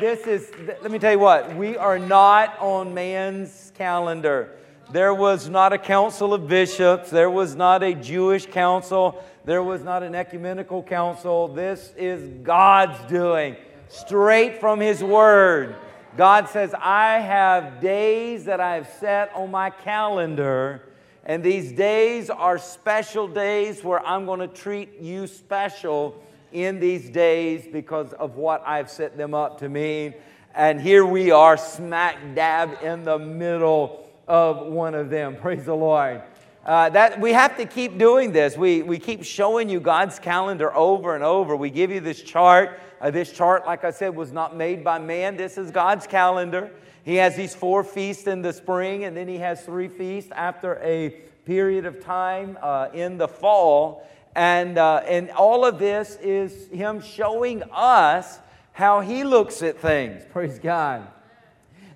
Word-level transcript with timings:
This 0.00 0.28
is, 0.28 0.52
let 0.80 0.92
me 0.92 1.00
tell 1.00 1.10
you 1.10 1.18
what, 1.18 1.56
we 1.56 1.76
are 1.76 1.98
not 1.98 2.56
on 2.60 2.94
man's 2.94 3.72
calendar. 3.74 4.52
There 4.92 5.12
was 5.12 5.48
not 5.48 5.72
a 5.72 5.78
council 5.78 6.32
of 6.32 6.46
bishops, 6.46 7.10
there 7.10 7.28
was 7.28 7.56
not 7.56 7.82
a 7.82 7.94
Jewish 7.94 8.46
council, 8.46 9.20
there 9.44 9.60
was 9.60 9.82
not 9.82 10.04
an 10.04 10.14
ecumenical 10.14 10.84
council. 10.84 11.48
This 11.48 11.92
is 11.96 12.28
God's 12.44 12.96
doing, 13.10 13.56
straight 13.88 14.60
from 14.60 14.78
His 14.78 15.02
Word. 15.02 15.74
God 16.16 16.48
says, 16.48 16.76
I 16.80 17.18
have 17.18 17.80
days 17.80 18.44
that 18.44 18.60
I 18.60 18.76
have 18.76 18.88
set 19.00 19.34
on 19.34 19.50
my 19.50 19.70
calendar, 19.70 20.80
and 21.24 21.42
these 21.42 21.72
days 21.72 22.30
are 22.30 22.58
special 22.58 23.26
days 23.26 23.82
where 23.82 24.06
I'm 24.06 24.26
going 24.26 24.38
to 24.38 24.46
treat 24.46 25.00
you 25.00 25.26
special 25.26 26.22
in 26.52 26.80
these 26.80 27.08
days 27.10 27.66
because 27.70 28.12
of 28.14 28.36
what 28.36 28.62
I've 28.66 28.90
set 28.90 29.16
them 29.16 29.34
up 29.34 29.58
to 29.58 29.68
mean. 29.68 30.14
And 30.54 30.80
here 30.80 31.04
we 31.04 31.30
are, 31.30 31.56
smack 31.56 32.16
dab 32.34 32.82
in 32.82 33.04
the 33.04 33.18
middle 33.18 34.08
of 34.26 34.66
one 34.66 34.94
of 34.94 35.10
them. 35.10 35.36
Praise 35.40 35.64
the 35.64 35.74
Lord. 35.74 36.22
Uh, 36.64 36.90
that 36.90 37.18
we 37.20 37.32
have 37.32 37.56
to 37.56 37.64
keep 37.64 37.96
doing 37.96 38.32
this. 38.32 38.56
We, 38.56 38.82
we 38.82 38.98
keep 38.98 39.24
showing 39.24 39.70
you 39.70 39.80
God's 39.80 40.18
calendar 40.18 40.74
over 40.74 41.14
and 41.14 41.24
over. 41.24 41.56
We 41.56 41.70
give 41.70 41.90
you 41.90 42.00
this 42.00 42.22
chart. 42.22 42.78
Uh, 43.00 43.10
this 43.10 43.32
chart, 43.32 43.64
like 43.64 43.84
I 43.84 43.90
said, 43.90 44.14
was 44.14 44.32
not 44.32 44.56
made 44.56 44.84
by 44.84 44.98
man. 44.98 45.36
This 45.36 45.56
is 45.56 45.70
God's 45.70 46.06
calendar. 46.06 46.70
He 47.04 47.14
has 47.14 47.36
these 47.36 47.54
four 47.54 47.84
feasts 47.84 48.26
in 48.26 48.42
the 48.42 48.52
spring, 48.52 49.04
and 49.04 49.16
then 49.16 49.28
he 49.28 49.38
has 49.38 49.64
three 49.64 49.88
feasts 49.88 50.30
after 50.34 50.78
a 50.82 51.10
period 51.46 51.86
of 51.86 52.04
time 52.04 52.58
uh, 52.60 52.88
in 52.92 53.16
the 53.16 53.28
fall. 53.28 54.06
And, 54.38 54.78
uh, 54.78 55.02
and 55.04 55.32
all 55.32 55.64
of 55.64 55.80
this 55.80 56.16
is 56.22 56.68
Him 56.68 57.02
showing 57.02 57.64
us 57.72 58.38
how 58.70 59.00
He 59.00 59.24
looks 59.24 59.64
at 59.64 59.80
things. 59.80 60.22
Praise 60.32 60.60
God. 60.60 61.08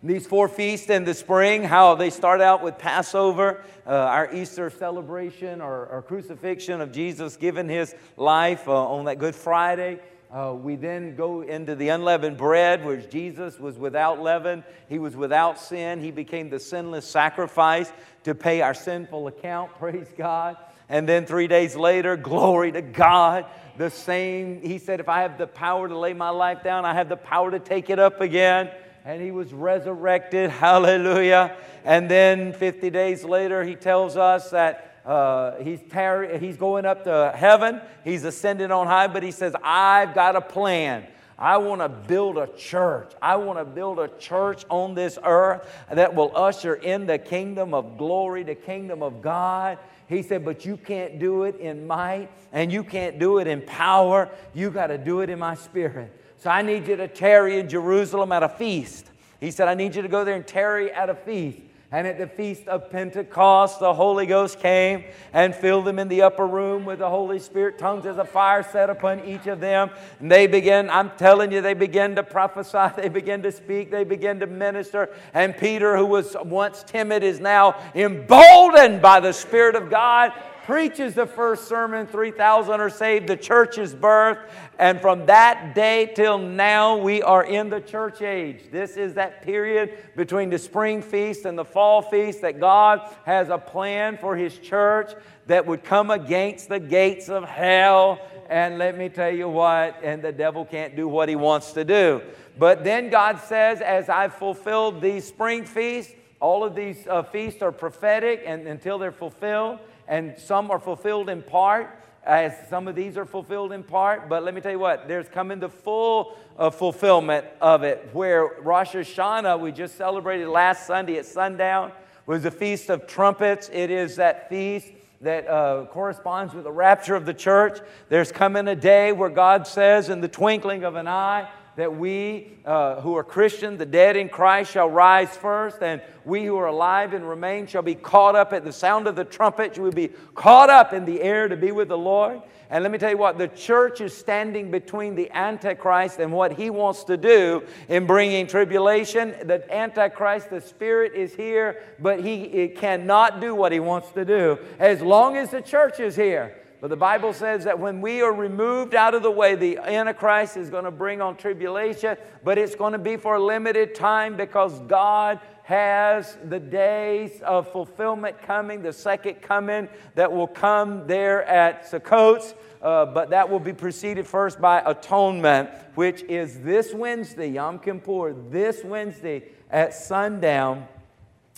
These 0.02 0.27
four 0.27 0.48
feasts 0.48 0.91
in 0.91 1.05
the 1.05 1.14
spring, 1.14 1.62
how 1.62 1.95
they 1.95 2.11
start 2.11 2.41
out 2.41 2.64
with 2.64 2.78
Passover, 2.78 3.62
uh, 3.86 3.91
our 3.91 4.34
Easter 4.34 4.70
celebration 4.70 5.61
or, 5.61 5.86
or, 5.86 6.02
crucifixion 6.02 6.80
of 6.80 6.91
Jesus 6.91 7.36
giving 7.36 7.69
his 7.69 7.94
life 8.17 8.67
uh, 8.67 8.72
on 8.72 9.05
that 9.05 9.20
Good 9.20 9.36
Friday. 9.36 10.00
Uh, 10.28 10.56
we 10.61 10.74
then 10.74 11.14
go 11.14 11.42
into 11.42 11.77
the 11.77 11.91
unleavened 11.91 12.39
bread, 12.39 12.84
where 12.84 12.97
Jesus 12.97 13.61
was 13.61 13.78
without 13.78 14.20
leaven. 14.20 14.64
He 14.89 14.98
was 14.98 15.14
without 15.14 15.61
sin. 15.61 16.00
He 16.00 16.11
became 16.11 16.50
the 16.50 16.58
sinless 16.58 17.06
sacrifice 17.06 17.92
to 18.24 18.34
pay 18.34 18.62
our 18.62 18.74
sinful 18.74 19.28
account. 19.28 19.72
Praise 19.78 20.08
God. 20.17 20.56
And 20.88 21.08
then 21.08 21.27
three 21.27 21.47
days 21.47 21.77
later, 21.77 22.16
glory 22.16 22.72
to 22.72 22.83
God. 22.83 23.47
The 23.78 23.91
same, 23.91 24.61
he 24.61 24.78
said, 24.78 25.00
if 25.00 25.08
I 25.08 25.22
have 25.22 25.39
the 25.39 25.47
power 25.47 25.89
to 25.89 25.98
lay 25.98 26.12
my 26.12 26.28
life 26.28 26.62
down, 26.62 26.84
I 26.84 26.94
have 26.94 27.08
the 27.08 27.16
power 27.16 27.50
to 27.50 27.58
take 27.58 27.89
it 27.89 27.98
up 27.98 28.20
again. 28.20 28.70
And 29.05 29.22
he 29.22 29.30
was 29.30 29.52
resurrected. 29.52 30.50
Hallelujah. 30.50 31.56
And 31.84 32.11
then 32.11 32.52
50 32.52 32.91
days 32.91 33.24
later, 33.24 33.64
he 33.64 33.74
tells 33.74 34.16
us 34.16 34.50
that 34.50 35.00
uh, 35.05 35.56
he's, 35.62 35.80
tar- 35.91 36.39
he's 36.39 36.56
going 36.56 36.86
up 36.86 37.05
to 37.05 37.33
heaven. 37.34 37.80
He's 38.05 38.24
ascended 38.24 38.70
on 38.70 38.86
high, 38.86 39.08
but 39.08 39.22
he 39.22 39.33
says, 39.33 39.55
I've 39.62 40.14
got 40.14 40.36
a 40.36 40.41
plan. 40.41 41.06
I 41.39 41.56
want 41.56 41.80
to 41.80 41.89
build 41.89 42.39
a 42.39 42.46
church. 42.56 43.11
I 43.20 43.36
want 43.36 43.58
to 43.58 43.64
build 43.64 43.98
a 43.98 44.08
church 44.19 44.64
on 44.69 44.94
this 44.94 45.19
earth 45.24 45.69
that 45.91 46.14
will 46.14 46.30
usher 46.36 46.74
in 46.74 47.06
the 47.06 47.19
kingdom 47.19 47.74
of 47.74 47.98
glory, 47.98 48.44
the 48.44 48.55
kingdom 48.55 49.02
of 49.02 49.22
God. 49.22 49.78
He 50.12 50.22
said, 50.22 50.44
But 50.44 50.64
you 50.64 50.77
can't 50.77 51.18
do 51.18 51.44
it 51.44 51.56
in 51.56 51.86
might 51.86 52.30
and 52.52 52.72
you 52.72 52.84
can't 52.84 53.18
do 53.18 53.38
it 53.38 53.46
in 53.46 53.62
power. 53.62 54.28
You 54.55 54.70
got 54.70 54.88
to 54.88 54.98
do 54.98 55.20
it 55.20 55.30
in 55.30 55.38
my 55.38 55.55
spirit. 55.55 56.18
So 56.38 56.50
I 56.50 56.62
need 56.62 56.88
you 56.88 56.96
to 56.96 57.08
tarry 57.08 57.58
in 57.58 57.68
Jerusalem 57.68 58.33
at 58.33 58.42
a 58.42 58.48
feast. 58.48 59.06
He 59.40 59.50
said, 59.50 59.68
I 59.68 59.74
need 59.74 59.94
you 59.94 60.02
to 60.02 60.08
go 60.08 60.24
there 60.24 60.34
and 60.34 60.46
tarry 60.46 60.92
at 60.92 61.08
a 61.08 61.14
feast. 61.14 61.60
And 61.93 62.07
at 62.07 62.17
the 62.17 62.27
feast 62.27 62.67
of 62.69 62.91
Pentecost, 62.91 63.79
the 63.79 63.93
Holy 63.93 64.25
Ghost 64.25 64.59
came 64.59 65.05
and 65.35 65.55
filled 65.55 65.85
them 65.85 65.98
in 65.98 66.08
the 66.08 66.23
upper 66.23 66.47
room 66.47 66.86
with 66.86 67.01
the 67.01 67.11
Holy 67.11 67.39
Spirit. 67.39 67.79
Tongues 67.79 68.07
as 68.07 68.17
a 68.17 68.25
fire 68.25 68.63
set 68.63 68.89
upon 68.89 69.23
each 69.27 69.47
of 69.47 69.61
them. 69.61 69.91
And 70.19 70.33
they 70.33 70.47
began, 70.47 70.89
I'm 70.89 71.11
telling 71.19 71.52
you, 71.52 71.61
they 71.61 71.75
began 71.75 72.14
to 72.17 72.23
prophesy, 72.23 72.95
they 72.97 73.11
began 73.11 73.42
to 73.42 73.52
speak, 73.52 73.91
they 73.91 74.05
began 74.05 74.41
to 74.41 74.47
minister. 74.47 75.11
And 75.35 75.55
Peter, 75.55 75.95
who 75.98 76.07
was 76.07 76.35
once 76.42 76.83
timid, 76.83 77.23
is 77.23 77.41
now 77.41 77.77
emboldened 77.95 79.02
by 79.02 79.20
the 79.20 79.33
Spirit 79.33 79.77
of 79.77 79.91
God 79.91 80.33
preaches 80.64 81.14
the 81.14 81.27
first 81.27 81.67
sermon, 81.67 82.06
3,000 82.06 82.80
are 82.80 82.90
saved, 82.90 83.27
the 83.27 83.36
church 83.36 83.78
is 83.78 83.95
birthed, 83.95 84.48
and 84.78 85.00
from 85.00 85.27
that 85.27 85.74
day 85.74 86.12
till 86.14 86.39
now, 86.39 86.96
we 86.96 87.23
are 87.23 87.45
in 87.45 87.68
the 87.68 87.80
church 87.80 88.23
age. 88.23 88.70
This 88.70 88.96
is 88.96 89.14
that 89.14 89.42
period 89.42 89.98
between 90.17 90.51
the 90.51 90.58
spring 90.58 91.02
feast 91.02 91.45
and 91.45 91.58
the 91.58 91.64
fall 91.64 92.02
feast 92.02 92.42
that 92.42 92.61
God 92.61 93.01
has 93.24 93.48
a 93.48 93.58
plan 93.58 94.17
for 94.17 94.36
His 94.36 94.58
church 94.58 95.12
that 95.46 95.67
would 95.67 95.83
come 95.83 96.11
against 96.11 96.68
the 96.68 96.80
gates 96.80 97.28
of 97.28 97.45
hell. 97.45 98.20
And 98.48 98.78
let 98.78 98.96
me 98.96 99.08
tell 99.08 99.30
you 99.30 99.48
what, 99.48 99.98
and 100.02 100.22
the 100.22 100.33
devil 100.33 100.64
can't 100.64 100.95
do 100.95 101.08
what 101.08 101.28
he 101.28 101.36
wants 101.36 101.72
to 101.72 101.84
do. 101.84 102.22
But 102.58 102.84
then 102.84 103.08
God 103.08 103.40
says, 103.40 103.80
as 103.80 104.08
I've 104.08 104.34
fulfilled 104.34 105.01
these 105.01 105.27
spring 105.27 105.64
feasts, 105.64 106.12
all 106.39 106.64
of 106.64 106.74
these 106.74 107.06
uh, 107.06 107.22
feasts 107.22 107.62
are 107.62 107.72
prophetic 107.72 108.42
and 108.45 108.67
until 108.67 108.98
they're 108.98 109.12
fulfilled 109.12 109.78
and 110.08 110.39
some 110.39 110.70
are 110.70 110.79
fulfilled 110.79 111.29
in 111.29 111.42
part 111.42 111.98
as 112.24 112.52
some 112.68 112.86
of 112.86 112.95
these 112.95 113.17
are 113.17 113.24
fulfilled 113.24 113.73
in 113.73 113.83
part, 113.83 114.29
but 114.29 114.45
let 114.45 114.55
me 114.55 114.61
tell 114.61 114.70
you 114.70 114.79
what, 114.79 115.08
there's 115.08 115.29
coming 115.29 115.58
the 115.58 115.68
full 115.68 116.36
uh, 116.57 116.70
fulfillment 116.70 117.45
of 117.61 117.83
it. 117.83 118.08
Where 118.13 118.61
Rosh 118.61 118.95
Hashanah, 118.95 119.58
we 119.58 119.73
just 119.73 119.96
celebrated 119.96 120.48
last 120.48 120.86
Sunday 120.86 121.18
at 121.18 121.27
sundown, 121.27 121.90
was 122.27 122.45
the 122.45 122.51
Feast 122.51 122.90
of 122.90 123.08
Trumpets. 123.08 123.68
It 123.73 123.90
is 123.90 124.17
that 124.17 124.48
feast 124.48 124.89
that 125.20 125.48
uh, 125.48 125.86
corresponds 125.86 126.55
with 126.55 126.64
the 126.64 126.70
rapture 126.73 127.17
of 127.17 127.27
the 127.27 127.34
church. 127.34 127.80
There's 128.08 128.31
coming 128.31 128.69
a 128.69 128.76
day 128.76 129.12
where 129.12 129.31
God 129.31 129.67
says, 129.67 130.08
in 130.08 130.20
the 130.20 130.29
twinkling 130.29 130.84
of 130.84 130.94
an 130.94 131.08
eye, 131.08 131.49
that 131.76 131.96
we 131.96 132.52
uh, 132.64 133.00
who 133.00 133.16
are 133.16 133.25
Christian, 133.25 133.78
the 133.78 133.87
dead 133.87 134.16
in 134.16 134.28
Christ, 134.28 134.72
shall 134.72 134.90
rise 134.90 135.37
first, 135.37 135.82
and 135.82 136.02
we 136.25 136.44
who 136.44 136.56
are 136.56 136.66
alive 136.66 137.14
and 137.14 137.28
remain 137.28 137.66
shall 137.66 137.82
be 137.82 137.94
caught 137.94 138.37
up 138.37 138.52
at 138.52 138.64
the 138.64 138.72
sound 138.72 139.06
of 139.06 139.16
the 139.16 139.25
trumpet. 139.25 139.76
You 139.76 139.82
will 139.82 139.93
be 139.93 140.08
caught 140.34 140.70
up 140.70 140.93
in 140.93 141.05
the 141.05 141.22
air 141.22 141.49
to 141.49 141.56
be 141.56 141.72
with 141.72 141.88
the 141.88 141.99
Lord. 141.99 142.43
And 142.70 142.82
let 142.82 142.90
me 142.90 142.96
tell 142.96 143.10
you 143.10 143.19
what, 143.19 143.37
the 143.37 143.49
church 143.49 144.00
is 144.00 144.16
standing 144.16 144.70
between 144.70 145.14
the 145.14 145.31
Antichrist 145.31 146.20
and 146.20 146.32
what 146.32 146.55
he 146.55 146.70
wants 146.70 147.05
to 147.05 147.19
do 147.19 147.64
in 147.88 148.06
bringing 148.06 148.46
tribulation. 148.46 149.34
The 149.44 149.62
Antichrist, 149.70 150.49
the 150.49 150.60
Spirit 150.62 151.12
is 151.12 151.34
here, 151.34 151.82
but 151.99 152.25
he 152.25 152.69
cannot 152.69 153.43
do 153.43 153.54
what 153.54 153.72
he 153.72 153.81
wants 153.81 154.10
to 154.12 154.25
do 154.25 154.58
as 154.78 155.02
long 155.02 155.37
as 155.37 155.50
the 155.50 155.60
church 155.60 156.00
is 156.00 156.16
here. 156.16 156.62
But 156.82 156.91
the 156.91 156.97
Bible 156.97 157.32
says 157.32 157.62
that 157.62 157.79
when 157.79 158.00
we 158.00 158.23
are 158.23 158.32
removed 158.32 158.97
out 158.97 159.15
of 159.15 159.23
the 159.23 159.31
way, 159.31 159.55
the 159.55 159.79
Antichrist 159.79 160.56
is 160.56 160.69
going 160.69 160.82
to 160.82 160.91
bring 160.91 161.20
on 161.20 161.37
tribulation, 161.37 162.17
but 162.43 162.59
it's 162.59 162.75
going 162.75 162.93
to 162.93 162.99
be 162.99 163.17
for 163.17 163.37
a 163.37 163.38
limited 163.41 163.94
time 163.94 164.37
because 164.37 164.81
God 164.81 165.38
has 165.62 166.37
the 166.49 166.59
days 166.59 167.41
of 167.43 167.70
fulfillment 167.70 168.43
coming, 168.43 168.82
the 168.82 168.93
second 168.93 169.37
coming 169.37 169.88
that 170.17 170.32
will 170.32 170.49
come 170.49 171.06
there 171.06 171.44
at 171.44 171.88
Sukkot. 171.88 172.53
Uh, 172.82 173.06
but 173.06 173.31
that 173.31 173.49
will 173.49 173.61
be 173.61 173.73
preceded 173.73 174.26
first 174.26 174.61
by 174.61 174.82
atonement, 174.85 175.70
which 175.94 176.25
is 176.25 176.62
this 176.62 176.93
Wednesday, 176.93 177.47
Yom 177.47 177.79
Kippur, 177.79 178.35
this 178.50 178.82
Wednesday 178.82 179.44
at 179.70 179.94
sundown. 179.94 180.88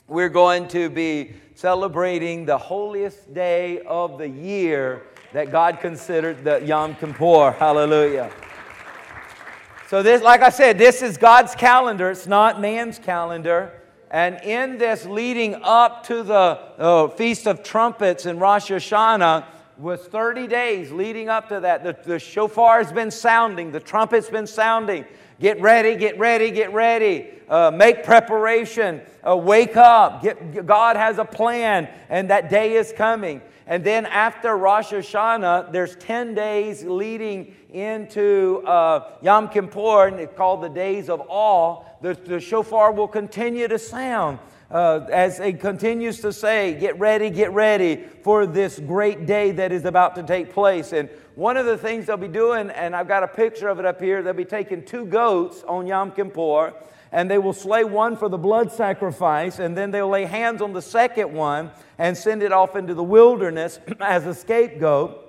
We're 0.07 0.29
going 0.29 0.69
to 0.69 0.91
be 0.91 1.33
celebrating 1.55 2.45
the 2.45 2.59
holiest 2.59 3.33
day 3.33 3.81
of 3.87 4.19
the 4.19 4.29
year 4.29 5.07
that 5.35 5.51
God 5.51 5.81
considered 5.81 6.45
the 6.45 6.65
Yom 6.65 6.95
Kippur. 6.95 7.51
Hallelujah. 7.59 8.31
So, 9.89 10.01
this, 10.01 10.23
like 10.23 10.43
I 10.43 10.49
said, 10.49 10.79
this 10.79 11.03
is 11.03 11.19
God's 11.19 11.57
calendar, 11.57 12.09
it's 12.09 12.29
not 12.29 12.61
man's 12.61 13.01
calendar. 13.01 13.73
And 14.13 14.37
in 14.45 14.79
this 14.79 15.05
leading 15.07 15.57
up 15.57 16.07
to 16.07 16.23
the 16.23 16.61
uh, 16.79 17.09
Feast 17.09 17.49
of 17.49 17.65
Trumpets 17.65 18.27
in 18.27 18.39
Rosh 18.39 18.71
Hashanah 18.71 19.45
was 19.77 20.03
30 20.03 20.47
days 20.47 20.93
leading 20.93 21.29
up 21.29 21.49
to 21.49 21.59
that. 21.59 21.83
The, 21.83 21.99
the 22.05 22.21
shofar 22.21 22.79
has 22.79 22.93
been 22.93 23.11
sounding, 23.11 23.73
the 23.73 23.81
trumpet's 23.81 24.31
been 24.31 24.47
sounding. 24.47 25.05
Get 25.41 25.61
ready, 25.61 25.97
get 25.97 26.17
ready, 26.17 26.53
get 26.53 26.73
ready. 26.73 27.31
Uh, 27.49 27.73
make 27.75 28.05
preparation. 28.05 29.01
Uh, 29.29 29.37
wake 29.37 29.77
up. 29.77 30.23
Get, 30.23 30.65
God 30.65 30.95
has 30.95 31.19
a 31.19 31.25
plan, 31.25 31.89
and 32.09 32.31
that 32.31 32.51
day 32.51 32.75
is 32.75 32.93
coming. 32.97 33.43
And 33.67 33.83
then 33.83 34.07
after 34.07 34.57
Rosh 34.57 34.93
Hashanah, 34.93 35.73
there's 35.73 35.97
10 35.97 36.35
days 36.35 36.85
leading 36.85 37.55
into 37.71 38.63
uh, 38.67 39.17
Yom 39.23 39.49
Kippur, 39.49 40.09
and 40.09 40.21
it's 40.21 40.37
called 40.37 40.63
the 40.63 40.69
days 40.69 41.09
of 41.09 41.23
awe. 41.29 41.83
The, 42.03 42.15
the 42.15 42.41
shofar 42.41 42.93
will 42.93 43.09
continue 43.09 43.67
to 43.69 43.79
sound. 43.79 44.39
uh, 44.71 45.07
as 45.13 45.39
it 45.41 45.61
continues 45.61 46.21
to 46.21 46.33
say, 46.33 46.75
get 46.75 46.99
ready, 46.99 47.31
get 47.31 47.53
ready 47.53 48.05
for 48.23 48.45
this 48.45 48.79
great 48.81 49.25
day 49.25 49.53
that 49.53 49.71
is 49.73 49.85
about 49.85 50.17
to 50.17 50.23
take 50.23 50.53
place. 50.53 50.93
And 50.93 51.09
one 51.37 51.57
of 51.57 51.65
the 51.65 51.79
things 51.79 52.07
they'll 52.07 52.17
be 52.17 52.29
doing, 52.29 52.71
and 52.71 52.95
I've 52.97 53.09
got 53.09 53.23
a 53.23 53.29
picture 53.29 53.69
of 53.69 53.79
it 53.79 53.85
up 53.85 54.01
here, 54.01 54.23
they'll 54.23 54.33
be 54.33 54.45
taking 54.45 54.85
two 54.85 55.07
goats 55.07 55.63
on 55.69 55.87
Yom 55.87 56.11
Kippur, 56.11 56.75
and 57.15 57.31
they 57.31 57.39
will 57.39 57.53
slay 57.53 57.85
one 57.85 58.17
for 58.17 58.29
the 58.29 58.37
blood 58.37 58.73
sacrifice, 58.73 59.61
and 59.61 59.77
then 59.77 59.93
they'll 59.93 60.09
lay 60.09 60.25
hands 60.25 60.61
on 60.61 60.73
the 60.73 60.83
second 60.83 61.33
one 61.33 61.71
and 61.97 62.19
send 62.19 62.43
it 62.43 62.53
off 62.53 62.75
into 62.75 62.93
the 62.93 63.05
wilderness 63.05 63.79
as 64.01 64.27
a 64.27 64.35
scapegoat. 64.35 65.21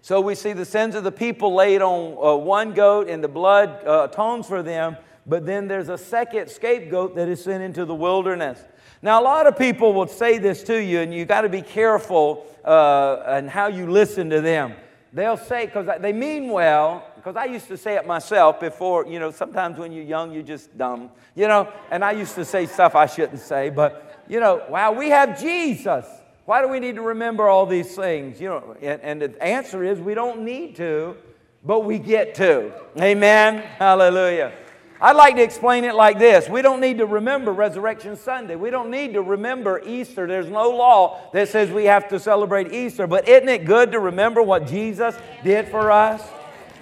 So 0.00 0.22
we 0.22 0.34
see 0.34 0.54
the 0.54 0.64
sins 0.64 0.94
of 0.94 1.04
the 1.04 1.12
people 1.12 1.54
laid 1.54 1.82
on 1.82 2.16
uh, 2.16 2.36
one 2.36 2.72
goat, 2.72 3.10
and 3.10 3.22
the 3.22 3.28
blood 3.28 3.86
uh, 3.86 4.08
atones 4.10 4.46
for 4.46 4.62
them. 4.62 4.96
But 5.26 5.44
then 5.44 5.68
there's 5.68 5.90
a 5.90 5.98
second 5.98 6.48
scapegoat 6.48 7.16
that 7.16 7.28
is 7.28 7.44
sent 7.44 7.62
into 7.62 7.84
the 7.84 7.94
wilderness. 7.94 8.64
Now, 9.02 9.20
a 9.20 9.24
lot 9.24 9.46
of 9.46 9.58
people 9.58 9.92
will 9.92 10.06
say 10.06 10.38
this 10.38 10.62
to 10.64 10.82
you, 10.82 11.00
and 11.00 11.12
you've 11.12 11.28
got 11.28 11.42
to 11.42 11.50
be 11.50 11.60
careful 11.60 12.46
uh, 12.64 13.22
and 13.26 13.50
how 13.50 13.66
you 13.66 13.90
listen 13.90 14.30
to 14.30 14.40
them. 14.40 14.72
They'll 15.12 15.36
say, 15.36 15.66
because 15.66 15.86
they 16.00 16.14
mean 16.14 16.48
well, 16.48 17.06
because 17.24 17.36
I 17.36 17.46
used 17.46 17.68
to 17.68 17.78
say 17.78 17.96
it 17.96 18.06
myself 18.06 18.60
before, 18.60 19.06
you 19.06 19.18
know, 19.18 19.30
sometimes 19.30 19.78
when 19.78 19.92
you're 19.92 20.04
young, 20.04 20.30
you're 20.30 20.42
just 20.42 20.76
dumb, 20.76 21.08
you 21.34 21.48
know, 21.48 21.72
and 21.90 22.04
I 22.04 22.12
used 22.12 22.34
to 22.34 22.44
say 22.44 22.66
stuff 22.66 22.94
I 22.94 23.06
shouldn't 23.06 23.40
say, 23.40 23.70
but, 23.70 24.22
you 24.28 24.40
know, 24.40 24.62
wow, 24.68 24.92
we 24.92 25.08
have 25.08 25.40
Jesus. 25.40 26.04
Why 26.44 26.60
do 26.60 26.68
we 26.68 26.80
need 26.80 26.96
to 26.96 27.00
remember 27.00 27.48
all 27.48 27.64
these 27.64 27.96
things? 27.96 28.38
You 28.42 28.50
know, 28.50 28.76
and, 28.82 29.00
and 29.00 29.22
the 29.22 29.42
answer 29.42 29.82
is 29.82 30.00
we 30.00 30.12
don't 30.12 30.42
need 30.42 30.76
to, 30.76 31.16
but 31.64 31.86
we 31.86 31.98
get 31.98 32.34
to. 32.34 32.74
Amen. 33.00 33.62
Hallelujah. 33.78 34.52
I'd 35.00 35.16
like 35.16 35.36
to 35.36 35.42
explain 35.42 35.84
it 35.84 35.94
like 35.94 36.18
this. 36.18 36.46
We 36.50 36.60
don't 36.60 36.80
need 36.80 36.98
to 36.98 37.06
remember 37.06 37.54
Resurrection 37.54 38.16
Sunday. 38.16 38.54
We 38.54 38.68
don't 38.68 38.90
need 38.90 39.14
to 39.14 39.22
remember 39.22 39.80
Easter. 39.86 40.26
There's 40.26 40.50
no 40.50 40.68
law 40.68 41.30
that 41.32 41.48
says 41.48 41.70
we 41.70 41.86
have 41.86 42.06
to 42.10 42.20
celebrate 42.20 42.70
Easter. 42.70 43.06
But 43.06 43.26
isn't 43.26 43.48
it 43.48 43.64
good 43.64 43.92
to 43.92 43.98
remember 43.98 44.42
what 44.42 44.66
Jesus 44.66 45.16
did 45.42 45.68
for 45.68 45.90
us? 45.90 46.22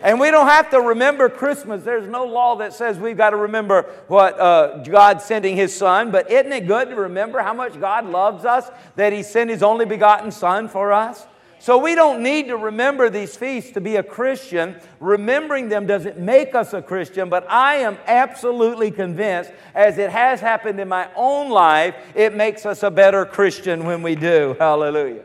And 0.02 0.19
we 0.19 0.31
don't 0.31 0.49
have 0.49 0.70
to 0.70 0.81
remember 0.81 1.28
Christmas. 1.28 1.84
There's 1.84 2.08
no 2.08 2.25
law 2.25 2.56
that 2.56 2.75
says 2.75 2.99
we've 2.99 3.16
got 3.16 3.31
to 3.31 3.37
remember 3.37 3.82
what 4.08 4.38
uh, 4.38 4.78
God 4.78 5.22
sending 5.22 5.56
His 5.56 5.75
Son. 5.75 6.10
But 6.10 6.31
isn't 6.31 6.52
it 6.52 6.66
good 6.66 6.88
to 6.88 6.96
remember 6.96 7.40
how 7.40 7.54
much 7.54 7.78
God 7.78 8.06
loves 8.06 8.44
us, 8.44 8.69
that 8.96 9.12
He 9.12 9.22
sent 9.22 9.50
His 9.50 9.62
only 9.62 9.87
begotten 9.87 10.32
Son 10.32 10.69
for 10.69 10.93
us? 10.93 11.26
So 11.60 11.78
we 11.78 11.94
don't 11.94 12.25
need 12.25 12.49
to 12.49 12.56
remember 12.56 13.08
these 13.08 13.37
feasts 13.37 13.70
to 13.75 13.81
be 13.81 13.94
a 13.94 14.02
Christian. 14.02 14.75
Remembering 14.99 15.69
them 15.69 15.87
doesn't 15.87 16.19
make 16.19 16.56
us 16.56 16.72
a 16.72 16.82
Christian, 16.82 17.28
but 17.28 17.49
I 17.49 17.76
am 17.76 17.99
absolutely 18.08 18.90
convinced, 18.90 19.52
as 19.72 19.96
it 19.96 20.10
has 20.10 20.40
happened 20.40 20.81
in 20.81 20.88
my 20.88 21.08
own 21.14 21.50
life, 21.50 21.94
it 22.16 22.34
makes 22.34 22.66
us 22.66 22.82
a 22.82 22.90
better 22.90 23.25
Christian 23.25 23.84
when 23.84 24.02
we 24.02 24.16
do. 24.16 24.56
Hallelujah. 24.58 25.22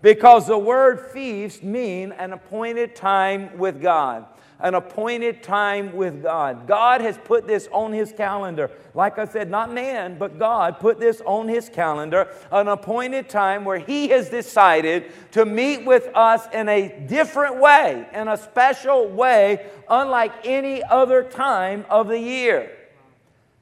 Because 0.00 0.46
the 0.46 0.58
word 0.58 1.10
feast 1.12 1.62
mean 1.62 2.12
an 2.12 2.32
appointed 2.32 2.94
time 2.94 3.58
with 3.58 3.82
God. 3.82 4.26
An 4.60 4.74
appointed 4.74 5.42
time 5.42 5.94
with 5.94 6.22
God. 6.22 6.66
God 6.66 7.00
has 7.00 7.16
put 7.16 7.46
this 7.46 7.68
on 7.70 7.92
His 7.92 8.12
calendar. 8.12 8.72
Like 8.92 9.18
I 9.18 9.24
said, 9.24 9.50
not 9.50 9.72
man, 9.72 10.18
but 10.18 10.38
God 10.38 10.80
put 10.80 10.98
this 10.98 11.20
on 11.24 11.46
His 11.46 11.68
calendar. 11.68 12.28
An 12.50 12.66
appointed 12.66 13.28
time 13.28 13.64
where 13.64 13.78
He 13.78 14.08
has 14.08 14.30
decided 14.30 15.12
to 15.32 15.44
meet 15.44 15.84
with 15.84 16.10
us 16.14 16.46
in 16.52 16.68
a 16.68 17.06
different 17.06 17.60
way, 17.60 18.06
in 18.12 18.26
a 18.26 18.36
special 18.36 19.08
way, 19.08 19.66
unlike 19.88 20.32
any 20.44 20.82
other 20.82 21.22
time 21.22 21.84
of 21.88 22.08
the 22.08 22.18
year. 22.18 22.72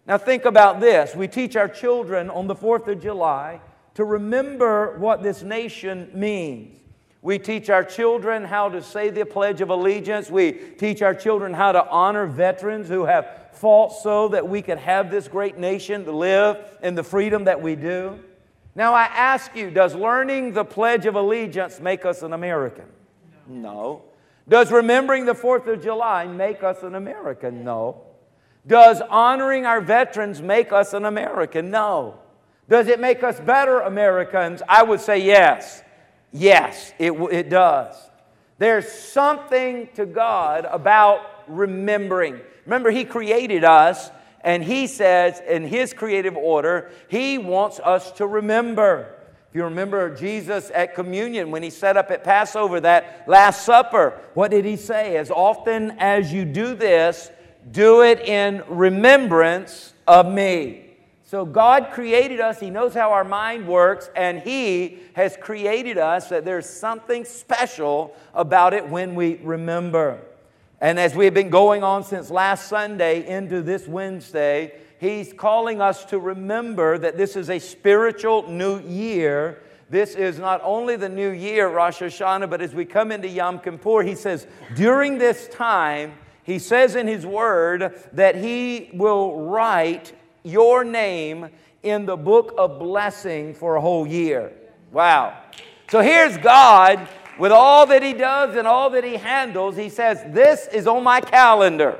Now, 0.06 0.16
think 0.18 0.44
about 0.44 0.80
this. 0.80 1.14
We 1.14 1.28
teach 1.28 1.56
our 1.56 1.68
children 1.68 2.30
on 2.30 2.46
the 2.46 2.54
4th 2.54 2.88
of 2.88 3.02
July 3.02 3.60
to 3.96 4.04
remember 4.04 4.98
what 4.98 5.22
this 5.22 5.42
nation 5.42 6.10
means. 6.12 6.78
We 7.22 7.38
teach 7.38 7.70
our 7.70 7.82
children 7.82 8.44
how 8.44 8.68
to 8.68 8.82
say 8.82 9.08
the 9.08 9.24
Pledge 9.24 9.62
of 9.62 9.70
Allegiance. 9.70 10.30
We 10.30 10.52
teach 10.52 11.00
our 11.00 11.14
children 11.14 11.54
how 11.54 11.72
to 11.72 11.88
honor 11.88 12.26
veterans 12.26 12.88
who 12.88 13.06
have 13.06 13.48
fought 13.52 13.94
so 13.94 14.28
that 14.28 14.46
we 14.46 14.60
could 14.60 14.76
have 14.78 15.10
this 15.10 15.28
great 15.28 15.56
nation 15.56 16.04
to 16.04 16.12
live 16.12 16.58
in 16.82 16.94
the 16.94 17.02
freedom 17.02 17.44
that 17.44 17.60
we 17.60 17.74
do. 17.74 18.20
Now, 18.74 18.92
I 18.92 19.04
ask 19.04 19.56
you, 19.56 19.70
does 19.70 19.94
learning 19.94 20.52
the 20.52 20.64
Pledge 20.64 21.06
of 21.06 21.14
Allegiance 21.14 21.80
make 21.80 22.04
us 22.04 22.20
an 22.20 22.34
American? 22.34 22.84
No. 23.48 24.02
Does 24.46 24.70
remembering 24.70 25.24
the 25.24 25.34
4th 25.34 25.66
of 25.68 25.82
July 25.82 26.26
make 26.26 26.62
us 26.62 26.82
an 26.82 26.94
American? 26.94 27.64
No. 27.64 28.02
Does 28.66 29.00
honoring 29.00 29.64
our 29.64 29.80
veterans 29.80 30.42
make 30.42 30.70
us 30.70 30.92
an 30.92 31.06
American? 31.06 31.70
No. 31.70 32.20
Does 32.68 32.88
it 32.88 33.00
make 33.00 33.22
us 33.22 33.38
better 33.38 33.80
Americans? 33.80 34.62
I 34.68 34.82
would 34.82 35.00
say 35.00 35.18
yes. 35.18 35.82
Yes, 36.32 36.92
it, 36.98 37.12
it 37.12 37.48
does. 37.48 37.96
There's 38.58 38.90
something 38.90 39.88
to 39.94 40.06
God 40.06 40.66
about 40.70 41.20
remembering. 41.46 42.40
Remember, 42.64 42.90
He 42.90 43.04
created 43.04 43.64
us, 43.64 44.10
and 44.40 44.64
He 44.64 44.86
says 44.86 45.40
in 45.46 45.64
His 45.64 45.92
creative 45.92 46.36
order, 46.36 46.90
He 47.08 47.38
wants 47.38 47.80
us 47.80 48.10
to 48.12 48.26
remember. 48.26 49.14
If 49.48 49.54
you 49.54 49.64
remember 49.64 50.14
Jesus 50.14 50.70
at 50.74 50.94
communion, 50.94 51.50
when 51.50 51.62
He 51.62 51.70
set 51.70 51.96
up 51.96 52.10
at 52.10 52.24
Passover, 52.24 52.80
that 52.80 53.24
Last 53.28 53.64
Supper, 53.64 54.18
what 54.34 54.50
did 54.50 54.64
He 54.64 54.76
say? 54.76 55.16
As 55.16 55.30
often 55.30 55.92
as 55.98 56.32
you 56.32 56.44
do 56.44 56.74
this, 56.74 57.30
do 57.70 58.02
it 58.02 58.20
in 58.20 58.62
remembrance 58.68 59.94
of 60.06 60.32
me. 60.32 60.85
So 61.26 61.44
God 61.44 61.90
created 61.90 62.38
us, 62.38 62.60
He 62.60 62.70
knows 62.70 62.94
how 62.94 63.10
our 63.10 63.24
mind 63.24 63.66
works, 63.66 64.08
and 64.14 64.38
He 64.38 65.00
has 65.14 65.36
created 65.36 65.98
us 65.98 66.28
that 66.28 66.44
there's 66.44 66.70
something 66.70 67.24
special 67.24 68.14
about 68.32 68.74
it 68.74 68.88
when 68.88 69.16
we 69.16 69.40
remember. 69.42 70.20
And 70.80 71.00
as 71.00 71.16
we've 71.16 71.34
been 71.34 71.50
going 71.50 71.82
on 71.82 72.04
since 72.04 72.30
last 72.30 72.68
Sunday 72.68 73.26
into 73.26 73.60
this 73.60 73.88
Wednesday, 73.88 74.78
He's 75.00 75.32
calling 75.32 75.80
us 75.80 76.04
to 76.06 76.20
remember 76.20 76.96
that 76.96 77.16
this 77.16 77.34
is 77.34 77.50
a 77.50 77.58
spiritual 77.58 78.48
new 78.48 78.78
year. 78.82 79.64
This 79.90 80.14
is 80.14 80.38
not 80.38 80.60
only 80.62 80.94
the 80.94 81.08
new 81.08 81.30
year, 81.30 81.68
Rosh 81.68 82.02
Hashanah, 82.02 82.48
but 82.48 82.62
as 82.62 82.72
we 82.72 82.84
come 82.84 83.10
into 83.10 83.26
Yom 83.26 83.58
Kippur, 83.58 84.04
He 84.04 84.14
says, 84.14 84.46
during 84.76 85.18
this 85.18 85.48
time, 85.48 86.12
He 86.44 86.60
says 86.60 86.94
in 86.94 87.08
His 87.08 87.26
Word 87.26 88.00
that 88.12 88.36
He 88.36 88.90
will 88.94 89.40
write 89.48 90.12
your 90.46 90.84
name 90.84 91.50
in 91.82 92.06
the 92.06 92.16
book 92.16 92.54
of 92.56 92.78
blessing 92.78 93.52
for 93.54 93.76
a 93.76 93.80
whole 93.80 94.06
year. 94.06 94.52
Wow. 94.92 95.36
So 95.88 96.00
here's 96.00 96.36
God 96.38 97.08
with 97.38 97.52
all 97.52 97.86
that 97.86 98.02
He 98.02 98.12
does 98.12 98.56
and 98.56 98.66
all 98.66 98.90
that 98.90 99.04
He 99.04 99.16
handles. 99.16 99.76
He 99.76 99.88
says, 99.88 100.22
This 100.32 100.68
is 100.68 100.86
on 100.86 101.02
my 101.02 101.20
calendar 101.20 101.98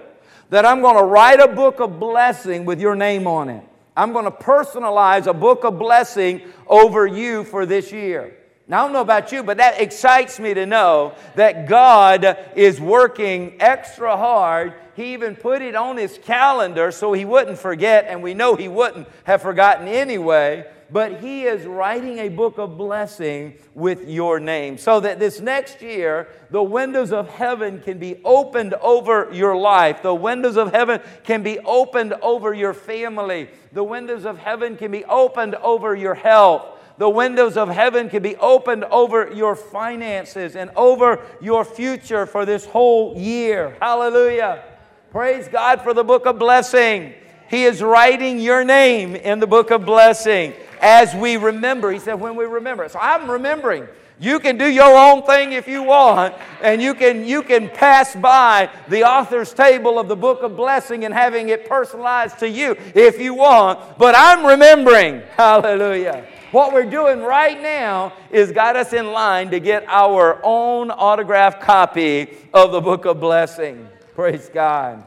that 0.51 0.65
I'm 0.65 0.81
going 0.81 0.97
to 0.97 1.03
write 1.03 1.41
a 1.41 1.49
book 1.49 1.81
of 1.81 1.99
blessing 1.99 2.65
with 2.65 2.81
your 2.81 2.95
name 2.95 3.27
on 3.27 3.49
it. 3.49 3.65
I'm 3.97 4.13
going 4.13 4.27
to 4.27 4.31
personalize 4.31 5.27
a 5.27 5.35
book 5.35 5.65
of 5.65 5.79
blessing 5.79 6.43
over 6.67 7.07
you 7.07 7.45
for 7.45 7.67
this 7.67 7.91
year. 7.91 8.37
Now, 8.69 8.81
I 8.81 8.85
don't 8.85 8.93
know 8.93 9.01
about 9.01 9.31
you, 9.31 9.43
but 9.43 9.59
that 9.59 9.81
excites 9.81 10.41
me 10.41 10.55
to 10.55 10.67
know 10.67 11.15
that 11.37 11.69
God 11.69 12.37
is 12.57 12.81
working 12.81 13.57
extra 13.61 14.17
hard 14.17 14.75
he 14.97 15.13
even 15.13 15.37
put 15.37 15.61
it 15.61 15.77
on 15.77 15.99
his 15.99 16.19
calendar 16.25 16.91
so 16.91 17.13
he 17.13 17.27
wouldn't 17.27 17.59
forget, 17.59 18.07
and 18.09 18.23
we 18.23 18.33
know 18.33 18.57
he 18.57 18.67
wouldn't 18.67 19.07
have 19.25 19.43
forgotten 19.43 19.87
anyway. 19.87 20.67
But 20.91 21.21
he 21.21 21.43
is 21.43 21.67
writing 21.67 22.21
a 22.21 22.29
book 22.29 22.59
of 22.59 22.79
blessing 22.79 23.59
with 23.75 24.09
your 24.09 24.41
name 24.41 24.79
so 24.79 25.01
that 25.01 25.19
this 25.19 25.41
next 25.41 25.83
year, 25.83 26.29
the 26.51 26.63
windows 26.63 27.13
of 27.13 27.29
heaven 27.29 27.81
can 27.81 27.99
be 27.99 28.21
opened 28.25 28.73
over 28.75 29.29
your 29.33 29.57
life. 29.57 30.01
The 30.01 30.15
windows 30.15 30.57
of 30.57 30.73
heaven 30.73 31.01
can 31.25 31.43
be 31.43 31.59
opened 31.59 32.15
over 32.23 32.55
your 32.55 32.73
family. 32.73 33.51
The 33.73 33.85
windows 33.85 34.25
of 34.25 34.39
heaven 34.39 34.77
can 34.77 34.93
be 34.93 35.05
opened 35.05 35.57
over 35.57 35.95
your 35.95 36.15
health 36.15 36.76
the 36.99 37.09
windows 37.09 37.57
of 37.57 37.69
heaven 37.69 38.09
can 38.09 38.23
be 38.23 38.37
opened 38.37 38.85
over 38.85 39.33
your 39.33 39.55
finances 39.55 40.57
and 40.57 40.71
over 40.77 41.21
your 41.41 41.65
future 41.65 42.27
for 42.27 42.47
this 42.47 42.65
whole 42.65 43.17
year. 43.17 43.77
Hallelujah. 43.81 44.65
Praise 45.11 45.49
God 45.49 45.83
for 45.83 45.95
the 45.95 46.05
book 46.05 46.27
of 46.27 46.39
blessing. 46.39 47.15
He 47.49 47.65
is 47.65 47.83
writing 47.83 48.39
your 48.39 48.65
name 48.65 49.15
in 49.15 49.41
the 49.41 49.47
book 49.47 49.71
of 49.71 49.85
blessing 49.85 50.53
as 50.81 51.15
we 51.15 51.37
remember. 51.37 51.91
He 51.91 51.99
said, 51.99 52.15
when 52.15 52.35
we 52.35 52.45
remember. 52.45 52.89
So 52.89 52.99
I'm 52.99 53.31
remembering. 53.31 53.87
You 54.19 54.41
can 54.41 54.57
do 54.57 54.67
your 54.67 54.97
own 54.97 55.25
thing 55.25 55.53
if 55.53 55.69
you 55.69 55.83
want, 55.83 56.35
and 56.63 56.81
you 56.81 56.95
can, 56.95 57.27
you 57.27 57.43
can 57.43 57.69
pass 57.69 58.17
by 58.17 58.71
the 58.89 59.05
author's 59.05 59.53
table 59.53 59.99
of 59.99 60.09
the 60.09 60.17
book 60.17 60.43
of 60.43 60.57
blessing 60.57 61.05
and 61.05 61.13
having 61.13 61.51
it 61.51 61.69
personalized 61.69 62.39
to 62.39 62.49
you 62.49 62.77
if 62.95 63.21
you 63.21 63.35
want. 63.35 63.99
But 63.99 64.15
I'm 64.17 64.47
remembering. 64.47 65.23
Hallelujah. 65.37 66.27
What 66.53 66.73
we're 66.73 66.89
doing 66.89 67.23
right 67.23 67.61
now 67.61 68.13
is 68.31 68.53
got 68.53 68.77
us 68.77 68.93
in 68.93 69.11
line 69.13 69.51
to 69.51 69.59
get 69.59 69.85
our 69.89 70.41
own 70.45 70.93
autographed 70.93 71.61
copy 71.61 72.29
of 72.55 72.71
the 72.71 72.81
book 72.81 73.05
of 73.05 73.19
blessing. 73.19 73.89
Praise 74.15 74.49
God. 74.53 75.03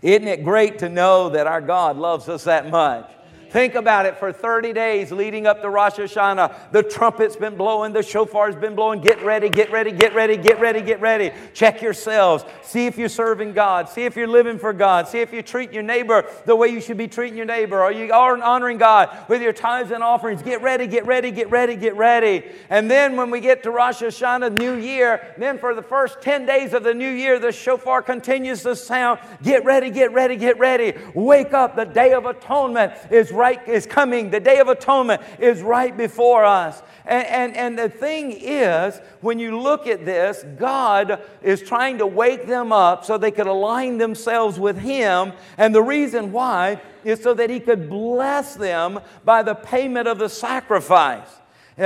Isn't 0.00 0.26
it 0.26 0.44
great 0.44 0.78
to 0.78 0.88
know 0.88 1.28
that 1.28 1.46
our 1.46 1.60
God 1.60 1.96
loves 1.98 2.28
us 2.28 2.44
that 2.44 2.70
much? 2.70 3.10
Think 3.52 3.74
about 3.74 4.06
it 4.06 4.16
for 4.16 4.32
30 4.32 4.72
days 4.72 5.12
leading 5.12 5.46
up 5.46 5.60
to 5.60 5.68
Rosh 5.68 5.96
Hashanah. 5.96 6.72
The 6.72 6.82
trumpet's 6.82 7.36
been 7.36 7.54
blowing, 7.54 7.92
the 7.92 8.02
shofar's 8.02 8.56
been 8.56 8.74
blowing. 8.74 9.02
Get 9.02 9.22
ready, 9.22 9.50
get 9.50 9.70
ready, 9.70 9.92
get 9.92 10.14
ready, 10.14 10.38
get 10.38 10.58
ready, 10.58 10.80
get 10.80 11.02
ready. 11.02 11.32
Check 11.52 11.82
yourselves. 11.82 12.46
See 12.62 12.86
if 12.86 12.96
you're 12.96 13.10
serving 13.10 13.52
God. 13.52 13.90
See 13.90 14.04
if 14.04 14.16
you're 14.16 14.26
living 14.26 14.58
for 14.58 14.72
God. 14.72 15.06
See 15.06 15.18
if 15.20 15.34
you 15.34 15.42
treat 15.42 15.70
your 15.70 15.82
neighbor 15.82 16.24
the 16.46 16.56
way 16.56 16.68
you 16.68 16.80
should 16.80 16.96
be 16.96 17.08
treating 17.08 17.36
your 17.36 17.44
neighbor. 17.44 17.78
Are 17.82 17.92
you 17.92 18.10
honoring 18.10 18.78
God 18.78 19.10
with 19.28 19.42
your 19.42 19.52
tithes 19.52 19.90
and 19.90 20.02
offerings? 20.02 20.40
Get 20.40 20.62
ready, 20.62 20.86
get 20.86 21.04
ready, 21.04 21.30
get 21.30 21.50
ready, 21.50 21.76
get 21.76 21.94
ready. 21.94 22.44
And 22.70 22.90
then 22.90 23.16
when 23.16 23.30
we 23.30 23.40
get 23.40 23.62
to 23.64 23.70
Rosh 23.70 24.00
Hashanah, 24.00 24.56
New 24.58 24.76
Year, 24.76 25.34
then 25.36 25.58
for 25.58 25.74
the 25.74 25.82
first 25.82 26.22
10 26.22 26.46
days 26.46 26.72
of 26.72 26.84
the 26.84 26.94
new 26.94 27.10
year, 27.10 27.38
the 27.38 27.52
shofar 27.52 28.00
continues 28.00 28.62
to 28.62 28.74
sound. 28.74 29.20
Get 29.42 29.62
ready, 29.66 29.90
get 29.90 30.14
ready, 30.14 30.36
get 30.36 30.58
ready. 30.58 30.94
Wake 31.12 31.52
up. 31.52 31.76
The 31.76 31.84
day 31.84 32.14
of 32.14 32.24
atonement 32.24 32.94
is 33.10 33.30
right 33.42 33.68
is 33.68 33.86
coming. 33.86 34.30
The 34.30 34.38
Day 34.38 34.60
of 34.60 34.68
Atonement 34.68 35.20
is 35.40 35.62
right 35.62 35.96
before 35.96 36.44
us. 36.44 36.80
And, 37.04 37.26
and, 37.26 37.56
and 37.56 37.78
the 37.78 37.88
thing 37.88 38.30
is, 38.30 39.00
when 39.20 39.40
you 39.40 39.58
look 39.58 39.88
at 39.88 40.04
this, 40.04 40.44
God 40.56 41.20
is 41.42 41.60
trying 41.60 41.98
to 41.98 42.06
wake 42.06 42.46
them 42.46 42.72
up 42.72 43.04
so 43.04 43.18
they 43.18 43.32
could 43.32 43.48
align 43.48 43.98
themselves 43.98 44.60
with 44.60 44.78
Him. 44.78 45.32
And 45.58 45.74
the 45.74 45.82
reason 45.82 46.30
why 46.30 46.80
is 47.02 47.20
so 47.20 47.34
that 47.34 47.50
He 47.50 47.58
could 47.58 47.90
bless 47.90 48.54
them 48.54 49.00
by 49.24 49.42
the 49.42 49.56
payment 49.56 50.06
of 50.06 50.18
the 50.18 50.28
sacrifice. 50.28 51.28
Uh, 51.76 51.82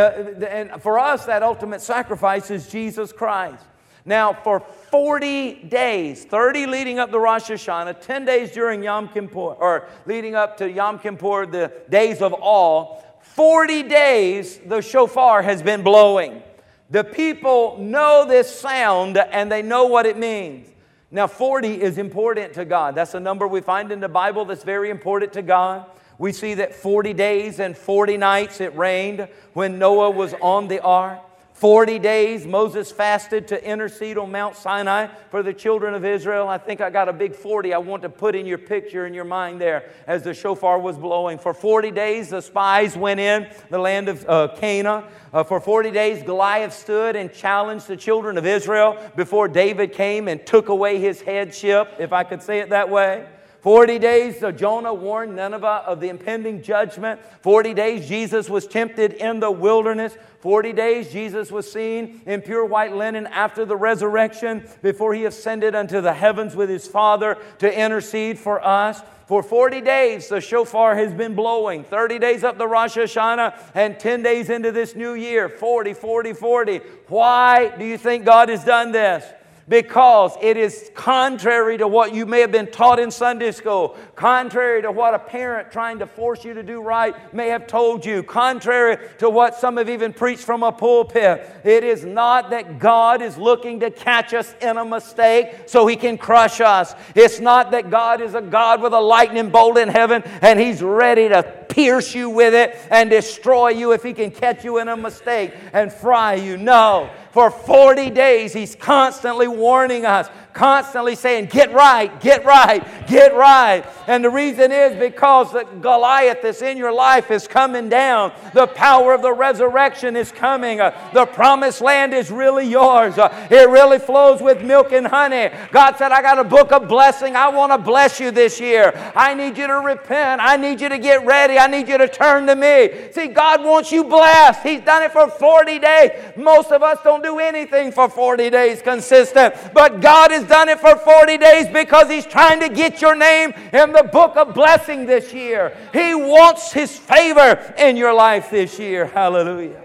and 0.47 0.83
for 0.83 0.99
us, 0.99 1.25
that 1.25 1.43
ultimate 1.43 1.81
sacrifice 1.81 2.51
is 2.51 2.69
Jesus 2.69 3.13
Christ. 3.13 3.65
Now, 4.09 4.33
for 4.33 4.61
40 4.61 5.65
days, 5.65 6.25
30 6.25 6.67
leading 6.67 7.01
up 7.01 7.11
to 7.11 7.19
Rosh 7.19 7.51
Hashanah, 7.51 8.01
10 8.01 8.25
days 8.25 8.53
during 8.53 8.85
Yom 8.85 9.09
Kippur, 9.09 9.55
or 9.59 9.89
leading 10.07 10.37
up 10.37 10.57
to 10.59 10.71
Yom 10.71 11.01
Kippur, 11.01 11.45
the 11.45 11.73
days 11.91 12.23
of 12.23 12.33
awe, 12.39 13.03
40 13.21 13.83
days 13.83 14.59
the 14.59 14.81
shofar 14.81 15.43
has 15.43 15.61
been 15.61 15.83
blowing. 15.83 16.41
The 16.89 17.03
people 17.03 17.79
know 17.79 18.25
this 18.25 18.49
sound 18.61 19.19
and 19.19 19.51
they 19.51 19.61
know 19.61 19.87
what 19.87 20.07
it 20.07 20.17
means. 20.17 20.69
Now, 21.11 21.27
40 21.27 21.83
is 21.83 21.99
important 21.99 22.53
to 22.55 22.65
God. 22.65 22.95
That's 22.95 23.15
a 23.15 23.21
number 23.21 23.49
we 23.49 23.61
find 23.61 23.91
in 23.91 23.99
the 23.99 24.09
Bible 24.09 24.45
that's 24.45 24.63
very 24.63 24.89
important 24.89 25.33
to 25.33 25.43
God. 25.43 25.85
We 26.19 26.33
see 26.33 26.55
that 26.55 26.75
40 26.77 27.13
days 27.13 27.59
and 27.59 27.77
40 27.77 28.17
nights 28.19 28.61
it 28.61 28.77
rained 28.77 29.29
when 29.53 29.81
Noah 29.81 30.11
was 30.11 30.33
on 30.41 30.69
the 30.69 30.81
ark. 30.81 31.26
40 31.57 31.99
days 32.01 32.47
Moses 32.47 32.93
fasted 32.93 33.49
to 33.49 33.67
intercede 33.67 34.19
on 34.19 34.31
Mount 34.31 34.57
Sinai 34.57 35.07
for 35.31 35.43
the 35.43 35.55
children 35.55 35.95
of 35.95 36.05
Israel. 36.05 36.49
I 36.49 36.59
think 36.59 36.83
I 36.83 36.91
got 36.91 37.09
a 37.09 37.15
big 37.15 37.35
40 37.35 37.73
I 37.73 37.79
want 37.79 38.03
to 38.03 38.11
put 38.11 38.35
in 38.35 38.45
your 38.45 38.59
picture 38.59 39.07
in 39.07 39.15
your 39.15 39.25
mind 39.25 39.59
there 39.59 39.89
as 40.07 40.23
the 40.23 40.35
shofar 40.35 40.79
was 40.79 40.99
blowing. 40.99 41.39
For 41.39 41.55
40 41.55 41.93
days, 41.93 42.29
the 42.29 42.43
spies 42.43 42.95
went 42.95 43.21
in 43.21 43.49
the 43.71 43.79
land 43.79 44.11
of 44.11 44.29
uh, 44.29 44.49
Canaan. 44.59 45.05
Uh, 45.33 45.45
for 45.45 45.59
40 45.59 45.93
days, 45.93 46.23
Goliath 46.23 46.75
stood 46.75 47.17
and 47.17 47.33
challenged 47.33 47.89
the 47.89 47.97
children 47.97 48.37
of 48.37 48.45
Israel 48.45 48.99
before 49.17 49.49
David 49.49 49.95
came 49.95 50.29
and 50.29 50.45
took 50.45 50.69
away 50.69 51.01
his 51.01 51.23
headship, 51.23 51.95
if 51.99 52.13
I 52.13 52.23
could 52.23 52.43
say 52.43 52.59
it 52.59 52.69
that 52.69 52.91
way. 52.91 53.27
40 53.67 53.99
days, 53.99 54.45
Jonah 54.55 54.95
warned 54.95 55.35
Nineveh 55.35 55.83
of 55.89 55.99
the 55.99 56.09
impending 56.09 56.63
judgment. 56.63 57.21
40 57.41 57.75
days, 57.75 58.07
Jesus 58.07 58.49
was 58.49 58.65
tempted 58.65 59.15
in 59.15 59.41
the 59.41 59.51
wilderness. 59.51 60.17
40 60.39 60.73
days, 60.73 61.11
Jesus 61.11 61.51
was 61.51 61.69
seen 61.69 62.23
in 62.27 62.43
pure 62.43 62.65
white 62.65 62.95
linen 62.95 63.27
after 63.27 63.65
the 63.65 63.75
resurrection 63.75 64.69
before 64.83 65.15
he 65.15 65.25
ascended 65.25 65.75
unto 65.75 66.01
the 66.01 66.13
heavens 66.13 66.55
with 66.55 66.69
his 66.69 66.87
Father 66.87 67.39
to 67.59 67.77
intercede 67.77 68.39
for 68.39 68.65
us. 68.65 69.03
For 69.27 69.43
40 69.43 69.81
days, 69.81 70.29
the 70.29 70.41
shofar 70.41 70.95
has 70.95 71.13
been 71.13 71.35
blowing. 71.35 71.83
30 71.83 72.21
days 72.21 72.45
up 72.45 72.59
the 72.59 72.69
Rosh 72.69 72.97
Hashanah 72.97 73.59
and 73.75 73.99
10 73.99 74.23
days 74.23 74.49
into 74.49 74.71
this 74.71 74.95
new 74.95 75.15
year. 75.15 75.49
40, 75.49 75.93
40, 75.93 76.35
40. 76.35 76.79
Why 77.09 77.77
do 77.77 77.85
you 77.85 77.99
think 77.99 78.25
God 78.25 78.49
has 78.49 78.63
done 78.63 78.93
this? 78.93 79.25
Because 79.69 80.37
it 80.41 80.57
is 80.57 80.91
contrary 80.95 81.77
to 81.79 81.89
what 81.89 82.15
you 82.15 82.25
may 82.25 82.41
have 82.41 82.53
been 82.53 82.71
taught 82.71 82.99
in 82.99 83.11
Sunday 83.11 83.51
school, 83.51 83.97
contrary 84.15 84.83
to 84.83 84.93
what 84.93 85.15
a 85.15 85.19
parent 85.19 85.73
trying 85.73 85.99
to 85.99 86.07
force 86.07 86.45
you 86.45 86.55
to 86.55 86.63
do 86.63 86.81
right 86.81 87.15
may 87.35 87.49
have 87.49 87.67
told 87.67 88.05
you, 88.05 88.23
contrary 88.23 88.99
to 89.19 89.29
what 89.29 89.55
some 89.55 89.77
have 89.77 89.89
even 89.89 90.13
preached 90.13 90.45
from 90.45 90.63
a 90.63 90.71
pulpit. 90.71 91.51
It 91.65 91.83
is 91.83 92.05
not 92.05 92.51
that 92.51 92.79
God 92.79 93.23
is 93.23 93.37
looking 93.37 93.81
to 93.81 93.91
catch 93.91 94.35
us 94.35 94.55
in 94.61 94.77
a 94.77 94.85
mistake 94.85 95.65
so 95.67 95.87
he 95.87 95.97
can 95.97 96.17
crush 96.17 96.61
us. 96.61 96.95
It's 97.15 97.41
not 97.41 97.73
that 97.73 97.91
God 97.91 98.21
is 98.21 98.35
a 98.35 98.43
God 98.43 98.83
with 98.83 98.93
a 98.93 99.01
lightning 99.01 99.51
bolt 99.51 99.79
in 99.79 99.89
heaven 99.89 100.23
and 100.43 100.61
he's 100.61 100.83
ready 100.83 101.29
to 101.29 101.66
pierce 101.69 102.15
you 102.15 102.31
with 102.31 102.55
it 102.55 102.77
and 102.91 103.11
destroy 103.11 103.71
you 103.71 103.93
if 103.93 104.03
he 104.03 104.13
can 104.13 104.31
catch 104.31 104.65
you 104.65 104.79
in 104.79 104.89
a 104.89 104.97
mistake 104.97 105.53
and 105.73 105.93
fry 105.93 106.35
you. 106.35 106.57
No. 106.57 107.11
For 107.33 107.51
40 107.51 108.11
days, 108.11 108.53
he's 108.53 108.75
constantly 108.75 109.49
warning 109.49 110.07
us 110.07 110.29
constantly 110.57 111.15
saying, 111.15 111.47
Get 111.47 111.73
right, 111.73 112.19
get 112.21 112.45
right, 112.45 112.83
get 113.07 113.35
right. 113.35 113.85
And 114.07 114.25
the 114.25 114.31
reason 114.31 114.73
is 114.73 114.97
because 114.99 115.53
the 115.53 115.65
Goliath 115.81 116.43
that's 116.43 116.63
in 116.63 116.77
your 116.77 116.93
life 116.93 117.31
is 117.31 117.47
coming 117.47 117.89
down. 117.89 118.33
The 118.55 118.67
power 118.67 119.13
of 119.13 119.23
the 119.23 119.33
resurrection 119.33 120.17
is 120.17 120.33
coming. 120.33 120.81
Uh, 120.81 121.11
the 121.13 121.27
promised 121.27 121.81
land 121.81 122.15
is 122.15 122.31
really 122.31 122.67
yours. 122.67 123.19
Uh, 123.19 123.49
it 123.51 123.69
really 123.69 123.99
flows 123.99 124.41
with 124.41 124.63
milk 124.63 124.93
and 124.93 125.07
honey. 125.07 125.51
God 125.73 125.97
said, 125.97 126.13
I 126.13 126.23
got 126.23 126.39
a 126.39 126.45
book 126.45 126.73
of 126.73 126.89
blessing. 126.89 127.37
I 127.37 127.49
want 127.49 127.73
to 127.73 127.79
bless 127.79 128.19
you 128.19 128.31
this 128.31 128.61
year. 128.61 128.93
I 129.15 129.35
need 129.35 129.59
you 129.59 129.67
to 129.67 129.81
repent. 129.81 130.41
I 130.41 130.57
need 130.57 130.81
you 130.81 130.89
to 130.89 130.99
get 130.99 131.27
ready. 131.27 131.59
I 131.59 131.67
need 131.67 131.89
you 131.89 131.99
to 131.99 132.09
turn 132.09 132.47
to 132.47 132.57
me. 132.57 133.11
See, 133.13 133.27
God 133.27 133.63
wants 133.63 133.93
you 133.93 134.05
blessed. 134.05 134.63
He's 134.63 134.81
done 134.81 135.03
it 135.03 135.13
for 135.13 135.29
40 135.29 135.79
days. 135.81 136.11
Most 136.37 136.71
of 136.73 136.83
us 136.83 136.99
don't 137.03 137.23
do 137.23 137.41
anything 137.41 137.93
for 137.93 138.09
40 138.09 138.51
days 138.51 138.81
consistent, 138.83 139.55
but 139.75 140.01
God 140.01 140.33
is 140.33 140.46
done 140.47 140.69
it 140.69 140.81
for 140.81 140.97
40 140.97 141.39
days 141.39 141.69
because 141.69 142.09
He's 142.09 142.27
trying 142.27 142.61
to 142.61 142.69
get 142.69 143.01
your 143.01 143.15
name 143.15 143.53
in 143.73 143.93
the 143.93 144.09
book 144.13 144.37
of 144.37 144.55
blessing 144.55 145.07
this 145.07 145.33
year. 145.33 145.77
He 145.93 146.15
wants 146.15 146.73
His 146.73 146.97
favor 146.97 147.75
in 147.79 147.97
your 147.97 148.15
life 148.15 148.51
this 148.51 148.79
year. 148.79 149.07
Hallelujah. 149.07 149.83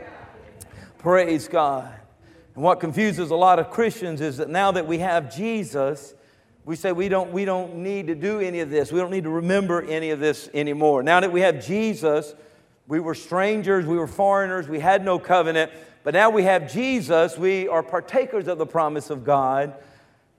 Praise 0.98 1.48
God. 1.48 1.91
And 2.56 2.63
what 2.63 2.80
confuses 2.80 3.32
a 3.32 3.36
lot 3.36 3.60
of 3.60 3.70
Christians 3.70 4.22
is 4.22 4.38
that 4.38 4.50
now 4.50 4.72
that 4.72 4.86
we 4.86 5.00
have 5.00 5.36
Jesus, 5.36 6.13
we 6.65 6.75
say 6.75 6.91
we 6.91 7.10
don't, 7.10 7.32
we 7.32 7.46
don't 7.46 7.77
need 7.77 8.08
to 8.08 8.15
do 8.15 8.39
any 8.39 8.60
of 8.60 8.70
this. 8.70 8.91
We 8.91 9.00
don't 9.00 9.12
need 9.12 9.24
to 9.24 9.30
remember 9.30 9.82
any 9.82 10.12
of 10.12 10.20
this 10.20 10.50
anymore. 10.53 11.01
Now 11.01 11.20
that 11.20 11.32
we 11.32 11.41
have 11.41 11.65
Jesus, 11.65 12.36
we 12.88 13.00
were 13.00 13.15
strangers, 13.15 13.86
we 13.86 13.98
were 13.98 14.08
foreigners, 14.08 14.68
we 14.68 14.80
had 14.80 15.03
no 15.03 15.18
covenant. 15.18 15.72
But 16.03 16.13
now 16.13 16.30
we 16.30 16.44
have 16.44 16.72
Jesus, 16.72 17.38
we 17.38 17.68
are 17.68 17.82
partakers 17.82 18.48
of 18.48 18.58
the 18.58 18.65
promise 18.65 19.10
of 19.10 19.24
God. 19.24 19.75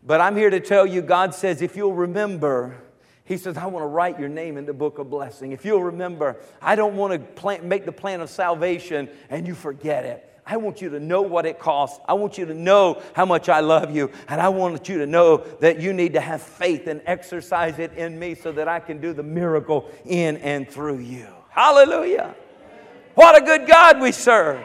But 0.02 0.20
I'm 0.20 0.36
here 0.36 0.50
to 0.50 0.60
tell 0.60 0.84
you, 0.84 1.00
God 1.00 1.34
says, 1.34 1.62
if 1.62 1.76
you'll 1.76 1.94
remember, 1.94 2.76
He 3.24 3.36
says, 3.36 3.56
I 3.56 3.66
want 3.66 3.84
to 3.84 3.88
write 3.88 4.18
your 4.18 4.28
name 4.28 4.56
in 4.56 4.66
the 4.66 4.72
book 4.72 4.98
of 4.98 5.08
blessing. 5.08 5.52
If 5.52 5.64
you'll 5.64 5.84
remember, 5.84 6.36
I 6.60 6.74
don't 6.74 6.96
want 6.96 7.12
to 7.12 7.18
plan, 7.20 7.68
make 7.68 7.84
the 7.84 7.92
plan 7.92 8.20
of 8.20 8.28
salvation 8.28 9.08
and 9.30 9.46
you 9.46 9.54
forget 9.54 10.04
it. 10.04 10.28
I 10.44 10.56
want 10.56 10.82
you 10.82 10.90
to 10.90 10.98
know 10.98 11.22
what 11.22 11.46
it 11.46 11.60
costs. 11.60 12.00
I 12.08 12.14
want 12.14 12.36
you 12.36 12.46
to 12.46 12.54
know 12.54 13.00
how 13.14 13.24
much 13.24 13.48
I 13.48 13.60
love 13.60 13.94
you. 13.94 14.10
And 14.26 14.40
I 14.40 14.48
want 14.48 14.88
you 14.88 14.98
to 14.98 15.06
know 15.06 15.36
that 15.60 15.80
you 15.80 15.92
need 15.92 16.14
to 16.14 16.20
have 16.20 16.42
faith 16.42 16.88
and 16.88 17.00
exercise 17.06 17.78
it 17.78 17.92
in 17.92 18.18
me 18.18 18.34
so 18.34 18.50
that 18.50 18.66
I 18.66 18.80
can 18.80 19.00
do 19.00 19.12
the 19.12 19.22
miracle 19.22 19.88
in 20.04 20.38
and 20.38 20.68
through 20.68 20.98
you. 20.98 21.28
Hallelujah. 21.48 22.34
What 23.14 23.40
a 23.40 23.44
good 23.44 23.68
God 23.68 24.00
we 24.00 24.10
serve. 24.10 24.64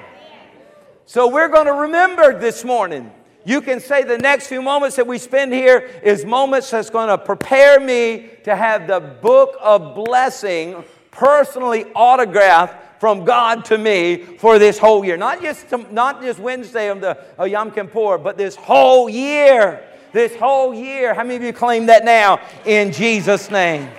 So 1.06 1.28
we're 1.28 1.50
going 1.50 1.68
to 1.68 1.74
remember 1.74 2.40
this 2.40 2.66
morning 2.66 3.12
you 3.48 3.62
can 3.62 3.80
say 3.80 4.04
the 4.04 4.18
next 4.18 4.48
few 4.48 4.62
moments 4.62 4.98
that 4.98 5.08
we 5.08 5.18
spend 5.18 5.54
here 5.54 5.90
is 6.04 6.26
moments 6.26 6.70
that's 6.70 6.90
going 6.90 7.08
to 7.08 7.18
prepare 7.18 7.80
me 7.80 8.30
to 8.44 8.54
have 8.54 8.88
the 8.88 9.00
book 9.00 9.56
of 9.62 9.96
blessing 9.96 10.84
personally 11.12 11.86
autographed 11.96 13.00
from 13.00 13.24
God 13.24 13.64
to 13.66 13.78
me 13.78 14.18
for 14.18 14.60
this 14.60 14.78
whole 14.78 15.06
year. 15.06 15.16
Not 15.16 15.42
just, 15.42 15.66
not 15.92 16.22
just 16.22 16.40
Wednesday 16.40 16.90
of 16.90 17.00
the 17.00 17.18
of 17.38 17.48
Yom 17.48 17.72
Kippur, 17.72 18.18
but 18.18 18.38
this 18.38 18.58
whole 18.58 19.08
year. 19.08 19.82
This 20.12 20.36
whole 20.36 20.74
year. 20.74 21.14
How 21.14 21.24
many 21.24 21.38
of 21.38 21.44
you 21.44 21.54
claim 21.54 21.86
that 21.86 22.04
now 22.04 22.42
in 22.66 22.92
Jesus' 22.92 23.50
name? 23.50 23.90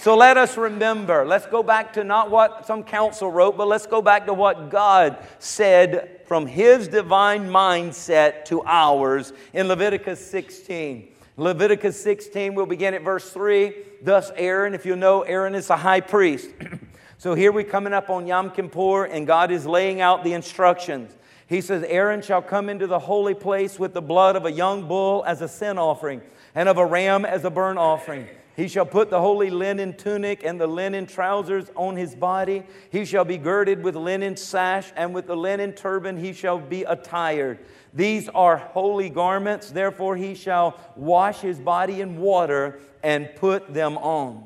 So 0.00 0.16
let 0.16 0.36
us 0.36 0.56
remember. 0.56 1.26
Let's 1.26 1.46
go 1.46 1.60
back 1.60 1.94
to 1.94 2.04
not 2.04 2.30
what 2.30 2.64
some 2.64 2.84
council 2.84 3.32
wrote, 3.32 3.56
but 3.56 3.66
let's 3.66 3.86
go 3.86 4.00
back 4.00 4.26
to 4.26 4.32
what 4.32 4.70
God 4.70 5.18
said 5.40 6.20
from 6.26 6.46
His 6.46 6.86
divine 6.86 7.48
mindset 7.48 8.44
to 8.44 8.62
ours 8.62 9.32
in 9.52 9.66
Leviticus 9.66 10.24
16. 10.24 11.08
Leviticus 11.36 12.00
16, 12.00 12.54
we'll 12.54 12.64
begin 12.64 12.94
at 12.94 13.02
verse 13.02 13.32
3. 13.32 13.74
Thus, 14.00 14.30
Aaron, 14.36 14.72
if 14.72 14.86
you 14.86 14.94
know, 14.94 15.22
Aaron 15.22 15.56
is 15.56 15.68
a 15.68 15.76
high 15.76 16.00
priest. 16.00 16.48
so 17.18 17.34
here 17.34 17.50
we're 17.50 17.64
coming 17.64 17.92
up 17.92 18.08
on 18.08 18.24
Yom 18.24 18.52
Kippur, 18.52 19.06
and 19.06 19.26
God 19.26 19.50
is 19.50 19.66
laying 19.66 20.00
out 20.00 20.22
the 20.22 20.32
instructions. 20.32 21.16
He 21.48 21.60
says, 21.60 21.82
Aaron 21.82 22.22
shall 22.22 22.42
come 22.42 22.68
into 22.68 22.86
the 22.86 23.00
holy 23.00 23.34
place 23.34 23.80
with 23.80 23.94
the 23.94 24.02
blood 24.02 24.36
of 24.36 24.46
a 24.46 24.52
young 24.52 24.86
bull 24.86 25.24
as 25.26 25.42
a 25.42 25.48
sin 25.48 25.76
offering, 25.76 26.22
and 26.54 26.68
of 26.68 26.78
a 26.78 26.86
ram 26.86 27.24
as 27.24 27.44
a 27.44 27.50
burnt 27.50 27.80
offering. 27.80 28.28
He 28.58 28.66
shall 28.66 28.86
put 28.86 29.08
the 29.08 29.20
holy 29.20 29.50
linen 29.50 29.96
tunic 29.96 30.42
and 30.42 30.60
the 30.60 30.66
linen 30.66 31.06
trousers 31.06 31.70
on 31.76 31.94
his 31.94 32.16
body. 32.16 32.64
He 32.90 33.04
shall 33.04 33.24
be 33.24 33.38
girded 33.38 33.84
with 33.84 33.94
linen 33.94 34.36
sash, 34.36 34.90
and 34.96 35.14
with 35.14 35.28
the 35.28 35.36
linen 35.36 35.74
turban 35.74 36.16
he 36.16 36.32
shall 36.32 36.58
be 36.58 36.82
attired. 36.82 37.60
These 37.94 38.28
are 38.30 38.56
holy 38.56 39.10
garments, 39.10 39.70
therefore 39.70 40.16
he 40.16 40.34
shall 40.34 40.76
wash 40.96 41.38
his 41.38 41.60
body 41.60 42.00
in 42.00 42.16
water 42.18 42.80
and 43.00 43.30
put 43.36 43.72
them 43.72 43.96
on. 43.96 44.44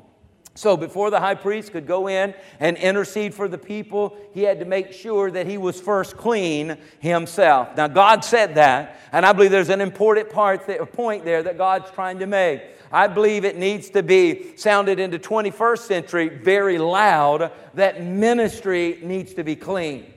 So, 0.53 0.77
before 0.77 1.09
the 1.09 1.19
high 1.19 1.33
priest 1.33 1.71
could 1.71 1.87
go 1.87 2.07
in 2.07 2.35
and 2.59 2.77
intercede 2.77 3.33
for 3.33 3.47
the 3.47 3.57
people, 3.57 4.15
he 4.35 4.43
had 4.43 4.59
to 4.59 4.65
make 4.65 4.93
sure 4.93 5.31
that 5.31 5.47
he 5.47 5.57
was 5.57 5.81
first 5.81 6.15
clean 6.15 6.77
himself. 6.99 7.75
Now, 7.75 7.87
God 7.87 8.23
said 8.23 8.53
that, 8.53 8.99
and 9.11 9.25
I 9.25 9.33
believe 9.33 9.49
there's 9.49 9.69
an 9.69 9.81
important 9.81 10.29
part, 10.29 10.67
point 10.93 11.25
there 11.25 11.41
that 11.41 11.57
God's 11.57 11.89
trying 11.89 12.19
to 12.19 12.27
make. 12.27 12.61
I 12.93 13.07
believe 13.07 13.43
it 13.43 13.57
needs 13.57 13.89
to 13.89 14.03
be 14.03 14.55
sounded 14.55 14.99
into 14.99 15.17
21st 15.17 15.79
century 15.79 16.29
very 16.29 16.77
loud 16.77 17.51
that 17.73 18.03
ministry 18.03 18.99
needs 19.01 19.33
to 19.33 19.43
be 19.43 19.55
clean. 19.55 20.13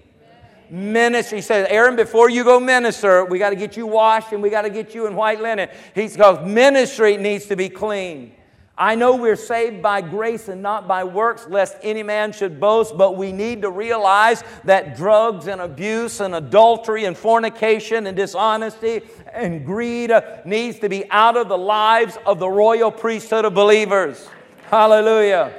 Ministry. 0.68 1.38
He 1.38 1.42
says, 1.42 1.66
Aaron, 1.70 1.96
before 1.96 2.28
you 2.28 2.44
go 2.44 2.60
minister, 2.60 3.24
we 3.24 3.38
got 3.38 3.50
to 3.50 3.56
get 3.56 3.78
you 3.78 3.86
washed 3.86 4.32
and 4.32 4.42
we 4.42 4.50
got 4.50 4.62
to 4.62 4.70
get 4.70 4.94
you 4.94 5.06
in 5.06 5.16
white 5.16 5.40
linen. 5.40 5.70
He 5.94 6.06
goes, 6.08 6.46
ministry 6.46 7.16
needs 7.16 7.46
to 7.46 7.56
be 7.56 7.70
clean. 7.70 8.34
I 8.78 8.94
know 8.94 9.16
we're 9.16 9.36
saved 9.36 9.80
by 9.80 10.02
grace 10.02 10.48
and 10.48 10.60
not 10.60 10.86
by 10.86 11.02
works, 11.02 11.46
lest 11.48 11.78
any 11.82 12.02
man 12.02 12.32
should 12.32 12.60
boast, 12.60 12.98
but 12.98 13.16
we 13.16 13.32
need 13.32 13.62
to 13.62 13.70
realize 13.70 14.44
that 14.64 14.96
drugs 14.96 15.46
and 15.46 15.62
abuse 15.62 16.20
and 16.20 16.34
adultery 16.34 17.06
and 17.06 17.16
fornication 17.16 18.06
and 18.06 18.14
dishonesty 18.14 19.00
and 19.32 19.64
greed 19.64 20.12
needs 20.44 20.78
to 20.80 20.90
be 20.90 21.10
out 21.10 21.38
of 21.38 21.48
the 21.48 21.56
lives 21.56 22.18
of 22.26 22.38
the 22.38 22.48
royal 22.48 22.90
priesthood 22.90 23.46
of 23.46 23.54
believers. 23.54 24.28
Hallelujah. 24.70 25.54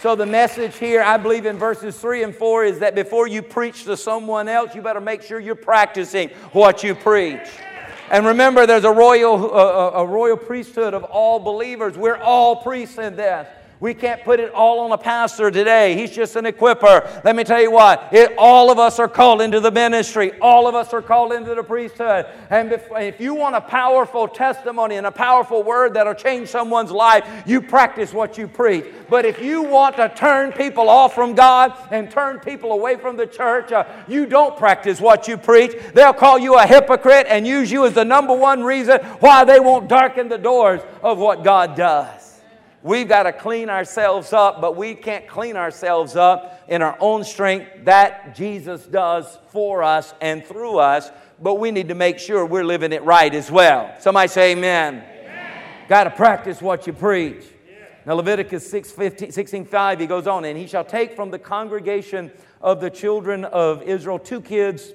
So, 0.00 0.16
the 0.16 0.26
message 0.26 0.76
here, 0.76 1.02
I 1.02 1.16
believe 1.16 1.44
in 1.44 1.58
verses 1.58 1.98
3 1.98 2.22
and 2.22 2.34
4, 2.34 2.64
is 2.64 2.78
that 2.78 2.94
before 2.94 3.26
you 3.26 3.42
preach 3.42 3.84
to 3.84 3.96
someone 3.96 4.48
else, 4.48 4.74
you 4.74 4.82
better 4.82 5.00
make 5.00 5.22
sure 5.22 5.40
you're 5.40 5.56
practicing 5.56 6.28
what 6.52 6.84
you 6.84 6.94
preach. 6.94 7.48
And 8.10 8.24
remember, 8.24 8.66
there's 8.66 8.84
a 8.84 8.92
royal, 8.92 9.54
uh, 9.54 9.90
a 10.00 10.06
royal 10.06 10.36
priesthood 10.36 10.94
of 10.94 11.04
all 11.04 11.40
believers. 11.40 11.96
We're 11.96 12.16
all 12.16 12.56
priests 12.56 12.96
in 12.96 13.16
this. 13.16 13.46
We 13.80 13.94
can't 13.94 14.24
put 14.24 14.40
it 14.40 14.52
all 14.52 14.80
on 14.80 14.90
a 14.90 14.98
pastor 14.98 15.52
today. 15.52 15.94
He's 15.94 16.10
just 16.10 16.34
an 16.34 16.46
equiper. 16.46 17.24
Let 17.24 17.36
me 17.36 17.44
tell 17.44 17.60
you 17.60 17.70
what, 17.70 18.08
it, 18.12 18.34
all 18.36 18.72
of 18.72 18.78
us 18.80 18.98
are 18.98 19.08
called 19.08 19.40
into 19.40 19.60
the 19.60 19.70
ministry. 19.70 20.32
All 20.40 20.66
of 20.66 20.74
us 20.74 20.92
are 20.92 21.00
called 21.00 21.32
into 21.32 21.54
the 21.54 21.62
priesthood. 21.62 22.26
And 22.50 22.72
if, 22.72 22.88
if 22.90 23.20
you 23.20 23.34
want 23.34 23.54
a 23.54 23.60
powerful 23.60 24.26
testimony 24.26 24.96
and 24.96 25.06
a 25.06 25.12
powerful 25.12 25.62
word 25.62 25.94
that'll 25.94 26.14
change 26.14 26.48
someone's 26.48 26.90
life, 26.90 27.24
you 27.46 27.62
practice 27.62 28.12
what 28.12 28.36
you 28.36 28.48
preach. 28.48 28.84
But 29.08 29.24
if 29.24 29.40
you 29.40 29.62
want 29.62 29.96
to 29.96 30.08
turn 30.08 30.50
people 30.52 30.88
off 30.88 31.14
from 31.14 31.36
God 31.36 31.72
and 31.92 32.10
turn 32.10 32.40
people 32.40 32.72
away 32.72 32.96
from 32.96 33.16
the 33.16 33.26
church, 33.26 33.70
uh, 33.70 33.84
you 34.08 34.26
don't 34.26 34.56
practice 34.56 35.00
what 35.00 35.28
you 35.28 35.36
preach. 35.36 35.72
They'll 35.94 36.12
call 36.12 36.38
you 36.40 36.58
a 36.58 36.66
hypocrite 36.66 37.26
and 37.28 37.46
use 37.46 37.70
you 37.70 37.86
as 37.86 37.94
the 37.94 38.04
number 38.04 38.34
one 38.34 38.64
reason 38.64 38.98
why 39.20 39.44
they 39.44 39.60
won't 39.60 39.88
darken 39.88 40.28
the 40.28 40.38
doors 40.38 40.80
of 41.00 41.18
what 41.18 41.44
God 41.44 41.76
does. 41.76 42.27
We've 42.82 43.08
got 43.08 43.24
to 43.24 43.32
clean 43.32 43.70
ourselves 43.70 44.32
up, 44.32 44.60
but 44.60 44.76
we 44.76 44.94
can't 44.94 45.26
clean 45.26 45.56
ourselves 45.56 46.14
up 46.14 46.62
in 46.68 46.80
our 46.80 46.96
own 47.00 47.24
strength. 47.24 47.84
That 47.84 48.36
Jesus 48.36 48.86
does 48.86 49.38
for 49.48 49.82
us 49.82 50.14
and 50.20 50.44
through 50.44 50.78
us, 50.78 51.10
but 51.42 51.54
we 51.54 51.72
need 51.72 51.88
to 51.88 51.96
make 51.96 52.20
sure 52.20 52.46
we're 52.46 52.64
living 52.64 52.92
it 52.92 53.02
right 53.02 53.34
as 53.34 53.50
well. 53.50 53.92
Somebody 53.98 54.28
say 54.28 54.52
amen. 54.52 54.94
amen. 54.94 55.62
Got 55.88 56.04
to 56.04 56.10
practice 56.10 56.62
what 56.62 56.86
you 56.86 56.92
preach. 56.92 57.44
Now, 58.06 58.14
Leviticus 58.14 58.70
6, 58.70 58.92
15, 58.92 59.32
16 59.32 59.64
5, 59.64 60.00
he 60.00 60.06
goes 60.06 60.26
on, 60.26 60.44
and 60.44 60.56
he 60.56 60.66
shall 60.66 60.84
take 60.84 61.14
from 61.14 61.30
the 61.30 61.38
congregation 61.38 62.30
of 62.60 62.80
the 62.80 62.90
children 62.90 63.44
of 63.44 63.82
Israel 63.82 64.18
two 64.18 64.40
kids 64.40 64.92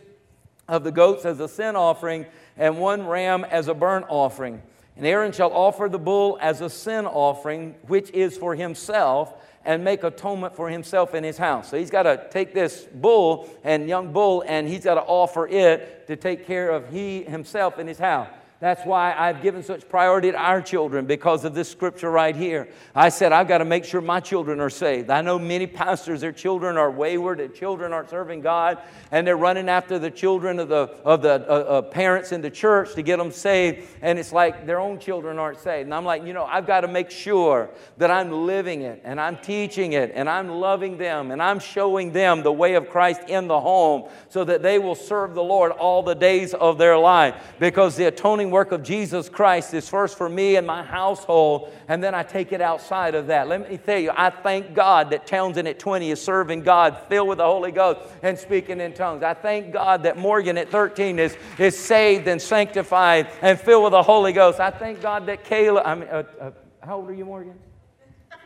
of 0.67 0.83
the 0.83 0.91
goats 0.91 1.25
as 1.25 1.39
a 1.39 1.47
sin 1.47 1.75
offering, 1.75 2.25
and 2.55 2.79
one 2.79 3.05
ram 3.05 3.43
as 3.43 3.67
a 3.67 3.73
burnt 3.73 4.05
offering. 4.07 4.61
And 4.95 5.05
Aaron 5.05 5.31
shall 5.31 5.51
offer 5.51 5.89
the 5.89 5.99
bull 5.99 6.37
as 6.41 6.61
a 6.61 6.69
sin 6.69 7.05
offering, 7.05 7.75
which 7.87 8.11
is 8.11 8.37
for 8.37 8.55
himself, 8.55 9.33
and 9.65 9.83
make 9.83 10.03
atonement 10.03 10.55
for 10.55 10.69
himself 10.69 11.15
in 11.15 11.23
his 11.23 11.37
house. 11.37 11.69
So 11.69 11.77
he's 11.77 11.89
got 11.89 12.03
to 12.03 12.27
take 12.29 12.53
this 12.53 12.83
bull 12.93 13.49
and 13.63 13.87
young 13.87 14.11
bull, 14.11 14.43
and 14.45 14.67
he's 14.67 14.83
got 14.83 14.95
to 14.95 15.01
offer 15.01 15.47
it 15.47 16.05
to 16.07 16.15
take 16.15 16.45
care 16.45 16.69
of 16.69 16.89
he 16.89 17.23
himself 17.23 17.79
in 17.79 17.87
his 17.87 17.97
house. 17.97 18.27
That's 18.63 18.85
why 18.85 19.13
I've 19.17 19.41
given 19.41 19.61
such 19.61 19.89
priority 19.89 20.31
to 20.31 20.37
our 20.37 20.61
children 20.61 21.05
because 21.05 21.43
of 21.43 21.53
this 21.53 21.67
scripture 21.67 22.09
right 22.09 22.33
here. 22.33 22.69
I 22.95 23.09
said, 23.09 23.33
I've 23.33 23.49
got 23.49 23.57
to 23.57 23.65
make 23.65 23.83
sure 23.83 23.99
my 23.99 24.21
children 24.21 24.61
are 24.61 24.69
saved. 24.69 25.09
I 25.09 25.19
know 25.19 25.37
many 25.37 25.67
pastors, 25.67 26.21
their 26.21 26.31
children 26.31 26.77
are 26.77 26.89
wayward, 26.89 27.39
their 27.39 27.49
children 27.49 27.91
aren't 27.91 28.09
serving 28.09 28.39
God, 28.39 28.77
and 29.11 29.27
they're 29.27 29.35
running 29.35 29.67
after 29.67 29.99
the 29.99 30.09
children 30.09 30.59
of 30.59 30.69
the, 30.69 30.89
of 31.03 31.21
the 31.21 31.45
uh, 31.45 31.53
uh, 31.53 31.81
parents 31.81 32.31
in 32.31 32.41
the 32.41 32.49
church 32.49 32.95
to 32.95 33.01
get 33.01 33.17
them 33.17 33.31
saved, 33.31 33.85
and 34.01 34.17
it's 34.17 34.31
like 34.31 34.65
their 34.65 34.79
own 34.79 34.97
children 34.97 35.39
aren't 35.39 35.59
saved. 35.59 35.87
And 35.87 35.93
I'm 35.93 36.05
like, 36.05 36.23
you 36.23 36.31
know, 36.31 36.45
I've 36.45 36.65
got 36.65 36.81
to 36.81 36.87
make 36.87 37.11
sure 37.11 37.69
that 37.97 38.11
I'm 38.11 38.31
living 38.31 38.83
it, 38.83 39.01
and 39.03 39.19
I'm 39.19 39.35
teaching 39.39 39.91
it, 39.91 40.13
and 40.15 40.29
I'm 40.29 40.47
loving 40.47 40.97
them, 40.97 41.31
and 41.31 41.43
I'm 41.43 41.59
showing 41.59 42.13
them 42.13 42.43
the 42.43 42.53
way 42.53 42.75
of 42.75 42.89
Christ 42.89 43.23
in 43.27 43.49
the 43.49 43.59
home 43.59 44.09
so 44.29 44.45
that 44.45 44.63
they 44.63 44.79
will 44.79 44.95
serve 44.95 45.35
the 45.35 45.43
Lord 45.43 45.73
all 45.73 46.01
the 46.01 46.15
days 46.15 46.53
of 46.53 46.77
their 46.77 46.97
life 46.97 47.35
because 47.59 47.97
the 47.97 48.05
atoning 48.05 48.52
work 48.53 48.71
of 48.71 48.83
Jesus 48.83 49.29
Christ 49.29 49.73
is 49.73 49.89
first 49.89 50.15
for 50.15 50.29
me 50.29 50.57
and 50.57 50.67
my 50.67 50.83
household, 50.83 51.73
and 51.87 52.03
then 52.03 52.13
I 52.13 52.21
take 52.21 52.51
it 52.51 52.61
outside 52.61 53.15
of 53.15 53.25
that. 53.27 53.47
Let 53.47 53.67
me 53.67 53.77
tell 53.77 53.97
you, 53.97 54.11
I 54.15 54.29
thank 54.29 54.75
God 54.75 55.09
that 55.09 55.25
Townsend 55.25 55.67
at 55.67 55.79
20 55.79 56.11
is 56.11 56.21
serving 56.21 56.61
God, 56.61 56.95
filled 57.09 57.29
with 57.29 57.39
the 57.39 57.45
Holy 57.45 57.71
Ghost, 57.71 58.01
and 58.21 58.37
speaking 58.37 58.79
in 58.79 58.93
tongues. 58.93 59.23
I 59.23 59.33
thank 59.33 59.73
God 59.73 60.03
that 60.03 60.17
Morgan 60.17 60.59
at 60.59 60.69
13 60.69 61.17
is, 61.17 61.35
is 61.57 61.75
saved 61.75 62.27
and 62.27 62.39
sanctified 62.39 63.27
and 63.41 63.59
filled 63.59 63.85
with 63.85 63.91
the 63.91 64.03
Holy 64.03 64.33
Ghost. 64.33 64.59
I 64.59 64.69
thank 64.69 65.01
God 65.01 65.25
that 65.25 65.43
Kayla, 65.43 65.81
I 65.83 65.95
mean, 65.95 66.09
uh, 66.09 66.23
uh, 66.39 66.51
how 66.83 66.97
old 66.97 67.09
are 67.09 67.13
you, 67.15 67.25
Morgan? 67.25 67.55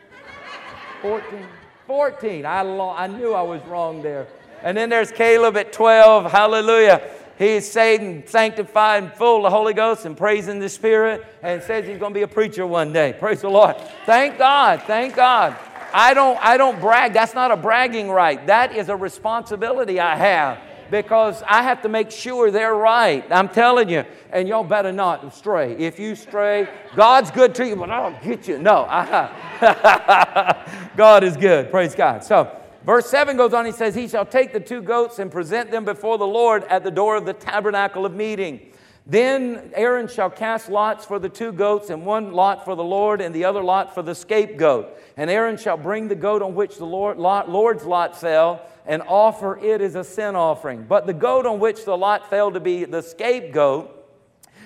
14. 1.02 1.46
14. 1.86 2.46
I, 2.46 2.62
lo- 2.62 2.94
I 2.96 3.08
knew 3.08 3.34
I 3.34 3.42
was 3.42 3.60
wrong 3.66 4.00
there. 4.00 4.26
And 4.62 4.74
then 4.74 4.88
there's 4.88 5.12
Caleb 5.12 5.58
at 5.58 5.70
12. 5.70 6.32
Hallelujah. 6.32 7.02
He's 7.38 7.70
saved 7.70 8.02
and 8.02 8.28
sanctified 8.28 9.04
and 9.04 9.12
full 9.12 9.38
of 9.38 9.42
the 9.44 9.50
Holy 9.50 9.72
Ghost 9.72 10.04
and 10.04 10.16
praising 10.16 10.58
the 10.58 10.68
Spirit 10.68 11.24
and 11.40 11.62
says 11.62 11.86
he's 11.86 11.98
going 11.98 12.12
to 12.12 12.18
be 12.18 12.22
a 12.22 12.28
preacher 12.28 12.66
one 12.66 12.92
day. 12.92 13.14
Praise 13.16 13.42
the 13.42 13.48
Lord. 13.48 13.76
Thank 14.06 14.38
God. 14.38 14.82
Thank 14.82 15.14
God. 15.14 15.56
I 15.94 16.14
don't, 16.14 16.36
I 16.44 16.56
don't 16.56 16.80
brag. 16.80 17.12
That's 17.12 17.34
not 17.34 17.52
a 17.52 17.56
bragging 17.56 18.10
right. 18.10 18.44
That 18.48 18.74
is 18.74 18.88
a 18.88 18.96
responsibility 18.96 20.00
I 20.00 20.16
have 20.16 20.58
because 20.90 21.42
I 21.46 21.62
have 21.62 21.82
to 21.82 21.88
make 21.88 22.10
sure 22.10 22.50
they're 22.50 22.74
right. 22.74 23.24
I'm 23.30 23.48
telling 23.48 23.88
you, 23.88 24.04
and 24.32 24.48
y'all 24.48 24.64
better 24.64 24.92
not 24.92 25.34
stray. 25.34 25.76
If 25.76 25.98
you 25.98 26.14
stray, 26.16 26.68
God's 26.96 27.30
good 27.30 27.54
to 27.56 27.66
you, 27.66 27.76
but 27.76 27.90
I'll 27.90 28.18
get 28.22 28.48
you. 28.48 28.58
No, 28.58 28.84
God 30.96 31.24
is 31.24 31.36
good. 31.36 31.70
Praise 31.70 31.94
God. 31.94 32.24
So, 32.24 32.50
Verse 32.88 33.04
7 33.10 33.36
goes 33.36 33.52
on, 33.52 33.66
he 33.66 33.72
says, 33.72 33.94
He 33.94 34.08
shall 34.08 34.24
take 34.24 34.54
the 34.54 34.60
two 34.60 34.80
goats 34.80 35.18
and 35.18 35.30
present 35.30 35.70
them 35.70 35.84
before 35.84 36.16
the 36.16 36.26
Lord 36.26 36.64
at 36.70 36.84
the 36.84 36.90
door 36.90 37.16
of 37.16 37.26
the 37.26 37.34
tabernacle 37.34 38.06
of 38.06 38.14
meeting. 38.14 38.72
Then 39.04 39.72
Aaron 39.74 40.08
shall 40.08 40.30
cast 40.30 40.70
lots 40.70 41.04
for 41.04 41.18
the 41.18 41.28
two 41.28 41.52
goats, 41.52 41.90
and 41.90 42.06
one 42.06 42.32
lot 42.32 42.64
for 42.64 42.74
the 42.74 42.82
Lord, 42.82 43.20
and 43.20 43.34
the 43.34 43.44
other 43.44 43.62
lot 43.62 43.94
for 43.94 44.00
the 44.00 44.14
scapegoat. 44.14 44.98
And 45.18 45.28
Aaron 45.28 45.58
shall 45.58 45.76
bring 45.76 46.08
the 46.08 46.14
goat 46.14 46.40
on 46.40 46.54
which 46.54 46.78
the 46.78 46.86
Lord, 46.86 47.18
lot, 47.18 47.50
Lord's 47.50 47.84
lot 47.84 48.18
fell, 48.18 48.62
and 48.86 49.02
offer 49.06 49.58
it 49.58 49.82
as 49.82 49.94
a 49.94 50.02
sin 50.02 50.34
offering. 50.34 50.84
But 50.84 51.06
the 51.06 51.12
goat 51.12 51.44
on 51.44 51.60
which 51.60 51.84
the 51.84 51.94
lot 51.94 52.30
fell 52.30 52.52
to 52.52 52.60
be 52.60 52.86
the 52.86 53.02
scapegoat, 53.02 53.98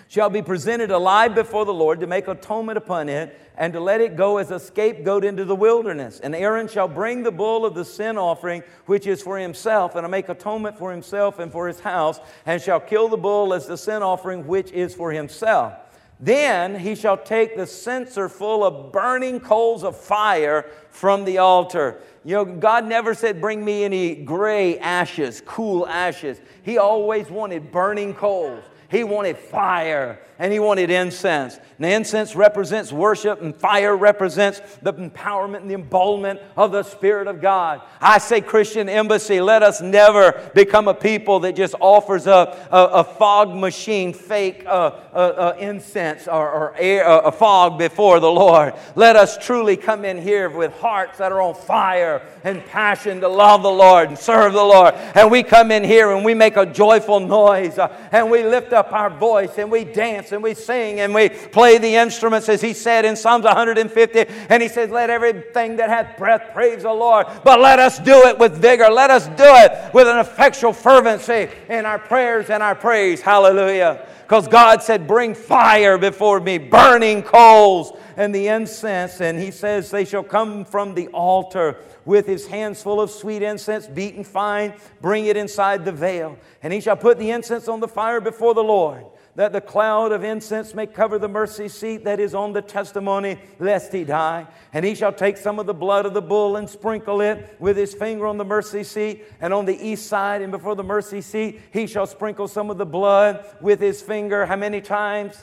shall 0.06 0.28
be 0.28 0.42
presented 0.42 0.90
alive 0.90 1.34
before 1.34 1.64
the 1.64 1.72
Lord 1.72 1.98
to 2.00 2.06
make 2.06 2.28
atonement 2.28 2.76
upon 2.76 3.08
it 3.08 3.34
and 3.56 3.72
to 3.72 3.80
let 3.80 4.00
it 4.00 4.16
go 4.16 4.38
as 4.38 4.50
a 4.50 4.58
scapegoat 4.58 5.24
into 5.24 5.44
the 5.44 5.54
wilderness. 5.54 6.20
And 6.20 6.34
Aaron 6.34 6.68
shall 6.68 6.88
bring 6.88 7.22
the 7.22 7.32
bull 7.32 7.66
of 7.66 7.74
the 7.74 7.84
sin 7.84 8.16
offering, 8.16 8.62
which 8.86 9.06
is 9.06 9.22
for 9.22 9.38
himself, 9.38 9.94
and 9.94 10.10
make 10.10 10.28
atonement 10.28 10.78
for 10.78 10.90
himself 10.90 11.38
and 11.38 11.52
for 11.52 11.68
his 11.68 11.80
house, 11.80 12.20
and 12.46 12.60
shall 12.60 12.80
kill 12.80 13.08
the 13.08 13.16
bull 13.16 13.52
as 13.54 13.66
the 13.66 13.76
sin 13.76 14.02
offering, 14.02 14.46
which 14.46 14.72
is 14.72 14.94
for 14.94 15.12
himself. 15.12 15.74
Then 16.22 16.78
he 16.78 16.94
shall 16.94 17.16
take 17.16 17.56
the 17.56 17.66
censer 17.66 18.28
full 18.28 18.64
of 18.64 18.92
burning 18.92 19.40
coals 19.40 19.82
of 19.82 19.96
fire 19.96 20.70
from 20.90 21.24
the 21.24 21.38
altar. 21.38 22.00
You 22.24 22.36
know, 22.36 22.44
God 22.44 22.86
never 22.86 23.12
said, 23.12 23.40
Bring 23.40 23.64
me 23.64 23.82
any 23.82 24.14
gray 24.14 24.78
ashes, 24.78 25.42
cool 25.44 25.84
ashes. 25.84 26.40
He 26.62 26.78
always 26.78 27.28
wanted 27.28 27.72
burning 27.72 28.14
coals. 28.14 28.62
He 28.92 29.04
wanted 29.04 29.38
fire 29.38 30.18
and 30.42 30.52
he 30.52 30.58
wanted 30.58 30.90
incense. 30.90 31.58
And 31.78 31.86
incense 31.86 32.34
represents 32.34 32.92
worship, 32.92 33.42
and 33.42 33.54
fire 33.54 33.96
represents 33.96 34.60
the 34.82 34.92
empowerment 34.92 35.58
and 35.58 35.70
the 35.70 35.74
emboldenment 35.74 36.40
of 36.56 36.72
the 36.72 36.82
Spirit 36.82 37.28
of 37.28 37.40
God. 37.40 37.80
I 38.00 38.18
say, 38.18 38.40
Christian 38.40 38.88
Embassy, 38.88 39.40
let 39.40 39.62
us 39.62 39.80
never 39.80 40.50
become 40.54 40.88
a 40.88 40.94
people 40.94 41.40
that 41.40 41.54
just 41.54 41.76
offers 41.80 42.26
a, 42.26 42.68
a, 42.72 43.04
fog 43.04 43.54
machine, 43.54 44.12
fake 44.12 44.64
uh, 44.66 44.70
uh, 45.12 45.16
uh, 45.16 45.56
incense 45.60 46.26
or, 46.26 46.50
or 46.50 46.74
air, 46.76 47.06
uh, 47.06 47.20
a 47.20 47.32
fog 47.32 47.78
before 47.78 48.18
the 48.18 48.30
Lord. 48.30 48.74
Let 48.96 49.14
us 49.14 49.38
truly 49.38 49.76
come 49.76 50.04
in 50.04 50.20
here 50.20 50.50
with 50.50 50.72
hearts 50.80 51.18
that 51.18 51.30
are 51.30 51.40
on 51.40 51.54
fire 51.54 52.20
and 52.42 52.64
passion 52.66 53.20
to 53.20 53.28
love 53.28 53.62
the 53.62 53.70
Lord 53.70 54.08
and 54.08 54.18
serve 54.18 54.54
the 54.54 54.64
Lord. 54.64 54.94
And 55.14 55.30
we 55.30 55.44
come 55.44 55.70
in 55.70 55.84
here 55.84 56.10
and 56.12 56.24
we 56.24 56.34
make 56.34 56.56
a 56.56 56.66
joyful 56.66 57.20
noise 57.20 57.78
uh, 57.78 57.96
and 58.10 58.30
we 58.30 58.42
lift 58.42 58.72
up 58.72 58.81
our 58.90 59.10
voice 59.10 59.58
and 59.58 59.70
we 59.70 59.84
dance 59.84 60.32
and 60.32 60.42
we 60.42 60.54
sing 60.54 61.00
and 61.00 61.14
we 61.14 61.28
play 61.28 61.76
the 61.78 61.94
instruments, 61.96 62.48
as 62.48 62.62
he 62.62 62.72
said 62.72 63.04
in 63.04 63.16
Psalms 63.16 63.44
150. 63.44 64.24
And 64.48 64.62
he 64.62 64.68
says, 64.68 64.90
Let 64.90 65.10
everything 65.10 65.76
that 65.76 65.90
hath 65.90 66.16
breath 66.16 66.52
praise 66.54 66.84
the 66.84 66.92
Lord. 66.92 67.26
But 67.44 67.60
let 67.60 67.78
us 67.78 67.98
do 67.98 68.26
it 68.26 68.38
with 68.38 68.56
vigor. 68.56 68.88
Let 68.88 69.10
us 69.10 69.26
do 69.26 69.34
it 69.38 69.92
with 69.92 70.08
an 70.08 70.18
effectual 70.18 70.72
fervency 70.72 71.48
in 71.68 71.84
our 71.84 71.98
prayers 71.98 72.48
and 72.48 72.62
our 72.62 72.74
praise. 72.74 73.20
Hallelujah. 73.20 74.06
Because 74.32 74.48
God 74.48 74.82
said, 74.82 75.06
Bring 75.06 75.34
fire 75.34 75.98
before 75.98 76.40
me, 76.40 76.56
burning 76.56 77.22
coals 77.22 77.92
and 78.16 78.34
the 78.34 78.48
incense. 78.48 79.20
And 79.20 79.38
he 79.38 79.50
says, 79.50 79.90
They 79.90 80.06
shall 80.06 80.22
come 80.22 80.64
from 80.64 80.94
the 80.94 81.08
altar 81.08 81.76
with 82.06 82.26
his 82.26 82.46
hands 82.46 82.82
full 82.82 82.98
of 82.98 83.10
sweet 83.10 83.42
incense, 83.42 83.86
beaten 83.86 84.24
fine, 84.24 84.72
bring 85.02 85.26
it 85.26 85.36
inside 85.36 85.84
the 85.84 85.92
veil. 85.92 86.38
And 86.62 86.72
he 86.72 86.80
shall 86.80 86.96
put 86.96 87.18
the 87.18 87.30
incense 87.30 87.68
on 87.68 87.80
the 87.80 87.88
fire 87.88 88.22
before 88.22 88.54
the 88.54 88.64
Lord 88.64 89.04
that 89.34 89.52
the 89.52 89.60
cloud 89.60 90.12
of 90.12 90.24
incense 90.24 90.74
may 90.74 90.86
cover 90.86 91.18
the 91.18 91.28
mercy 91.28 91.68
seat 91.68 92.04
that 92.04 92.20
is 92.20 92.34
on 92.34 92.52
the 92.52 92.60
testimony, 92.60 93.38
lest 93.58 93.92
he 93.92 94.04
die. 94.04 94.46
And 94.74 94.84
he 94.84 94.94
shall 94.94 95.12
take 95.12 95.38
some 95.38 95.58
of 95.58 95.66
the 95.66 95.74
blood 95.74 96.04
of 96.04 96.12
the 96.12 96.20
bull 96.20 96.56
and 96.56 96.68
sprinkle 96.68 97.22
it 97.22 97.56
with 97.58 97.76
his 97.76 97.94
finger 97.94 98.26
on 98.26 98.36
the 98.36 98.44
mercy 98.44 98.84
seat. 98.84 99.24
And 99.40 99.54
on 99.54 99.64
the 99.64 99.76
east 99.76 100.06
side 100.06 100.42
and 100.42 100.52
before 100.52 100.74
the 100.74 100.84
mercy 100.84 101.22
seat, 101.22 101.60
he 101.72 101.86
shall 101.86 102.06
sprinkle 102.06 102.46
some 102.46 102.70
of 102.70 102.76
the 102.76 102.86
blood 102.86 103.44
with 103.60 103.80
his 103.80 104.02
finger. 104.02 104.44
How 104.44 104.56
many 104.56 104.82
times? 104.82 105.42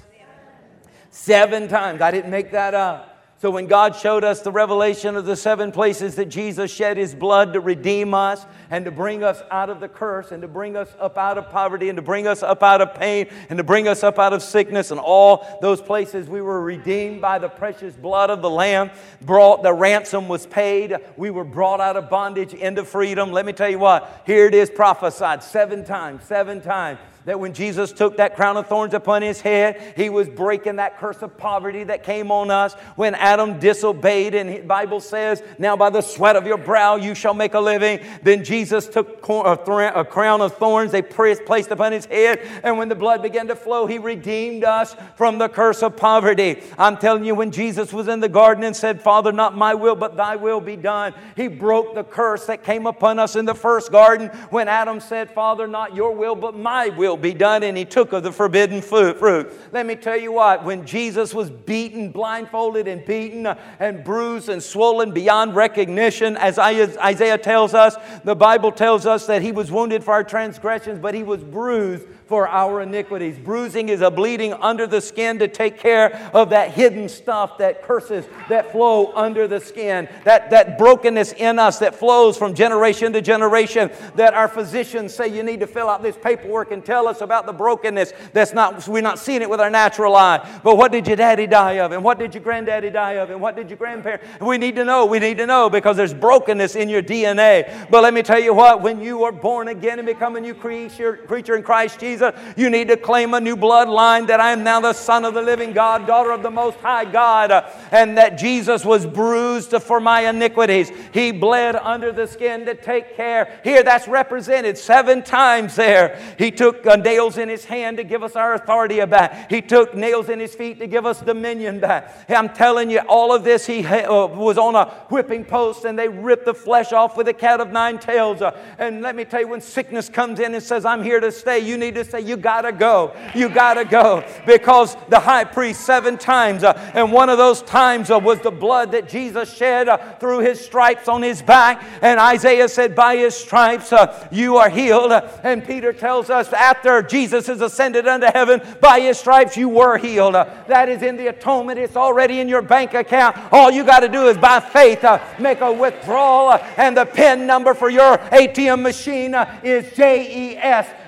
Seven 1.10 1.67
times. 1.67 2.02
I 2.02 2.12
didn't 2.12 2.30
make 2.30 2.52
that 2.52 2.75
up. 2.75 3.18
So 3.41 3.52
when 3.52 3.67
God 3.67 3.95
showed 3.95 4.25
us 4.25 4.41
the 4.41 4.52
revelation 4.52 5.15
of 5.15 5.23
the 5.23 5.38
seven 5.38 5.71
places 5.71 6.15
that 6.15 6.25
Jesus 6.25 6.69
shed 6.69 6.97
his 6.97 7.15
blood 7.15 7.54
to 7.54 7.62
redeem 7.62 8.13
us 8.13 8.45
and 8.69 8.84
to 8.84 8.91
bring 8.91 9.23
us 9.23 9.41
out 9.49 9.69
of 9.69 9.80
the 9.80 9.88
curse 9.88 10.34
and 10.34 10.41
to 10.41 10.47
bring 10.49 10.75
us 10.75 10.89
up 10.99 11.17
out 11.17 11.38
of 11.38 11.49
poverty 11.49 11.88
and 11.88 11.95
to 11.95 12.02
bring 12.02 12.28
us 12.28 12.43
up 12.43 12.62
out 12.63 12.82
of 12.82 12.93
pain 12.95 13.30
and 13.49 13.56
to 13.56 13.63
bring 13.63 13.88
us 13.88 14.04
up 14.04 14.19
out 14.19 14.34
of 14.34 14.43
sickness 14.43 14.91
and 14.91 14.99
all 14.99 15.58
those 15.62 15.82
places 15.82 16.28
we 16.28 16.41
were 16.41 16.62
redeemed 16.62 17.21
by 17.21 17.39
the 17.39 17.47
precious 17.47 17.95
blood 17.95 18.30
of 18.30 18.41
the 18.41 18.49
lamb 18.49 18.91
brought 19.21 19.63
the 19.63 19.71
ransom 19.71 20.28
was 20.28 20.45
paid. 20.45 20.97
We 21.15 21.30
were 21.30 21.45
brought 21.45 21.80
out 21.80 21.95
of 21.95 22.10
bondage 22.10 22.54
into 22.54 22.84
freedom. 22.84 23.32
Let 23.32 23.45
me 23.45 23.54
tell 23.54 23.69
you 23.69 23.80
what 23.80 24.21
here 24.25 24.47
it 24.47 24.54
is 24.54 24.69
prophesied 24.69 25.43
seven 25.43 25.86
times 25.86 26.25
seven 26.25 26.60
times 26.60 26.99
that 27.30 27.39
when 27.39 27.54
Jesus 27.54 27.92
took 27.92 28.18
that 28.18 28.36
crown 28.36 28.58
of 28.58 28.65
thorns 28.65 28.96
upon 28.96 29.22
his 29.22 29.39
head, 29.39 29.94
he 29.96 30.10
was 30.10 30.28
breaking 30.28 30.78
that 30.78 30.98
curse 30.98 31.22
of 31.22 31.38
poverty 31.38 31.84
that 31.84 32.02
came 32.02 32.32
on 32.32 32.50
us 32.50 32.74
when 32.96 33.13
Adam 33.13 33.60
disobeyed. 33.60 34.34
And 34.34 34.50
the 34.50 34.60
Bible 34.62 35.00
says, 35.00 35.44
Now 35.60 35.78
by 35.78 35.92
the 35.92 36.02
sweat 36.02 36.36
of 36.36 36.48
your 36.48 36.58
brow 36.58 36.96
you 36.96 37.13
shall 37.13 37.36
make 37.36 37.54
a 37.54 37.60
living. 37.60 38.00
Then 38.24 38.44
Jesus 38.44 38.88
took 38.88 39.20
a 39.30 40.06
crown 40.10 40.42
of 40.42 40.58
thorns 40.58 40.92
they 40.92 41.04
placed 41.04 41.70
upon 41.70 41.92
his 41.92 42.08
head. 42.08 42.39
And 42.63 42.80
when 42.80 42.89
the 42.89 42.96
blood 42.96 43.22
began 43.22 43.48
to 43.50 43.56
flow, 43.56 43.86
he 43.86 44.00
redeemed 44.00 44.63
us 44.63 44.96
from 45.15 45.38
the 45.38 45.50
curse 45.50 45.84
of 45.84 45.96
poverty. 45.96 46.63
I'm 46.80 46.98
telling 46.98 47.26
you, 47.26 47.36
when 47.36 47.52
Jesus 47.52 47.94
was 47.94 48.08
in 48.08 48.22
the 48.22 48.30
garden 48.30 48.63
and 48.63 48.76
said, 48.76 49.04
Father, 49.04 49.32
not 49.32 49.56
my 49.56 49.76
will, 49.76 49.96
but 49.96 50.18
thy 50.18 50.36
will 50.36 50.62
be 50.62 50.76
done, 50.76 51.13
he 51.36 51.48
broke 51.48 51.94
the 51.94 52.04
curse 52.04 52.48
that 52.48 52.63
came 52.63 52.88
upon 52.88 53.20
us 53.20 53.36
in 53.36 53.46
the 53.46 53.54
first 53.54 53.92
garden 53.92 54.30
when 54.50 54.68
Adam 54.68 55.00
said, 55.00 55.30
Father, 55.30 55.68
not 55.68 55.96
your 55.96 56.15
will, 56.15 56.34
but 56.34 56.56
my 56.56 56.89
will 56.89 57.18
be 57.21 57.34
done, 57.34 57.63
and 57.63 57.77
he 57.77 57.86
took 57.86 58.13
of 58.13 58.23
the 58.23 58.32
forbidden 58.32 58.82
fruit. 58.82 59.51
Let 59.71 59.86
me 59.86 59.95
tell 59.95 60.17
you 60.17 60.32
what, 60.32 60.63
when 60.63 60.86
Jesus 60.86 61.34
was 61.34 61.49
beaten, 61.49 62.12
blindfolded, 62.12 62.88
and 62.88 63.05
beaten, 63.05 63.45
uh, 63.45 63.60
and 63.79 64.03
bruised 64.03 64.49
and 64.49 64.62
swollen 64.62 65.12
beyond 65.12 65.55
recognition, 65.55 66.38
as 66.38 66.58
Isaiah 66.58 67.38
tells 67.38 67.73
us, 67.73 67.95
the 68.23 68.36
Bible 68.36 68.71
tells 68.71 69.05
us 69.05 69.25
that 69.27 69.41
he 69.41 69.51
was 69.51 69.71
wounded 69.71 70.03
for 70.03 70.12
our 70.12 70.23
transgressions, 70.23 70.99
but 70.99 71.13
he 71.13 71.23
was 71.23 71.43
bruised 71.43 72.05
for 72.30 72.48
our 72.48 72.82
iniquities. 72.82 73.39
Bruising 73.39 73.89
is 73.89 74.02
a 74.02 74.12
bleeding 74.12 74.54
under 74.54 74.86
the 74.86 75.02
skin 75.02 75.39
to 75.39 75.48
take 75.48 75.80
care 75.80 76.30
of 76.32 76.52
that 76.52 76.70
hidden 76.70 77.10
stuff, 77.10 77.58
that 77.58 77.82
curses 77.82 78.24
that 78.50 78.72
flow 78.72 79.12
under 79.13 79.48
the 79.48 79.60
skin, 79.60 80.08
that, 80.26 80.52
that 80.52 80.78
brokenness 80.78 81.34
in 81.34 81.58
us 81.58 81.80
that 81.80 81.96
flows 81.96 82.38
from 82.38 82.54
generation 82.54 83.12
to 83.13 83.22
generation, 83.22 83.89
that 84.13 84.36
our 84.36 84.48
physicians 84.48 85.12
say 85.12 85.28
you 85.28 85.42
need 85.42 85.60
to 85.60 85.65
fill 85.65 85.89
out 85.89 86.04
this 86.04 86.15
paperwork 86.22 86.72
and 86.72 86.86
tell 86.86 87.08
us 87.08 87.22
about 87.22 87.48
the 87.48 87.52
brokenness 87.52 88.13
that's 88.32 88.54
not, 88.54 88.88
we're 88.88 89.02
not 89.02 89.18
seeing 89.18 89.42
it 89.42 89.50
with 89.50 89.60
our 89.60 89.72
natural 89.72 90.15
eye. 90.15 90.62
But 90.63 90.78
what 90.78 90.92
did 90.92 91.08
your 91.08 91.18
daddy 91.18 91.48
die 91.48 91.80
of? 91.80 91.94
And 91.94 92.04
what 92.04 92.20
did 92.20 92.36
your 92.36 92.44
granddaddy 92.44 92.92
die 92.92 93.13
of? 93.13 93.32
And 93.32 93.42
what 93.42 93.56
did 93.56 93.72
your 93.72 93.78
grandparents? 93.78 94.24
We 94.39 94.60
need 94.60 94.76
to 94.76 94.86
know. 94.86 95.08
We 95.08 95.18
need 95.18 95.39
to 95.39 95.48
know 95.48 95.68
because 95.68 95.98
there's 95.98 96.13
brokenness 96.13 96.76
in 96.76 96.89
your 96.89 97.02
DNA. 97.02 97.89
But 97.89 98.04
let 98.04 98.13
me 98.13 98.22
tell 98.22 98.39
you 98.39 98.54
what, 98.54 98.84
when 98.84 99.02
you 99.02 99.24
are 99.24 99.32
born 99.32 99.70
again 99.70 99.98
and 99.98 100.06
become 100.06 100.36
a 100.36 100.39
new 100.39 100.54
creature, 100.54 101.18
creature 101.26 101.56
in 101.56 101.63
Christ 101.63 102.00
Jesus, 102.00 102.18
Jesus. 102.19 102.53
You 102.58 102.69
need 102.69 102.88
to 102.89 102.97
claim 102.97 103.34
a 103.34 103.39
new 103.39 103.55
bloodline 103.55 104.27
that 104.27 104.39
I 104.39 104.51
am 104.51 104.63
now 104.63 104.79
the 104.79 104.93
Son 104.93 105.25
of 105.25 105.34
the 105.34 105.41
living 105.41 105.73
God, 105.73 106.05
daughter 106.05 106.32
of 106.32 106.43
the 106.43 106.51
Most 106.51 106.77
High 106.79 107.05
God, 107.05 107.51
and 107.91 108.17
that 108.17 108.38
Jesus 108.38 108.84
was 108.86 109.05
bruised 109.05 109.71
for 109.82 109.99
my 109.99 110.29
iniquities. 110.29 110.91
He 111.13 111.32
bled 111.32 111.75
under 111.75 112.12
the 112.12 112.27
skin 112.27 112.65
to 112.65 112.75
take 112.75 113.15
care. 113.15 113.60
Here, 113.63 113.84
that's 113.84 114.08
represented 114.08 114.77
seven 114.77 115.23
times 115.23 115.75
there. 115.75 116.19
He 116.38 116.51
took 116.51 116.86
uh, 116.86 116.95
nails 116.95 117.38
in 117.38 117.49
his 117.49 117.65
hand 117.65 117.97
to 117.97 118.03
give 118.03 118.23
us 118.23 118.36
our 118.36 118.53
authority 118.53 119.03
back. 119.05 119.49
He 119.49 119.62
took 119.62 119.95
nails 119.95 120.29
in 120.29 120.39
his 120.39 120.53
feet 120.53 120.79
to 120.79 120.88
give 120.88 121.05
us 121.05 121.21
dominion 121.21 121.79
back. 121.79 122.25
I'm 122.29 122.49
telling 122.49 122.89
you, 122.89 122.99
all 123.08 123.34
of 123.34 123.43
this, 123.43 123.65
he 123.65 123.86
uh, 123.86 124.27
was 124.27 124.58
on 124.58 124.75
a 124.75 124.89
whipping 125.10 125.45
post 125.45 125.86
and 125.86 125.97
they 125.97 126.08
ripped 126.08 126.45
the 126.45 126.53
flesh 126.53 126.91
off 126.91 127.15
with 127.15 127.27
a 127.27 127.34
cat 127.34 127.62
of 127.62 127.71
nine 127.71 127.97
tails. 127.97 128.41
Uh, 128.41 128.58
and 128.77 129.01
let 129.01 129.15
me 129.15 129.25
tell 129.25 129.41
you, 129.41 129.47
when 129.47 129.62
sickness 129.62 130.10
comes 130.10 130.39
in 130.39 130.53
and 130.53 130.63
says, 130.63 130.86
I'm 130.86 131.03
here 131.03 131.19
to 131.19 131.32
stay, 131.32 131.60
you 131.60 131.77
need 131.77 131.95
to 131.95 132.03
say, 132.10 132.22
You 132.22 132.38
gotta 132.38 132.72
go. 132.72 133.15
You 133.36 133.50
gotta 133.50 133.86
go. 133.86 134.24
Because 134.45 134.95
the 135.10 135.19
high 135.19 135.43
priest, 135.43 135.82
seven 135.82 136.17
times, 136.17 136.63
uh, 136.63 136.74
and 136.93 137.12
one 137.12 137.30
of 137.30 137.38
those 137.38 137.62
times 137.62 138.12
uh, 138.12 138.19
was 138.19 138.39
the 138.39 138.52
blood 138.52 138.91
that 138.91 139.10
Jesus 139.10 139.56
shed 139.56 139.88
uh, 139.88 139.98
through 140.19 140.39
his 140.39 140.60
stripes 140.60 141.08
on 141.08 141.22
his 141.22 141.41
back. 141.41 141.84
And 142.02 142.19
Isaiah 142.19 142.69
said, 142.69 142.95
By 142.95 143.17
his 143.17 143.36
stripes 143.36 143.93
uh, 143.93 144.28
you 144.32 144.58
are 144.58 144.69
healed. 144.69 145.12
And 145.43 145.65
Peter 145.65 145.93
tells 145.93 146.30
us, 146.30 146.52
after 146.54 147.02
Jesus 147.02 147.48
has 147.48 147.62
ascended 147.62 148.08
unto 148.08 148.28
heaven, 148.28 148.62
by 148.82 149.00
his 149.00 149.17
stripes 149.17 149.58
you 149.58 149.69
were 149.69 149.98
healed. 149.98 150.36
Uh, 150.36 150.45
that 150.67 150.89
is 150.89 151.02
in 151.02 151.17
the 151.17 151.28
atonement, 151.28 151.80
it's 151.80 151.95
already 151.95 152.39
in 152.39 152.48
your 152.48 152.62
bank 152.62 152.93
account. 152.93 153.38
All 153.52 153.72
you 153.72 153.84
got 153.84 154.02
to 154.02 154.10
do 154.10 154.28
is 154.28 154.38
by 154.38 154.60
faith 154.60 155.04
uh, 155.04 155.19
make 155.39 155.62
a 155.62 155.72
withdrawal, 155.72 156.60
and 156.78 156.95
the 156.95 157.06
PIN 157.06 157.45
number 157.45 157.74
for 157.74 157.89
your 157.89 158.17
ATM 158.17 158.82
machine 158.82 159.36
is 159.63 159.91
J 159.95 160.58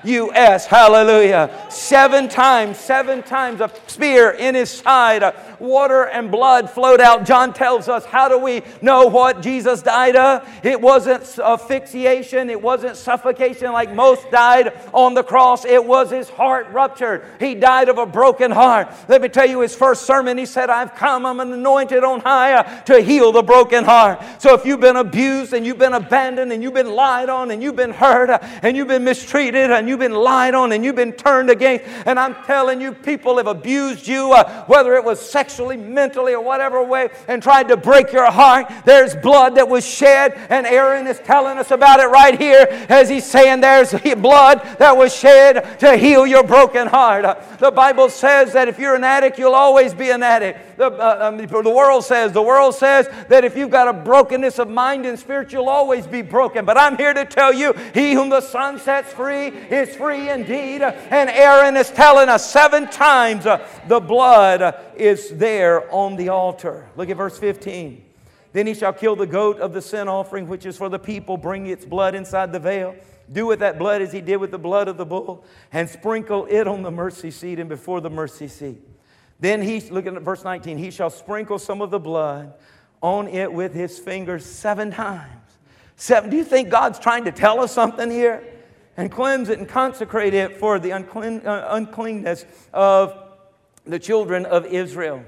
E 0.04 0.10
S 0.10 0.12
U 0.12 0.32
S. 0.34 0.66
Hallelujah. 0.66 1.66
Seven 1.68 2.28
times, 2.28 2.78
seven 2.78 3.22
times 3.22 3.60
a 3.60 3.70
spear 3.86 4.30
in 4.30 4.54
his 4.54 4.70
side, 4.70 5.22
water 5.62 6.04
and 6.04 6.30
blood 6.30 6.68
flowed 6.68 7.00
out. 7.00 7.24
John 7.24 7.54
tells 7.54 7.88
us, 7.88 8.04
how 8.04 8.28
do 8.28 8.38
we 8.38 8.62
know 8.82 9.06
what 9.06 9.40
Jesus 9.40 9.80
died 9.80 10.16
of? 10.16 10.46
It 10.62 10.80
wasn't 10.80 11.22
asphyxiation, 11.38 12.50
it 12.50 12.60
wasn't 12.60 12.96
suffocation 12.96 13.72
like 13.72 13.94
most 13.94 14.30
died 14.30 14.78
on 14.92 15.14
the 15.14 15.22
cross. 15.22 15.64
It 15.64 15.84
was 15.84 16.10
his 16.10 16.28
heart 16.28 16.68
ruptured. 16.70 17.24
He 17.38 17.54
died 17.54 17.88
of 17.88 17.98
a 17.98 18.06
broken 18.06 18.50
heart. 18.50 18.88
Let 19.08 19.22
me 19.22 19.28
tell 19.28 19.48
you 19.48 19.60
his 19.60 19.74
first 19.74 20.04
sermon, 20.04 20.36
he 20.36 20.46
said, 20.46 20.68
I've 20.68 20.94
come, 20.94 21.24
I'm 21.24 21.40
anointed 21.40 22.04
on 22.04 22.20
high 22.20 22.54
uh, 22.54 22.80
to 22.82 23.00
heal 23.00 23.32
the 23.32 23.42
broken 23.42 23.84
heart. 23.84 24.20
So 24.38 24.54
if 24.54 24.66
you've 24.66 24.80
been 24.80 24.96
abused 24.96 25.52
and 25.52 25.64
you've 25.64 25.78
been 25.78 25.94
abandoned 25.94 26.52
and 26.52 26.62
you've 26.62 26.74
been 26.74 26.90
lied 26.90 27.28
on 27.28 27.50
and 27.52 27.62
you've 27.62 27.76
been 27.76 27.90
hurt 27.92 28.30
uh, 28.30 28.38
and 28.62 28.76
you've 28.76 28.88
been 28.88 29.04
mistreated 29.04 29.70
and 29.70 29.88
you've 29.88 30.00
been 30.00 30.14
lied 30.14 30.54
on 30.54 30.72
and 30.72 30.84
you've 30.84 30.96
been 30.96 31.12
turned 31.12 31.50
against. 31.50 31.84
And 32.06 32.18
I'm 32.18 32.34
telling 32.44 32.80
you, 32.80 32.92
people 32.92 33.36
have 33.36 33.46
abused 33.46 34.08
you, 34.08 34.32
uh, 34.32 34.64
whether 34.64 34.94
it 34.94 35.04
was 35.04 35.20
sexually, 35.52 35.76
mentally, 35.76 36.34
or 36.34 36.42
whatever 36.42 36.82
way, 36.82 37.10
and 37.28 37.42
tried 37.42 37.68
to 37.68 37.76
break 37.76 38.10
your 38.10 38.30
heart. 38.30 38.72
There's 38.86 39.14
blood 39.14 39.56
that 39.56 39.68
was 39.68 39.86
shed, 39.86 40.32
and 40.48 40.66
Aaron 40.66 41.06
is 41.06 41.18
telling 41.18 41.58
us 41.58 41.70
about 41.70 42.00
it 42.00 42.06
right 42.06 42.40
here 42.40 42.66
as 42.88 43.10
he's 43.10 43.26
saying 43.26 43.60
there's 43.60 43.92
blood 44.16 44.62
that 44.78 44.96
was 44.96 45.14
shed 45.14 45.78
to 45.80 45.94
heal 45.98 46.26
your 46.26 46.42
broken 46.42 46.86
heart. 46.86 47.58
The 47.58 47.70
Bible 47.70 48.08
says 48.08 48.54
that 48.54 48.66
if 48.66 48.78
you're 48.78 48.94
an 48.94 49.04
addict, 49.04 49.38
you'll 49.38 49.54
always 49.54 49.92
be 49.92 50.08
an 50.08 50.22
addict. 50.22 50.71
The, 50.82 50.90
uh, 50.90 51.28
um, 51.28 51.36
the 51.36 51.70
world 51.70 52.04
says, 52.04 52.32
the 52.32 52.42
world 52.42 52.74
says 52.74 53.08
that 53.28 53.44
if 53.44 53.56
you've 53.56 53.70
got 53.70 53.86
a 53.86 53.92
brokenness 53.92 54.58
of 54.58 54.68
mind 54.68 55.06
and 55.06 55.16
spirit, 55.16 55.52
you'll 55.52 55.68
always 55.68 56.08
be 56.08 56.22
broken. 56.22 56.64
But 56.64 56.76
I'm 56.76 56.96
here 56.96 57.14
to 57.14 57.24
tell 57.24 57.52
you, 57.52 57.72
he 57.94 58.14
whom 58.14 58.30
the 58.30 58.40
Son 58.40 58.80
sets 58.80 59.12
free 59.12 59.46
is 59.46 59.94
free 59.94 60.28
indeed. 60.28 60.82
And 60.82 61.30
Aaron 61.30 61.76
is 61.76 61.88
telling 61.92 62.28
us 62.28 62.50
seven 62.50 62.88
times 62.88 63.46
uh, 63.46 63.64
the 63.86 64.00
blood 64.00 64.74
is 64.96 65.30
there 65.30 65.88
on 65.94 66.16
the 66.16 66.30
altar. 66.30 66.88
Look 66.96 67.10
at 67.10 67.16
verse 67.16 67.38
15. 67.38 68.04
Then 68.52 68.66
he 68.66 68.74
shall 68.74 68.92
kill 68.92 69.14
the 69.14 69.24
goat 69.24 69.60
of 69.60 69.74
the 69.74 69.82
sin 69.82 70.08
offering, 70.08 70.48
which 70.48 70.66
is 70.66 70.76
for 70.76 70.88
the 70.88 70.98
people, 70.98 71.36
bring 71.36 71.68
its 71.68 71.84
blood 71.84 72.16
inside 72.16 72.52
the 72.52 72.58
veil. 72.58 72.96
Do 73.30 73.46
with 73.46 73.60
that 73.60 73.78
blood 73.78 74.02
as 74.02 74.12
he 74.12 74.20
did 74.20 74.38
with 74.38 74.50
the 74.50 74.58
blood 74.58 74.88
of 74.88 74.96
the 74.96 75.06
bull, 75.06 75.44
and 75.72 75.88
sprinkle 75.88 76.46
it 76.50 76.66
on 76.66 76.82
the 76.82 76.90
mercy 76.90 77.30
seat 77.30 77.60
and 77.60 77.68
before 77.68 78.00
the 78.00 78.10
mercy 78.10 78.48
seat. 78.48 78.82
Then 79.42 79.60
he, 79.60 79.80
look 79.80 80.06
at 80.06 80.14
verse 80.22 80.44
19, 80.44 80.78
he 80.78 80.92
shall 80.92 81.10
sprinkle 81.10 81.58
some 81.58 81.82
of 81.82 81.90
the 81.90 81.98
blood 81.98 82.54
on 83.02 83.26
it 83.26 83.52
with 83.52 83.74
his 83.74 83.98
fingers 83.98 84.46
seven 84.46 84.92
times. 84.92 85.58
Seven. 85.96 86.30
Do 86.30 86.36
you 86.36 86.44
think 86.44 86.70
God's 86.70 87.00
trying 87.00 87.24
to 87.24 87.32
tell 87.32 87.58
us 87.58 87.72
something 87.72 88.08
here? 88.08 88.44
And 88.96 89.10
cleanse 89.10 89.48
it 89.48 89.58
and 89.58 89.68
consecrate 89.68 90.32
it 90.32 90.58
for 90.58 90.78
the 90.78 90.92
unclean, 90.92 91.44
uh, 91.44 91.66
uncleanness 91.70 92.46
of 92.72 93.18
the 93.84 93.98
children 93.98 94.46
of 94.46 94.64
Israel. 94.66 95.24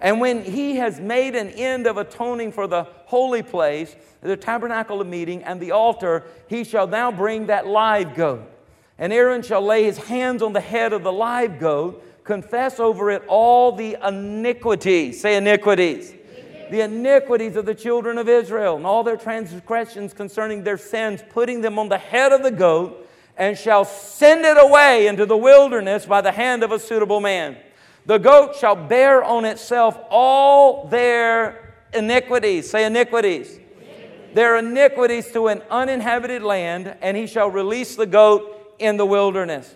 And 0.00 0.18
when 0.18 0.42
he 0.42 0.76
has 0.76 0.98
made 0.98 1.36
an 1.36 1.50
end 1.50 1.86
of 1.86 1.98
atoning 1.98 2.50
for 2.50 2.66
the 2.66 2.88
holy 3.04 3.44
place, 3.44 3.94
the 4.22 4.36
tabernacle 4.36 5.00
of 5.00 5.06
meeting, 5.06 5.44
and 5.44 5.60
the 5.60 5.70
altar, 5.70 6.24
he 6.48 6.64
shall 6.64 6.88
now 6.88 7.12
bring 7.12 7.46
that 7.46 7.68
live 7.68 8.16
goat. 8.16 8.42
And 8.98 9.12
Aaron 9.12 9.42
shall 9.42 9.62
lay 9.62 9.84
his 9.84 9.98
hands 9.98 10.42
on 10.42 10.52
the 10.52 10.60
head 10.60 10.92
of 10.92 11.04
the 11.04 11.12
live 11.12 11.60
goat, 11.60 12.04
confess 12.24 12.78
over 12.78 13.10
it 13.10 13.22
all 13.28 13.72
the 13.72 13.96
iniquities. 14.06 15.20
Say 15.20 15.36
iniquities. 15.36 16.14
The 16.70 16.80
iniquities 16.80 17.56
of 17.56 17.66
the 17.66 17.74
children 17.74 18.16
of 18.16 18.28
Israel 18.28 18.76
and 18.76 18.86
all 18.86 19.02
their 19.02 19.16
transgressions 19.16 20.14
concerning 20.14 20.64
their 20.64 20.78
sins, 20.78 21.22
putting 21.30 21.60
them 21.60 21.78
on 21.78 21.88
the 21.88 21.98
head 21.98 22.32
of 22.32 22.42
the 22.42 22.50
goat, 22.50 23.08
and 23.36 23.58
shall 23.58 23.84
send 23.84 24.44
it 24.44 24.56
away 24.58 25.06
into 25.06 25.26
the 25.26 25.36
wilderness 25.36 26.06
by 26.06 26.20
the 26.20 26.32
hand 26.32 26.62
of 26.62 26.72
a 26.72 26.78
suitable 26.78 27.20
man. 27.20 27.56
The 28.06 28.18
goat 28.18 28.56
shall 28.56 28.76
bear 28.76 29.22
on 29.22 29.44
itself 29.44 29.98
all 30.10 30.88
their 30.88 31.74
iniquities. 31.92 32.70
Say 32.70 32.86
iniquities. 32.86 33.58
Their 34.34 34.56
iniquities 34.56 35.30
to 35.32 35.48
an 35.48 35.62
uninhabited 35.70 36.42
land, 36.42 36.96
and 37.02 37.16
he 37.16 37.26
shall 37.26 37.50
release 37.50 37.96
the 37.96 38.06
goat 38.06 38.74
in 38.78 38.96
the 38.96 39.04
wilderness. 39.04 39.74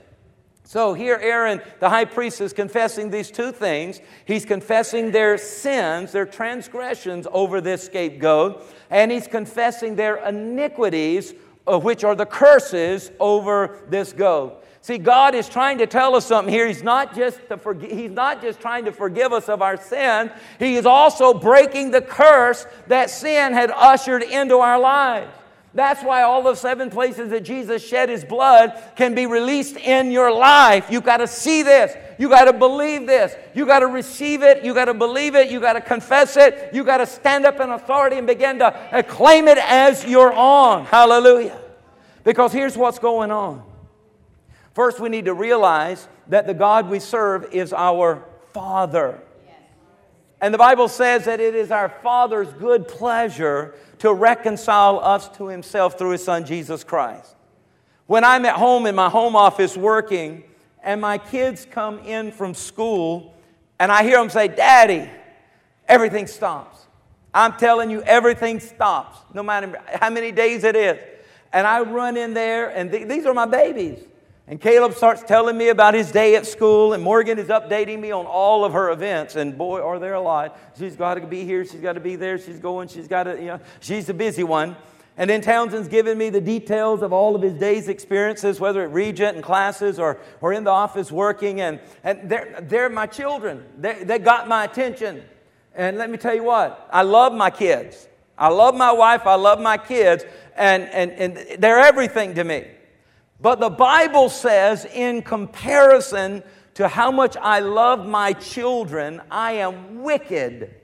So 0.66 0.94
here, 0.94 1.16
Aaron, 1.22 1.62
the 1.78 1.88
high 1.88 2.06
priest, 2.06 2.40
is 2.40 2.52
confessing 2.52 3.10
these 3.10 3.30
two 3.30 3.52
things. 3.52 4.00
He's 4.24 4.44
confessing 4.44 5.12
their 5.12 5.38
sins, 5.38 6.10
their 6.10 6.26
transgressions 6.26 7.28
over 7.30 7.60
this 7.60 7.84
scapegoat, 7.84 8.64
and 8.90 9.12
he's 9.12 9.28
confessing 9.28 9.94
their 9.94 10.16
iniquities, 10.16 11.34
uh, 11.68 11.78
which 11.78 12.02
are 12.02 12.16
the 12.16 12.26
curses 12.26 13.12
over 13.20 13.78
this 13.88 14.12
goat. 14.12 14.64
See, 14.80 14.98
God 14.98 15.36
is 15.36 15.48
trying 15.48 15.78
to 15.78 15.86
tell 15.86 16.16
us 16.16 16.26
something 16.26 16.52
here. 16.52 16.66
He's 16.66 16.82
not 16.82 17.14
just 17.14 17.38
forg- 17.48 17.88
He's 17.88 18.10
not 18.10 18.42
just 18.42 18.58
trying 18.58 18.86
to 18.86 18.92
forgive 18.92 19.32
us 19.32 19.48
of 19.48 19.62
our 19.62 19.76
sin. 19.76 20.32
He 20.58 20.74
is 20.74 20.84
also 20.84 21.32
breaking 21.32 21.92
the 21.92 22.02
curse 22.02 22.66
that 22.88 23.10
sin 23.10 23.52
had 23.52 23.70
ushered 23.70 24.24
into 24.24 24.56
our 24.56 24.80
lives. 24.80 25.32
That's 25.76 26.02
why 26.02 26.22
all 26.22 26.42
the 26.42 26.54
seven 26.54 26.88
places 26.88 27.28
that 27.28 27.42
Jesus 27.42 27.86
shed 27.86 28.08
his 28.08 28.24
blood 28.24 28.82
can 28.96 29.14
be 29.14 29.26
released 29.26 29.76
in 29.76 30.10
your 30.10 30.32
life. 30.32 30.90
You 30.90 31.02
got 31.02 31.18
to 31.18 31.26
see 31.26 31.62
this. 31.62 31.94
You 32.18 32.30
got 32.30 32.46
to 32.46 32.54
believe 32.54 33.06
this. 33.06 33.36
You 33.54 33.66
got 33.66 33.80
to 33.80 33.86
receive 33.86 34.42
it. 34.42 34.64
You 34.64 34.72
got 34.72 34.86
to 34.86 34.94
believe 34.94 35.34
it. 35.34 35.50
You 35.50 35.60
got 35.60 35.74
to 35.74 35.82
confess 35.82 36.38
it. 36.38 36.70
You 36.72 36.82
got 36.82 36.96
to 36.96 37.06
stand 37.06 37.44
up 37.44 37.60
in 37.60 37.68
authority 37.68 38.16
and 38.16 38.26
begin 38.26 38.58
to 38.60 39.04
claim 39.06 39.48
it 39.48 39.58
as 39.58 40.02
your 40.06 40.32
own. 40.32 40.86
Hallelujah. 40.86 41.60
Because 42.24 42.54
here's 42.54 42.74
what's 42.74 42.98
going 42.98 43.30
on. 43.30 43.62
First, 44.72 44.98
we 44.98 45.10
need 45.10 45.26
to 45.26 45.34
realize 45.34 46.08
that 46.28 46.46
the 46.46 46.54
God 46.54 46.88
we 46.88 47.00
serve 47.00 47.52
is 47.52 47.74
our 47.74 48.24
Father. 48.54 49.20
And 50.40 50.52
the 50.52 50.58
Bible 50.58 50.88
says 50.88 51.24
that 51.24 51.40
it 51.40 51.54
is 51.54 51.70
our 51.70 51.88
Father's 51.88 52.52
good 52.54 52.88
pleasure 52.88 53.74
to 53.98 54.12
reconcile 54.12 55.00
us 55.00 55.28
to 55.36 55.48
Himself 55.48 55.98
through 55.98 56.10
His 56.10 56.24
Son, 56.24 56.44
Jesus 56.44 56.84
Christ. 56.84 57.34
When 58.06 58.22
I'm 58.22 58.44
at 58.44 58.56
home 58.56 58.86
in 58.86 58.94
my 58.94 59.08
home 59.08 59.34
office 59.34 59.76
working, 59.76 60.44
and 60.82 61.00
my 61.00 61.18
kids 61.18 61.66
come 61.68 61.98
in 62.00 62.30
from 62.30 62.54
school, 62.54 63.34
and 63.80 63.90
I 63.90 64.04
hear 64.04 64.18
them 64.18 64.30
say, 64.30 64.46
Daddy, 64.46 65.10
everything 65.88 66.26
stops. 66.26 66.86
I'm 67.34 67.54
telling 67.54 67.90
you, 67.90 68.02
everything 68.02 68.60
stops, 68.60 69.18
no 69.34 69.42
matter 69.42 69.82
how 70.00 70.10
many 70.10 70.32
days 70.32 70.64
it 70.64 70.76
is. 70.76 70.98
And 71.52 71.66
I 71.66 71.80
run 71.80 72.16
in 72.16 72.34
there, 72.34 72.68
and 72.68 72.90
th- 72.90 73.08
these 73.08 73.26
are 73.26 73.34
my 73.34 73.46
babies. 73.46 73.98
And 74.48 74.60
Caleb 74.60 74.94
starts 74.94 75.22
telling 75.24 75.58
me 75.58 75.70
about 75.70 75.94
his 75.94 76.12
day 76.12 76.36
at 76.36 76.46
school, 76.46 76.92
and 76.92 77.02
Morgan 77.02 77.38
is 77.38 77.48
updating 77.48 77.98
me 77.98 78.12
on 78.12 78.26
all 78.26 78.64
of 78.64 78.74
her 78.74 78.90
events. 78.90 79.34
And 79.34 79.58
boy, 79.58 79.80
are 79.80 79.98
there 79.98 80.14
a 80.14 80.20
lot. 80.20 80.56
She's 80.78 80.94
got 80.94 81.14
to 81.14 81.26
be 81.26 81.44
here, 81.44 81.64
she's 81.64 81.80
got 81.80 81.94
to 81.94 82.00
be 82.00 82.14
there, 82.14 82.38
she's 82.38 82.60
going, 82.60 82.86
she's 82.86 83.08
got 83.08 83.24
to, 83.24 83.36
you 83.36 83.46
know, 83.46 83.60
she's 83.80 84.08
a 84.08 84.14
busy 84.14 84.44
one. 84.44 84.76
And 85.16 85.30
then 85.30 85.40
Townsend's 85.40 85.88
giving 85.88 86.16
me 86.16 86.28
the 86.28 86.40
details 86.40 87.02
of 87.02 87.12
all 87.12 87.34
of 87.34 87.42
his 87.42 87.54
day's 87.54 87.88
experiences, 87.88 88.60
whether 88.60 88.82
at 88.82 88.92
Regent 88.92 89.34
and 89.34 89.42
classes 89.42 89.98
or, 89.98 90.18
or 90.40 90.52
in 90.52 90.62
the 90.62 90.70
office 90.70 91.10
working. 91.10 91.60
And, 91.60 91.80
and 92.04 92.28
they're, 92.28 92.60
they're 92.62 92.90
my 92.90 93.06
children. 93.06 93.64
They, 93.78 94.04
they 94.04 94.18
got 94.18 94.46
my 94.46 94.64
attention. 94.64 95.24
And 95.74 95.96
let 95.96 96.08
me 96.08 96.18
tell 96.18 96.34
you 96.34 96.44
what, 96.44 96.88
I 96.92 97.02
love 97.02 97.32
my 97.32 97.50
kids. 97.50 98.08
I 98.38 98.48
love 98.48 98.74
my 98.74 98.92
wife, 98.92 99.26
I 99.26 99.34
love 99.34 99.60
my 99.60 99.78
kids, 99.78 100.24
and, 100.56 100.84
and, 100.84 101.10
and 101.12 101.62
they're 101.62 101.78
everything 101.78 102.34
to 102.34 102.44
me. 102.44 102.66
But 103.40 103.60
the 103.60 103.70
Bible 103.70 104.28
says, 104.28 104.84
in 104.86 105.22
comparison 105.22 106.42
to 106.74 106.88
how 106.88 107.10
much 107.10 107.36
I 107.36 107.60
love 107.60 108.06
my 108.06 108.32
children, 108.32 109.20
I 109.30 109.52
am 109.52 110.02
wicked 110.02 110.74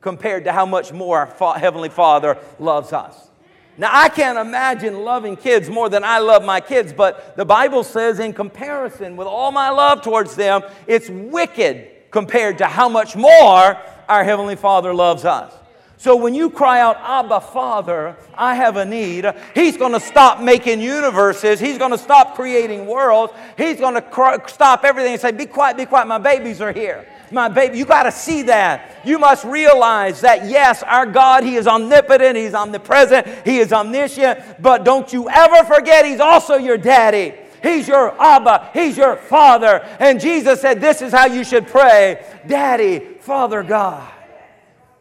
compared 0.00 0.44
to 0.44 0.52
how 0.52 0.66
much 0.66 0.92
more 0.92 1.32
our 1.40 1.58
Heavenly 1.58 1.88
Father 1.88 2.38
loves 2.58 2.92
us. 2.92 3.30
Now, 3.76 3.90
I 3.92 4.08
can't 4.08 4.38
imagine 4.38 5.04
loving 5.04 5.36
kids 5.36 5.70
more 5.70 5.88
than 5.88 6.04
I 6.04 6.18
love 6.18 6.44
my 6.44 6.60
kids, 6.60 6.92
but 6.92 7.36
the 7.36 7.44
Bible 7.44 7.82
says, 7.82 8.18
in 8.18 8.32
comparison 8.32 9.16
with 9.16 9.26
all 9.26 9.52
my 9.52 9.70
love 9.70 10.02
towards 10.02 10.36
them, 10.36 10.62
it's 10.86 11.08
wicked 11.08 12.10
compared 12.10 12.58
to 12.58 12.66
how 12.66 12.88
much 12.88 13.16
more 13.16 13.78
our 14.08 14.24
Heavenly 14.24 14.56
Father 14.56 14.92
loves 14.92 15.24
us. 15.24 15.54
So 16.00 16.16
when 16.16 16.34
you 16.34 16.48
cry 16.48 16.80
out, 16.80 16.96
Abba, 16.96 17.42
Father, 17.42 18.16
I 18.32 18.54
have 18.54 18.76
a 18.76 18.86
need, 18.86 19.26
He's 19.54 19.76
going 19.76 19.92
to 19.92 20.00
stop 20.00 20.40
making 20.40 20.80
universes. 20.80 21.60
He's 21.60 21.76
going 21.76 21.90
to 21.90 21.98
stop 21.98 22.36
creating 22.36 22.86
worlds. 22.86 23.34
He's 23.58 23.78
going 23.78 23.92
to 23.92 24.00
cr- 24.00 24.46
stop 24.46 24.82
everything 24.82 25.12
and 25.12 25.20
say, 25.20 25.30
Be 25.30 25.44
quiet, 25.44 25.76
be 25.76 25.84
quiet. 25.84 26.08
My 26.08 26.16
babies 26.16 26.62
are 26.62 26.72
here. 26.72 27.06
My 27.30 27.50
baby, 27.50 27.76
you 27.76 27.84
got 27.84 28.04
to 28.04 28.12
see 28.12 28.40
that. 28.44 28.96
You 29.04 29.18
must 29.18 29.44
realize 29.44 30.22
that, 30.22 30.48
yes, 30.48 30.82
our 30.84 31.04
God, 31.04 31.44
He 31.44 31.56
is 31.56 31.66
omnipotent, 31.66 32.34
He's 32.34 32.54
omnipresent, 32.54 33.26
He 33.46 33.58
is 33.58 33.70
omniscient, 33.70 34.62
but 34.62 34.84
don't 34.84 35.12
you 35.12 35.28
ever 35.28 35.66
forget 35.66 36.06
He's 36.06 36.20
also 36.20 36.54
your 36.54 36.78
daddy. 36.78 37.34
He's 37.62 37.86
your 37.86 38.18
Abba. 38.18 38.70
He's 38.72 38.96
your 38.96 39.16
Father. 39.16 39.86
And 39.98 40.18
Jesus 40.18 40.62
said, 40.62 40.80
This 40.80 41.02
is 41.02 41.12
how 41.12 41.26
you 41.26 41.44
should 41.44 41.66
pray 41.66 42.24
Daddy, 42.46 43.00
Father 43.20 43.62
God. 43.62 44.10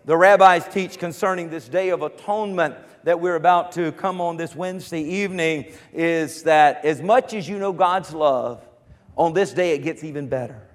The 0.10 0.18
rabbis 0.18 0.68
teach 0.68 0.98
concerning 0.98 1.52
this 1.52 1.70
day 1.70 1.90
of 1.90 2.02
atonement 2.02 2.74
that 3.04 3.20
we're 3.20 3.36
about 3.36 3.74
to 3.74 3.92
come 3.92 4.20
on 4.22 4.38
this 4.38 4.56
Wednesday 4.56 5.04
evening 5.04 5.72
is 5.94 6.42
that 6.46 6.84
as 6.84 7.00
much 7.00 7.36
as 7.36 7.48
you 7.48 7.60
know 7.60 7.72
God's 7.72 8.12
love, 8.12 8.68
on 9.16 9.34
this 9.34 9.54
day 9.54 9.76
it 9.76 9.84
gets 9.84 10.04
even 10.04 10.28
better. 10.28 10.68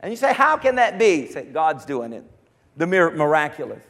And 0.00 0.10
you 0.10 0.16
say, 0.16 0.34
How 0.34 0.56
can 0.56 0.74
that 0.74 0.98
be? 0.98 1.28
Say, 1.28 1.44
God's 1.44 1.84
doing 1.84 2.12
it. 2.12 2.24
The 2.76 2.88
miraculous. 2.88 3.84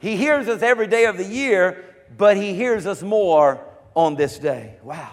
He 0.00 0.16
hears 0.16 0.48
us 0.48 0.60
every 0.60 0.88
day 0.88 1.04
of 1.04 1.18
the 1.18 1.24
year, 1.24 1.84
but 2.18 2.36
He 2.36 2.52
hears 2.52 2.84
us 2.84 3.04
more 3.04 3.64
on 3.94 4.16
this 4.16 4.40
day. 4.40 4.74
Wow. 4.82 5.12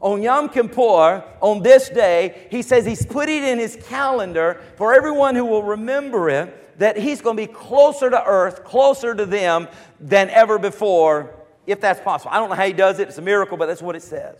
On 0.00 0.20
Yom 0.20 0.50
Kippur, 0.50 1.24
on 1.40 1.62
this 1.62 1.88
day, 1.88 2.46
He 2.50 2.60
says 2.60 2.84
He's 2.84 3.06
put 3.06 3.30
it 3.30 3.42
in 3.42 3.58
His 3.58 3.78
calendar 3.86 4.60
for 4.76 4.92
everyone 4.92 5.34
who 5.34 5.46
will 5.46 5.62
remember 5.62 6.28
it 6.28 6.60
that 6.78 6.96
he's 6.96 7.20
going 7.20 7.36
to 7.36 7.46
be 7.46 7.52
closer 7.52 8.10
to 8.10 8.24
earth, 8.24 8.64
closer 8.64 9.14
to 9.14 9.26
them 9.26 9.68
than 10.00 10.30
ever 10.30 10.58
before, 10.58 11.34
if 11.66 11.80
that's 11.80 12.00
possible. 12.00 12.30
I 12.32 12.38
don't 12.38 12.48
know 12.48 12.56
how 12.56 12.66
he 12.66 12.72
does 12.72 12.98
it, 12.98 13.08
it's 13.08 13.18
a 13.18 13.22
miracle, 13.22 13.56
but 13.56 13.66
that's 13.66 13.82
what 13.82 13.96
it 13.96 14.02
says. 14.02 14.36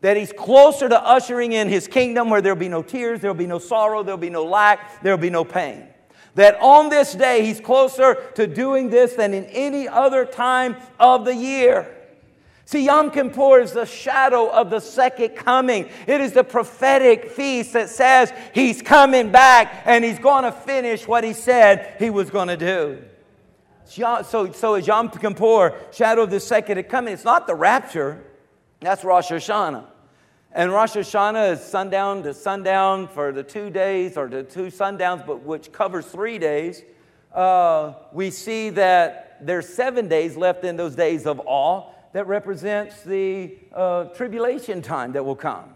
That 0.00 0.16
he's 0.16 0.32
closer 0.32 0.88
to 0.88 1.00
ushering 1.02 1.52
in 1.52 1.68
his 1.68 1.86
kingdom 1.86 2.30
where 2.30 2.40
there'll 2.40 2.58
be 2.58 2.68
no 2.68 2.82
tears, 2.82 3.20
there'll 3.20 3.34
be 3.34 3.46
no 3.46 3.58
sorrow, 3.58 4.02
there'll 4.02 4.18
be 4.18 4.30
no 4.30 4.44
lack, 4.44 5.02
there'll 5.02 5.18
be 5.18 5.30
no 5.30 5.44
pain. 5.44 5.86
That 6.36 6.58
on 6.60 6.88
this 6.88 7.14
day, 7.14 7.44
he's 7.44 7.60
closer 7.60 8.14
to 8.34 8.46
doing 8.46 8.88
this 8.88 9.14
than 9.14 9.34
in 9.34 9.44
any 9.46 9.88
other 9.88 10.24
time 10.24 10.76
of 10.98 11.24
the 11.24 11.34
year. 11.34 11.96
See, 12.70 12.84
Yom 12.84 13.10
Kippur 13.10 13.58
is 13.58 13.72
the 13.72 13.84
shadow 13.84 14.48
of 14.48 14.70
the 14.70 14.78
second 14.78 15.30
coming. 15.30 15.88
It 16.06 16.20
is 16.20 16.34
the 16.34 16.44
prophetic 16.44 17.32
feast 17.32 17.72
that 17.72 17.88
says 17.88 18.32
he's 18.54 18.80
coming 18.80 19.32
back 19.32 19.82
and 19.86 20.04
he's 20.04 20.20
going 20.20 20.44
to 20.44 20.52
finish 20.52 21.04
what 21.04 21.24
he 21.24 21.32
said 21.32 21.96
he 21.98 22.10
was 22.10 22.30
going 22.30 22.46
to 22.46 22.56
do. 22.56 23.02
So, 23.86 24.52
so 24.52 24.74
is 24.76 24.86
Yom 24.86 25.10
Kippur 25.10 25.74
shadow 25.90 26.22
of 26.22 26.30
the 26.30 26.38
second 26.38 26.80
coming? 26.84 27.12
It's 27.12 27.24
not 27.24 27.48
the 27.48 27.56
rapture. 27.56 28.22
That's 28.78 29.02
Rosh 29.02 29.32
Hashanah. 29.32 29.86
And 30.52 30.70
Rosh 30.70 30.94
Hashanah 30.94 31.54
is 31.54 31.64
sundown 31.64 32.22
to 32.22 32.32
sundown 32.32 33.08
for 33.08 33.32
the 33.32 33.42
two 33.42 33.70
days 33.70 34.16
or 34.16 34.28
the 34.28 34.44
two 34.44 34.66
sundowns, 34.66 35.26
but 35.26 35.42
which 35.42 35.72
covers 35.72 36.06
three 36.06 36.38
days. 36.38 36.84
Uh, 37.34 37.94
we 38.12 38.30
see 38.30 38.70
that 38.70 39.38
there's 39.40 39.68
seven 39.68 40.06
days 40.06 40.36
left 40.36 40.62
in 40.62 40.76
those 40.76 40.94
days 40.94 41.26
of 41.26 41.40
awe 41.46 41.90
that 42.12 42.26
represents 42.26 43.02
the 43.02 43.56
uh, 43.72 44.04
tribulation 44.06 44.82
time 44.82 45.12
that 45.12 45.24
will 45.24 45.36
come. 45.36 45.74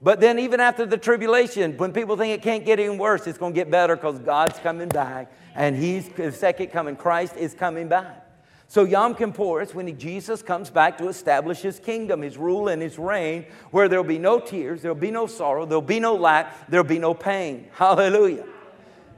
But 0.00 0.18
then, 0.20 0.40
even 0.40 0.58
after 0.58 0.84
the 0.84 0.96
tribulation, 0.96 1.76
when 1.76 1.92
people 1.92 2.16
think 2.16 2.34
it 2.34 2.42
can't 2.42 2.64
get 2.64 2.80
any 2.80 2.96
worse, 2.96 3.26
it's 3.28 3.38
going 3.38 3.52
to 3.52 3.56
get 3.56 3.70
better 3.70 3.94
because 3.94 4.18
God's 4.18 4.58
coming 4.58 4.88
back 4.88 5.32
and 5.54 5.76
He's 5.76 6.08
the 6.08 6.32
second 6.32 6.68
coming. 6.68 6.96
Christ 6.96 7.36
is 7.36 7.54
coming 7.54 7.86
back. 7.86 8.28
So, 8.66 8.84
Yom 8.84 9.14
Kippur 9.14 9.60
is 9.60 9.74
when 9.74 9.96
Jesus 9.98 10.42
comes 10.42 10.70
back 10.70 10.98
to 10.98 11.06
establish 11.06 11.60
His 11.60 11.78
kingdom, 11.78 12.22
His 12.22 12.36
rule, 12.36 12.68
and 12.68 12.82
His 12.82 12.98
reign, 12.98 13.46
where 13.70 13.88
there'll 13.88 14.02
be 14.02 14.18
no 14.18 14.40
tears, 14.40 14.82
there'll 14.82 14.96
be 14.96 15.10
no 15.10 15.26
sorrow, 15.26 15.66
there'll 15.66 15.82
be 15.82 16.00
no 16.00 16.16
lack, 16.16 16.68
there'll 16.68 16.82
be 16.82 16.98
no 16.98 17.14
pain. 17.14 17.68
Hallelujah. 17.72 18.44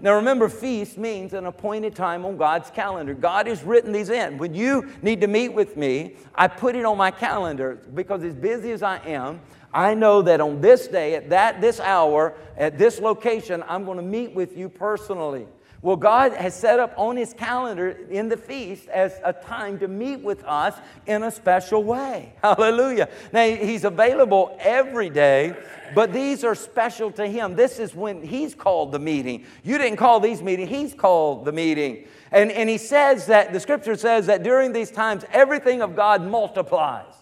Now 0.04 0.16
remember, 0.16 0.50
feast 0.50 0.98
means 0.98 1.32
an 1.32 1.46
appointed 1.46 1.94
time 1.94 2.26
on 2.26 2.36
God's 2.36 2.70
calendar. 2.70 3.14
God 3.14 3.46
has 3.46 3.62
written 3.62 3.90
these 3.90 4.10
in. 4.10 4.36
When 4.36 4.52
you 4.52 4.86
need 5.00 5.22
to 5.22 5.26
meet 5.26 5.48
with 5.48 5.78
me, 5.78 6.16
I 6.34 6.46
put 6.46 6.76
it 6.76 6.84
on 6.84 6.98
my 6.98 7.10
calendar 7.10 7.80
because 7.94 8.22
as 8.22 8.34
busy 8.34 8.72
as 8.72 8.82
I 8.82 8.98
am, 8.98 9.40
I 9.72 9.94
know 9.94 10.20
that 10.20 10.42
on 10.42 10.60
this 10.60 10.88
day, 10.88 11.14
at 11.14 11.30
that 11.30 11.62
this 11.62 11.80
hour, 11.80 12.34
at 12.58 12.76
this 12.76 13.00
location, 13.00 13.64
I'm 13.66 13.86
going 13.86 13.96
to 13.96 14.02
meet 14.04 14.34
with 14.34 14.58
you 14.58 14.68
personally. 14.68 15.46
Well, 15.84 15.96
God 15.96 16.32
has 16.32 16.54
set 16.54 16.80
up 16.80 16.94
on 16.96 17.18
His 17.18 17.34
calendar 17.34 17.90
in 18.08 18.30
the 18.30 18.38
feast 18.38 18.88
as 18.88 19.20
a 19.22 19.34
time 19.34 19.78
to 19.80 19.86
meet 19.86 20.20
with 20.20 20.42
us 20.44 20.74
in 21.06 21.22
a 21.22 21.30
special 21.30 21.84
way. 21.84 22.32
Hallelujah. 22.42 23.10
Now, 23.34 23.44
He's 23.44 23.84
available 23.84 24.56
every 24.60 25.10
day, 25.10 25.54
but 25.94 26.10
these 26.10 26.42
are 26.42 26.54
special 26.54 27.10
to 27.12 27.26
Him. 27.26 27.54
This 27.54 27.78
is 27.78 27.94
when 27.94 28.22
He's 28.22 28.54
called 28.54 28.92
the 28.92 28.98
meeting. 28.98 29.44
You 29.62 29.76
didn't 29.76 29.98
call 29.98 30.20
these 30.20 30.40
meetings, 30.40 30.70
He's 30.70 30.94
called 30.94 31.44
the 31.44 31.52
meeting. 31.52 32.08
And, 32.32 32.50
and 32.50 32.70
He 32.70 32.78
says 32.78 33.26
that, 33.26 33.52
the 33.52 33.60
scripture 33.60 33.96
says 33.96 34.24
that 34.24 34.42
during 34.42 34.72
these 34.72 34.90
times, 34.90 35.26
everything 35.34 35.82
of 35.82 35.94
God 35.94 36.22
multiplies. 36.22 37.12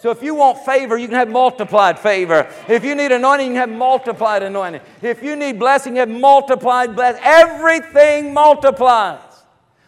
So 0.00 0.10
if 0.10 0.22
you 0.22 0.34
want 0.34 0.64
favor, 0.64 0.96
you 0.96 1.08
can 1.08 1.16
have 1.16 1.28
multiplied 1.28 1.98
favor. 1.98 2.50
If 2.68 2.84
you 2.84 2.94
need 2.94 3.12
anointing, 3.12 3.48
you 3.48 3.52
can 3.52 3.68
have 3.68 3.78
multiplied 3.78 4.42
anointing. 4.42 4.80
If 5.02 5.22
you 5.22 5.36
need 5.36 5.58
blessing, 5.58 5.96
you 5.96 6.00
have 6.00 6.08
multiplied 6.08 6.96
blessing. 6.96 7.20
Everything 7.22 8.32
multiplies. 8.32 9.20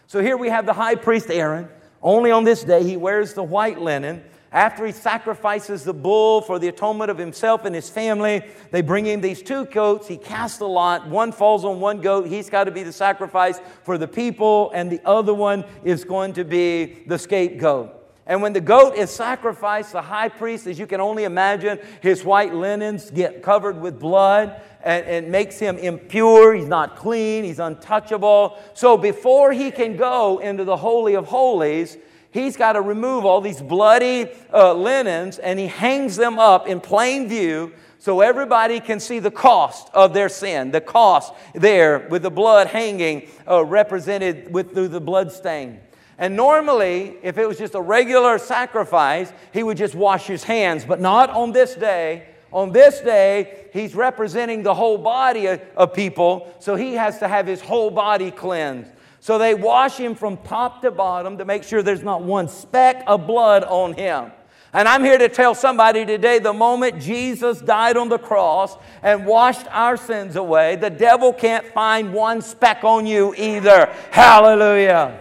So 0.05 0.21
here 0.21 0.37
we 0.37 0.49
have 0.49 0.67
the 0.67 0.73
high 0.73 0.93
priest 0.93 1.31
Aaron. 1.31 1.67
Only 1.99 2.29
on 2.29 2.43
this 2.43 2.63
day, 2.63 2.83
he 2.83 2.95
wears 2.95 3.33
the 3.33 3.41
white 3.41 3.81
linen. 3.81 4.23
After 4.51 4.85
he 4.85 4.91
sacrifices 4.91 5.83
the 5.83 5.95
bull 5.95 6.41
for 6.41 6.59
the 6.59 6.67
atonement 6.67 7.09
of 7.09 7.17
himself 7.17 7.65
and 7.65 7.73
his 7.73 7.89
family, 7.89 8.43
they 8.69 8.83
bring 8.83 9.07
him 9.07 9.19
these 9.19 9.41
two 9.41 9.65
goats. 9.65 10.07
He 10.07 10.17
casts 10.17 10.59
a 10.59 10.65
lot. 10.67 11.07
One 11.07 11.31
falls 11.31 11.65
on 11.65 11.79
one 11.79 12.01
goat. 12.01 12.27
He's 12.27 12.51
got 12.51 12.65
to 12.65 12.71
be 12.71 12.83
the 12.83 12.93
sacrifice 12.93 13.59
for 13.81 13.97
the 13.97 14.07
people, 14.07 14.69
and 14.75 14.91
the 14.91 15.01
other 15.05 15.33
one 15.33 15.65
is 15.83 16.03
going 16.03 16.33
to 16.33 16.43
be 16.43 17.03
the 17.07 17.17
scapegoat. 17.17 18.02
And 18.25 18.41
when 18.41 18.53
the 18.53 18.61
goat 18.61 18.95
is 18.95 19.09
sacrificed, 19.09 19.91
the 19.91 20.01
high 20.01 20.29
priest, 20.29 20.65
as 20.67 20.79
you 20.79 20.87
can 20.87 21.01
only 21.01 21.25
imagine, 21.25 21.79
his 22.01 22.23
white 22.23 22.53
linens 22.53 23.11
get 23.11 23.43
covered 23.43 23.79
with 23.79 23.99
blood 23.99 24.61
and, 24.81 25.05
and 25.05 25.29
makes 25.29 25.59
him 25.59 25.77
impure. 25.77 26.53
He's 26.53 26.67
not 26.67 26.95
clean, 26.95 27.43
he's 27.43 27.59
untouchable. 27.59 28.57
So 28.73 28.95
before 28.95 29.51
he 29.51 29.71
can 29.71 29.97
go 29.97 30.39
into 30.39 30.63
the 30.63 30.77
Holy 30.77 31.15
of 31.15 31.27
Holies, 31.27 31.97
he's 32.31 32.55
got 32.55 32.73
to 32.73 32.81
remove 32.81 33.25
all 33.25 33.41
these 33.41 33.61
bloody 33.61 34.29
uh, 34.53 34.73
linens 34.73 35.37
and 35.37 35.59
he 35.59 35.67
hangs 35.67 36.15
them 36.15 36.39
up 36.39 36.67
in 36.67 36.79
plain 36.79 37.27
view 37.27 37.73
so 37.99 38.21
everybody 38.21 38.79
can 38.79 38.99
see 38.99 39.19
the 39.19 39.31
cost 39.31 39.89
of 39.93 40.13
their 40.13 40.27
sin, 40.27 40.71
the 40.71 40.81
cost 40.81 41.33
there 41.53 42.07
with 42.09 42.21
the 42.23 42.31
blood 42.31 42.67
hanging 42.67 43.29
uh, 43.49 43.63
represented 43.63 44.53
with 44.53 44.73
through 44.73 44.89
the 44.89 44.99
blood 44.99 45.31
stain. 45.31 45.79
And 46.23 46.37
normally, 46.37 47.17
if 47.21 47.37
it 47.37 47.45
was 47.45 47.57
just 47.57 47.75
a 47.75 47.81
regular 47.81 48.37
sacrifice, 48.37 49.33
he 49.51 49.61
would 49.61 49.75
just 49.75 49.93
wash 49.93 50.25
his 50.25 50.41
hands, 50.41 50.85
but 50.85 51.01
not 51.01 51.29
on 51.29 51.51
this 51.51 51.75
day. 51.75 52.29
On 52.53 52.71
this 52.71 53.01
day, 53.01 53.67
he's 53.73 53.93
representing 53.93 54.63
the 54.63 54.73
whole 54.73 54.97
body 54.97 55.47
of, 55.47 55.93
people, 55.93 56.49
so 56.59 56.77
he 56.77 56.93
has 56.93 57.19
to 57.19 57.27
have 57.27 57.45
his 57.45 57.59
whole 57.59 57.91
body 57.91 58.31
cleansed. 58.31 58.89
So 59.19 59.37
they 59.37 59.53
wash 59.53 59.97
him 59.97 60.15
from 60.15 60.37
top 60.37 60.81
to 60.83 60.91
bottom 60.91 61.39
to 61.39 61.43
make 61.43 61.65
sure 61.65 61.83
there's 61.83 62.03
not 62.03 62.21
one 62.21 62.47
speck 62.47 63.03
of 63.05 63.27
blood 63.27 63.65
on 63.65 63.91
him. 63.91 64.31
And 64.71 64.87
I'm 64.87 65.03
here 65.03 65.17
to 65.17 65.27
tell 65.27 65.53
somebody 65.53 66.05
today 66.05 66.39
the 66.39 66.53
moment 66.53 67.01
Jesus 67.01 67.59
died 67.59 67.97
on 67.97 68.07
the 68.07 68.17
cross 68.17 68.77
and 69.01 69.25
washed 69.25 69.67
our 69.71 69.97
sins 69.97 70.37
away, 70.37 70.77
the 70.77 70.89
devil 70.89 71.33
can't 71.33 71.65
find 71.73 72.13
one 72.13 72.41
speck 72.41 72.85
on 72.85 73.05
you 73.05 73.35
either. 73.37 73.93
Hallelujah. 74.09 75.19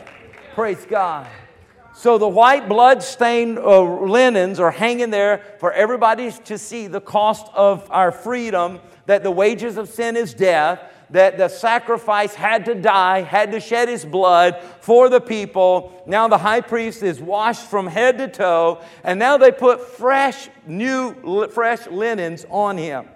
Praise 0.54 0.84
God. 0.84 1.26
So 1.94 2.18
the 2.18 2.28
white 2.28 2.68
blood-stained 2.68 3.58
uh, 3.58 3.80
linens 3.82 4.60
are 4.60 4.70
hanging 4.70 5.08
there 5.08 5.42
for 5.58 5.72
everybody 5.72 6.30
to 6.30 6.58
see 6.58 6.88
the 6.88 7.00
cost 7.00 7.46
of 7.54 7.90
our 7.90 8.12
freedom, 8.12 8.80
that 9.06 9.22
the 9.22 9.30
wages 9.30 9.78
of 9.78 9.88
sin 9.88 10.14
is 10.14 10.34
death, 10.34 10.78
that 11.08 11.38
the 11.38 11.48
sacrifice 11.48 12.34
had 12.34 12.66
to 12.66 12.74
die, 12.74 13.22
had 13.22 13.52
to 13.52 13.60
shed 13.60 13.88
his 13.88 14.04
blood 14.04 14.60
for 14.80 15.08
the 15.08 15.22
people. 15.22 16.02
Now 16.06 16.28
the 16.28 16.38
high 16.38 16.60
priest 16.60 17.02
is 17.02 17.18
washed 17.18 17.70
from 17.70 17.86
head 17.86 18.18
to 18.18 18.28
toe, 18.28 18.82
and 19.04 19.18
now 19.18 19.38
they 19.38 19.52
put 19.52 19.80
fresh, 19.80 20.50
new, 20.66 21.48
fresh 21.48 21.86
linens 21.86 22.44
on 22.50 22.76
him. 22.76 23.08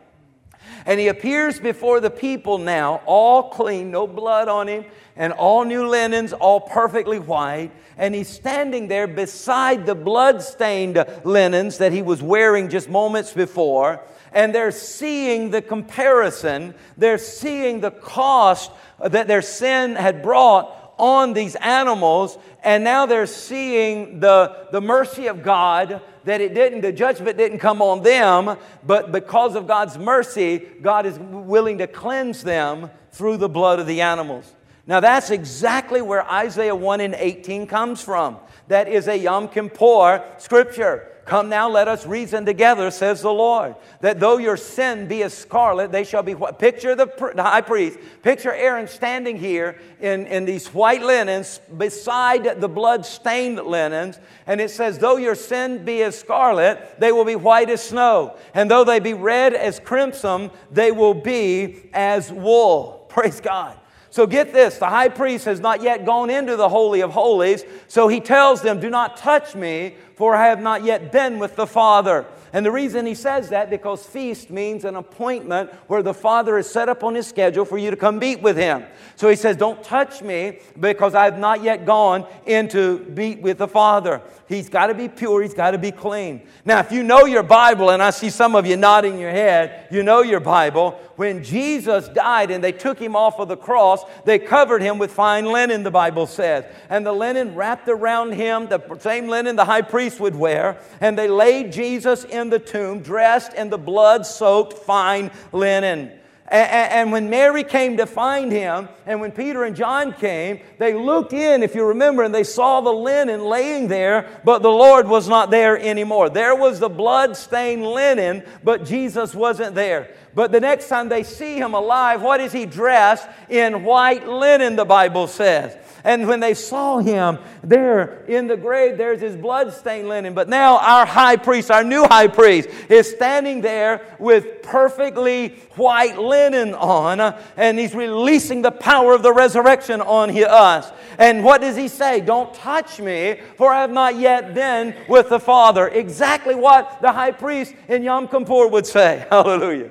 And 0.87 0.99
he 0.99 1.09
appears 1.09 1.61
before 1.61 2.01
the 2.01 2.11
people 2.11 2.57
now, 2.57 3.03
all 3.05 3.51
clean, 3.51 3.91
no 3.91 4.07
blood 4.07 4.49
on 4.49 4.69
him 4.69 4.87
and 5.17 5.33
all 5.33 5.65
new 5.65 5.89
linens, 5.89 6.33
all 6.33 6.61
perfectly 6.61 7.19
white. 7.19 7.71
And 7.97 8.15
he's 8.15 8.29
standing 8.29 8.89
there 8.89 9.07
beside 9.07 9.87
the 9.87 9.95
blood-stained 9.95 11.05
linens 11.25 11.79
that 11.79 11.93
he 11.93 12.03
was 12.03 12.23
wearing 12.23 12.69
just 12.69 12.89
moments 12.89 13.33
before. 13.33 14.01
And 14.33 14.55
they're 14.55 14.71
seeing 14.71 15.51
the 15.51 15.63
comparison. 15.63 16.75
They're 16.99 17.17
seeing 17.17 17.81
the 17.81 17.91
cost 17.91 18.71
that 19.03 19.27
their 19.29 19.43
sin 19.43 19.95
had 19.95 20.23
brought 20.23 20.95
on 20.99 21.33
these 21.33 21.55
animals. 21.57 22.37
And 22.63 22.85
now 22.85 23.07
they're 23.07 23.27
seeing 23.27 24.21
the, 24.21 24.69
the 24.73 24.81
mercy 24.81 25.29
of 25.29 25.43
God 25.43 26.03
that 26.25 26.41
it 26.41 26.55
didn't, 26.55 26.81
the 26.81 26.93
judgment 26.93 27.39
didn't 27.39 27.61
come 27.61 27.81
on 27.81 28.03
them, 28.03 28.59
but 28.85 29.13
because 29.13 29.55
of 29.55 29.69
God's 29.69 29.97
mercy, 29.97 30.59
God 30.83 31.07
is 31.07 31.17
willing 31.19 31.79
to 31.79 31.87
cleanse 31.87 32.43
them 32.43 32.91
through 33.13 33.37
the 33.37 33.49
blood 33.49 33.79
of 33.79 33.87
the 33.87 34.01
animals. 34.01 34.53
Now, 34.87 35.01
that's 35.01 35.31
exactly 35.31 36.01
where 36.01 36.29
Isaiah 36.31 36.75
1 36.75 37.01
and 37.01 37.15
18 37.15 37.67
comes 37.67 38.03
from. 38.03 38.39
That 38.69 38.89
is 38.89 39.09
a 39.09 39.17
Yom 39.17 39.49
Kippur 39.49 40.25
scripture. 40.39 41.09
Come 41.27 41.49
now, 41.49 41.69
let 41.69 41.89
us 41.89 42.07
reason 42.07 42.47
together, 42.47 42.89
says 42.93 43.21
the 43.21 43.33
Lord. 43.33 43.75
That 44.01 44.21
though 44.21 44.37
your 44.37 44.57
sin 44.57 45.09
be 45.09 45.25
as 45.25 45.35
scarlet, 45.35 45.91
they 45.91 46.05
shall 46.05 46.23
be 46.23 46.37
white. 46.37 46.61
Picture 46.61 46.95
the, 46.95 47.07
the 47.35 47.43
high 47.43 47.63
priest. 47.63 47.99
Picture 48.23 48.53
Aaron 48.55 48.87
standing 48.87 49.37
here 49.37 49.77
in, 50.01 50.29
in 50.29 50.45
these 50.45 50.69
white 50.69 51.03
linens 51.03 51.61
beside 51.77 52.61
the 52.61 52.69
blood 52.69 53.05
stained 53.05 53.59
linens. 53.59 54.21
And 54.47 54.61
it 54.61 54.71
says, 54.71 55.01
Though 55.01 55.17
your 55.17 55.35
sin 55.35 55.85
be 55.85 56.01
as 56.05 56.17
scarlet, 56.17 57.01
they 57.01 57.11
will 57.11 57.25
be 57.25 57.35
white 57.35 57.71
as 57.71 57.83
snow. 57.83 58.37
And 58.55 58.71
though 58.71 58.85
they 58.85 59.01
be 59.01 59.15
red 59.15 59.53
as 59.53 59.81
crimson, 59.81 60.53
they 60.71 60.93
will 60.93 61.15
be 61.15 61.91
as 61.93 62.31
wool. 62.31 63.05
Praise 63.09 63.41
God. 63.41 63.77
So 64.17 64.27
get 64.27 64.55
this 64.55 64.79
the 64.79 64.87
high 64.87 65.11
priest 65.11 65.45
has 65.45 65.61
not 65.61 65.83
yet 65.83 66.07
gone 66.07 66.31
into 66.31 66.57
the 66.57 66.71
Holy 66.71 67.03
of 67.03 67.11
Holies, 67.11 67.65
so 67.87 68.09
he 68.09 68.19
tells 68.19 68.63
them, 68.63 68.81
Do 68.81 68.89
not 68.89 69.19
touch 69.19 69.55
me, 69.55 69.95
for 70.15 70.35
I 70.35 70.47
have 70.47 70.63
not 70.63 70.85
yet 70.85 71.13
been 71.13 71.39
with 71.39 71.55
the 71.55 71.67
Father. 71.67 72.25
And 72.55 72.65
the 72.65 72.73
reason 72.73 73.05
he 73.05 73.15
says 73.15 73.51
that, 73.51 73.69
because 73.69 74.07
feast 74.07 74.49
means 74.49 74.87
an 74.87 74.97
appointment 74.97 75.71
where 75.89 76.03
the 76.03 76.15
Father 76.15 76.57
is 76.57 76.67
set 76.67 76.89
up 76.89 77.05
on 77.05 77.15
his 77.15 77.27
schedule 77.27 77.67
for 77.67 77.77
you 77.77 77.91
to 77.91 77.97
come 77.99 78.19
meet 78.19 78.41
with 78.41 78.57
him. 78.57 78.85
So 79.17 79.29
he 79.29 79.37
says, 79.37 79.55
Don't 79.55 79.85
touch 79.85 80.23
me 80.23 80.61
because 80.81 81.15
I 81.15 81.27
have 81.27 81.39
not 81.39 81.63
yet 81.63 81.85
gone 81.85 82.27
into 82.47 83.01
meet 83.15 83.43
with 83.43 83.59
the 83.59 83.69
Father. 83.69 84.23
He's 84.49 84.69
got 84.69 84.87
to 84.87 84.95
be 84.95 85.09
pure, 85.09 85.43
he's 85.43 85.55
got 85.55 85.73
to 85.73 85.79
be 85.79 85.91
clean. 85.91 86.47
Now, 86.65 86.79
if 86.79 86.93
you 86.93 87.03
know 87.03 87.25
your 87.25 87.43
Bible, 87.43 87.91
and 87.91 88.01
I 88.01 88.11
see 88.11 88.31
some 88.31 88.55
of 88.55 88.65
you 88.65 88.77
nodding 88.77 89.19
your 89.19 89.31
head, 89.31 89.89
you 89.91 90.05
know 90.05 90.23
your 90.23 90.39
Bible, 90.39 90.93
when 91.17 91.43
Jesus 91.43 92.09
died 92.09 92.53
and 92.53 92.63
they 92.63 92.71
took 92.71 92.99
him 92.99 93.17
off 93.17 93.41
of 93.41 93.49
the 93.49 93.57
cross, 93.57 94.05
they 94.25 94.39
covered 94.39 94.83
him 94.83 94.99
with 94.99 95.11
fine 95.11 95.47
linen, 95.47 95.83
the 95.83 95.91
Bible 95.91 96.27
says. 96.27 96.65
And 96.89 97.05
the 97.05 97.13
linen 97.13 97.57
wrapped 97.57 97.89
around 97.89 98.33
him, 98.33 98.69
the 98.69 98.99
same 99.01 99.27
linen 99.27 99.57
the 99.57 99.65
high 99.65 99.83
priest 99.83 100.21
would 100.21 100.37
wear. 100.37 100.79
And 101.01 101.19
they 101.19 101.29
laid 101.29 101.73
Jesus 101.73 102.23
in 102.25 102.49
the 102.49 102.61
tomb, 102.61 103.01
dressed 103.01 103.53
in 103.55 103.71
the 103.71 103.79
blood 103.79 104.27
soaked 104.27 104.75
fine 104.75 105.33
linen. 105.53 106.13
And, 106.49 107.11
when 107.11 107.29
Mary 107.29 107.65
came 107.65 107.97
to 107.97 108.07
find 108.07 108.53
him, 108.53 108.89
and 109.05 109.21
when 109.21 109.33
Peter 109.33 109.65
and 109.65 109.75
John 109.75 110.13
came, 110.13 110.61
they 110.79 110.95
looked 110.95 111.33
in, 111.33 111.63
if 111.63 111.75
you 111.75 111.85
remember, 111.85 112.23
and 112.23 112.35
they 112.35 112.45
saw 112.45 112.81
the 112.81 112.93
linen 112.93 113.45
laying 113.45 113.89
there, 113.89 114.41
but 114.45 114.63
the 114.63 114.71
Lord 114.71 115.09
was 115.09 115.29
not 115.29 115.51
there 115.51 115.79
anymore. 115.79 116.31
There 116.31 116.55
was 116.55 116.79
the 116.79 116.89
blood 116.89 117.37
stained 117.37 117.85
linen, 117.85 118.45
but 118.63 118.85
Jesus 118.85 119.35
wasn't 119.35 119.75
there. 119.75 120.15
But 120.35 120.53
the 120.53 120.61
next 120.61 120.89
time 120.89 121.09
they 121.09 121.25
see 121.25 121.57
him 121.57 121.75
alive, 121.75 122.23
what 122.23 122.41
is 122.41 122.53
he 122.53 122.67
dressed? 122.67 123.29
In 123.49 123.83
white 123.83 124.29
linen, 124.29 124.77
the 124.77 124.85
Bible 124.85 125.27
says. 125.27 125.77
And 126.07 126.29
when 126.29 126.39
they 126.39 126.55
saw 126.55 126.99
him 126.99 127.41
there 127.65 128.25
in 128.29 128.47
the 128.47 128.57
grave, 128.57 128.97
there's 128.97 129.21
his 129.21 129.35
blood-stained 129.35 130.09
linen. 130.09 130.35
But 130.35 130.49
now 130.49 130.79
our 130.79 131.05
high 131.05 131.35
priest, 131.35 131.69
our 131.69 131.83
new 131.83 132.05
high 132.05 132.29
priest, 132.29 132.69
is 132.89 133.11
standing 133.11 133.61
there 133.61 134.01
with 134.21 134.63
perfectly 134.63 135.49
white 135.75 136.17
linen 136.17 136.75
on, 136.75 137.35
and 137.57 137.77
he's 137.77 137.93
releasing 137.93 138.63
the 138.63 138.71
power 138.71 139.15
of 139.15 139.25
the 139.25 139.33
resurrection 139.33 140.01
on 140.01 140.31
us. 140.31 140.93
And 141.19 141.43
what 141.43 141.61
does 141.61 141.75
he 141.75 141.89
say? 141.89 142.21
Don't 142.21 142.55
touch 142.55 143.01
me, 143.01 143.41
for 143.57 143.73
I 143.73 143.81
have 143.81 143.91
not 143.91 144.15
yet 144.15 144.55
been 144.55 144.95
with 145.09 145.29
the 145.29 145.41
Father. 145.41 145.89
Exactly 145.89 146.55
what 146.55 147.03
the 147.03 147.11
high 147.11 147.33
priest 147.33 147.75
in 147.89 148.05
Yom 148.05 148.29
Kippur 148.29 148.69
would 148.69 148.87
say. 148.87 149.27
Hallelujah. 149.31 149.91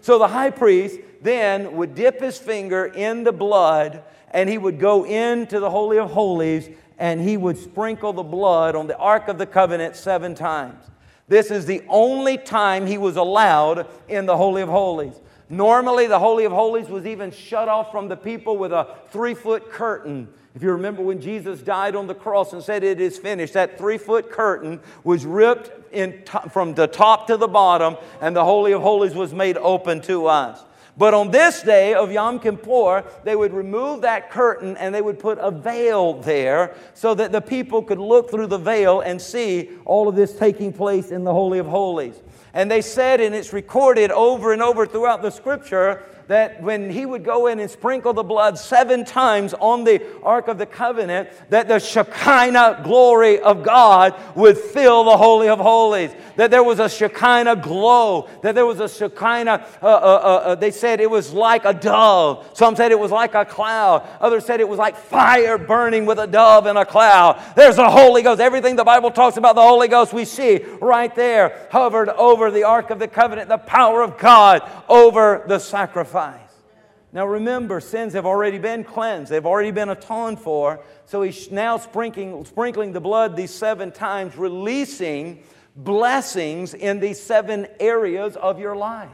So 0.00 0.18
the 0.18 0.26
high 0.26 0.50
priest 0.50 0.98
then 1.20 1.76
would 1.76 1.94
dip 1.94 2.20
his 2.20 2.36
finger 2.36 2.86
in 2.86 3.22
the 3.22 3.30
blood 3.30 4.02
and 4.32 4.48
he 4.48 4.58
would 4.58 4.78
go 4.78 5.04
into 5.04 5.60
the 5.60 5.70
Holy 5.70 5.98
of 5.98 6.10
Holies 6.10 6.68
and 6.98 7.20
he 7.20 7.36
would 7.36 7.58
sprinkle 7.58 8.12
the 8.12 8.22
blood 8.22 8.74
on 8.74 8.86
the 8.86 8.96
Ark 8.96 9.28
of 9.28 9.38
the 9.38 9.46
Covenant 9.46 9.96
seven 9.96 10.34
times. 10.34 10.84
This 11.28 11.50
is 11.50 11.66
the 11.66 11.82
only 11.88 12.36
time 12.36 12.86
he 12.86 12.98
was 12.98 13.16
allowed 13.16 13.86
in 14.08 14.26
the 14.26 14.36
Holy 14.36 14.62
of 14.62 14.68
Holies. 14.68 15.20
Normally, 15.48 16.06
the 16.06 16.18
Holy 16.18 16.44
of 16.44 16.52
Holies 16.52 16.88
was 16.88 17.06
even 17.06 17.30
shut 17.30 17.68
off 17.68 17.90
from 17.90 18.08
the 18.08 18.16
people 18.16 18.56
with 18.56 18.72
a 18.72 18.96
three 19.10 19.34
foot 19.34 19.70
curtain. 19.70 20.28
If 20.54 20.62
you 20.62 20.70
remember 20.72 21.02
when 21.02 21.20
Jesus 21.20 21.60
died 21.60 21.96
on 21.96 22.06
the 22.06 22.14
cross 22.14 22.52
and 22.52 22.62
said, 22.62 22.84
It 22.84 23.00
is 23.00 23.18
finished, 23.18 23.54
that 23.54 23.78
three 23.78 23.98
foot 23.98 24.30
curtain 24.30 24.80
was 25.04 25.24
ripped 25.24 25.70
in 25.92 26.22
from 26.50 26.74
the 26.74 26.86
top 26.86 27.26
to 27.28 27.36
the 27.36 27.48
bottom, 27.48 27.96
and 28.20 28.36
the 28.36 28.44
Holy 28.44 28.72
of 28.72 28.82
Holies 28.82 29.14
was 29.14 29.32
made 29.32 29.56
open 29.58 30.00
to 30.02 30.26
us. 30.26 30.64
But 30.96 31.14
on 31.14 31.30
this 31.30 31.62
day 31.62 31.94
of 31.94 32.12
Yom 32.12 32.38
Kippur, 32.38 33.04
they 33.24 33.34
would 33.34 33.54
remove 33.54 34.02
that 34.02 34.30
curtain 34.30 34.76
and 34.76 34.94
they 34.94 35.00
would 35.00 35.18
put 35.18 35.38
a 35.38 35.50
veil 35.50 36.20
there 36.20 36.74
so 36.92 37.14
that 37.14 37.32
the 37.32 37.40
people 37.40 37.82
could 37.82 37.98
look 37.98 38.30
through 38.30 38.48
the 38.48 38.58
veil 38.58 39.00
and 39.00 39.20
see 39.20 39.70
all 39.86 40.06
of 40.06 40.16
this 40.16 40.36
taking 40.36 40.72
place 40.72 41.10
in 41.10 41.24
the 41.24 41.32
Holy 41.32 41.58
of 41.58 41.66
Holies. 41.66 42.20
And 42.52 42.70
they 42.70 42.82
said, 42.82 43.20
and 43.20 43.34
it's 43.34 43.54
recorded 43.54 44.10
over 44.10 44.52
and 44.52 44.60
over 44.60 44.86
throughout 44.86 45.22
the 45.22 45.30
scripture, 45.30 46.02
that 46.28 46.62
when 46.62 46.90
he 46.90 47.04
would 47.04 47.24
go 47.24 47.46
in 47.46 47.60
and 47.60 47.70
sprinkle 47.70 48.12
the 48.12 48.22
blood 48.22 48.58
seven 48.58 49.04
times 49.04 49.54
on 49.54 49.84
the 49.84 50.02
Ark 50.22 50.48
of 50.48 50.58
the 50.58 50.66
Covenant, 50.66 51.28
that 51.50 51.68
the 51.68 51.78
Shekinah 51.78 52.82
glory 52.84 53.40
of 53.40 53.62
God 53.62 54.14
would 54.34 54.56
fill 54.56 55.04
the 55.04 55.16
Holy 55.16 55.48
of 55.48 55.58
Holies. 55.58 56.10
That 56.36 56.50
there 56.50 56.62
was 56.62 56.78
a 56.78 56.88
Shekinah 56.88 57.56
glow, 57.56 58.28
that 58.42 58.54
there 58.54 58.66
was 58.66 58.80
a 58.80 58.88
Shekinah, 58.88 59.66
uh, 59.82 59.86
uh, 59.86 59.88
uh, 59.88 60.42
uh, 60.48 60.54
they 60.54 60.70
said 60.70 61.00
it 61.00 61.10
was 61.10 61.32
like 61.32 61.64
a 61.64 61.74
dove. 61.74 62.48
Some 62.54 62.76
said 62.76 62.92
it 62.92 62.98
was 62.98 63.10
like 63.10 63.34
a 63.34 63.44
cloud. 63.44 64.08
Others 64.20 64.46
said 64.46 64.60
it 64.60 64.68
was 64.68 64.78
like 64.78 64.96
fire 64.96 65.58
burning 65.58 66.06
with 66.06 66.18
a 66.18 66.26
dove 66.26 66.66
and 66.66 66.78
a 66.78 66.84
cloud. 66.84 67.42
There's 67.56 67.76
the 67.76 67.90
Holy 67.90 68.22
Ghost. 68.22 68.40
Everything 68.40 68.76
the 68.76 68.84
Bible 68.84 69.10
talks 69.10 69.36
about 69.36 69.54
the 69.54 69.62
Holy 69.62 69.88
Ghost, 69.88 70.12
we 70.12 70.24
see 70.24 70.64
right 70.80 71.14
there, 71.14 71.66
hovered 71.70 72.08
over 72.10 72.50
the 72.50 72.64
Ark 72.64 72.90
of 72.90 72.98
the 72.98 73.08
Covenant, 73.08 73.48
the 73.48 73.58
power 73.58 74.02
of 74.02 74.18
God 74.18 74.62
over 74.88 75.44
the 75.46 75.58
sacrifice 75.58 76.21
sacrifice. 76.30 76.48
Now 77.14 77.26
remember, 77.26 77.80
sins 77.80 78.14
have 78.14 78.24
already 78.24 78.58
been 78.58 78.84
cleansed, 78.84 79.30
they've 79.30 79.44
already 79.44 79.70
been 79.70 79.90
atoned 79.90 80.40
for. 80.40 80.82
So 81.04 81.22
he's 81.22 81.50
now 81.50 81.76
sprinkling, 81.76 82.44
sprinkling 82.44 82.92
the 82.92 83.00
blood 83.00 83.36
these 83.36 83.50
seven 83.50 83.92
times, 83.92 84.36
releasing 84.36 85.42
blessings 85.76 86.74
in 86.74 87.00
these 87.00 87.20
seven 87.20 87.66
areas 87.80 88.36
of 88.36 88.58
your 88.58 88.76
life. 88.76 89.10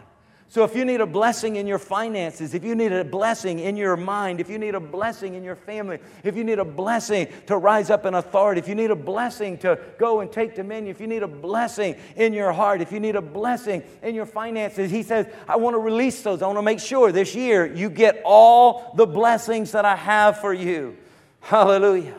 So, 0.51 0.65
if 0.65 0.75
you 0.75 0.87
need 0.87 1.03
a 1.03 1.07
blessing 1.07 1.57
in 1.57 1.67
your 1.67 1.79
finances, 1.79 2.55
if 2.55 2.65
you 2.65 2.75
need 2.75 2.91
a 2.91 3.05
blessing 3.05 3.59
in 3.59 3.77
your 3.77 3.99
mind, 3.99 4.41
if 4.41 4.49
you 4.49 4.59
need 4.59 4.75
a 4.75 4.81
blessing 4.81 5.35
in 5.35 5.45
your 5.45 5.57
family, 5.57 5.99
if 6.25 6.37
you 6.37 6.43
need 6.43 6.59
a 6.59 6.65
blessing 6.65 7.29
to 7.49 7.59
rise 7.59 7.91
up 7.91 8.07
in 8.07 8.15
authority, 8.15 8.59
if 8.59 8.67
you 8.67 8.75
need 8.75 8.91
a 8.91 8.97
blessing 8.97 9.59
to 9.59 9.79
go 9.99 10.21
and 10.21 10.33
take 10.33 10.55
dominion, 10.55 10.91
if 10.91 11.03
you 11.03 11.07
need 11.07 11.23
a 11.23 11.29
blessing 11.29 11.97
in 12.17 12.33
your 12.33 12.51
heart, 12.51 12.81
if 12.81 12.93
you 12.93 12.99
need 12.99 13.15
a 13.15 13.21
blessing 13.21 13.83
in 14.03 14.15
your 14.15 14.25
finances, 14.25 14.91
he 14.91 15.03
says, 15.03 15.27
I 15.47 15.57
want 15.57 15.75
to 15.75 15.79
release 15.79 16.23
those. 16.23 16.41
I 16.41 16.47
want 16.47 16.57
to 16.57 16.63
make 16.63 16.81
sure 16.81 17.13
this 17.13 17.35
year 17.35 17.67
you 17.67 17.91
get 17.91 18.23
all 18.25 18.95
the 18.97 19.07
blessings 19.07 19.73
that 19.73 19.85
I 19.85 19.97
have 19.97 20.41
for 20.41 20.55
you. 20.55 20.97
Hallelujah. 21.41 22.17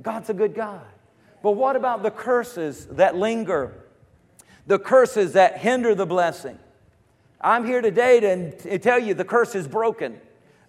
God's 0.00 0.30
a 0.30 0.34
good 0.34 0.54
God. 0.54 0.86
But 1.42 1.52
what 1.52 1.76
about 1.76 2.02
the 2.02 2.10
curses 2.10 2.86
that 2.92 3.14
linger? 3.14 3.74
The 4.66 4.78
curses 4.78 5.34
that 5.34 5.58
hinder 5.58 5.94
the 5.94 6.06
blessing? 6.06 6.58
I'm 7.42 7.66
here 7.66 7.80
today 7.80 8.20
to 8.20 8.78
tell 8.78 8.98
you 8.98 9.14
the 9.14 9.24
curse 9.24 9.54
is 9.54 9.66
broken. 9.66 10.20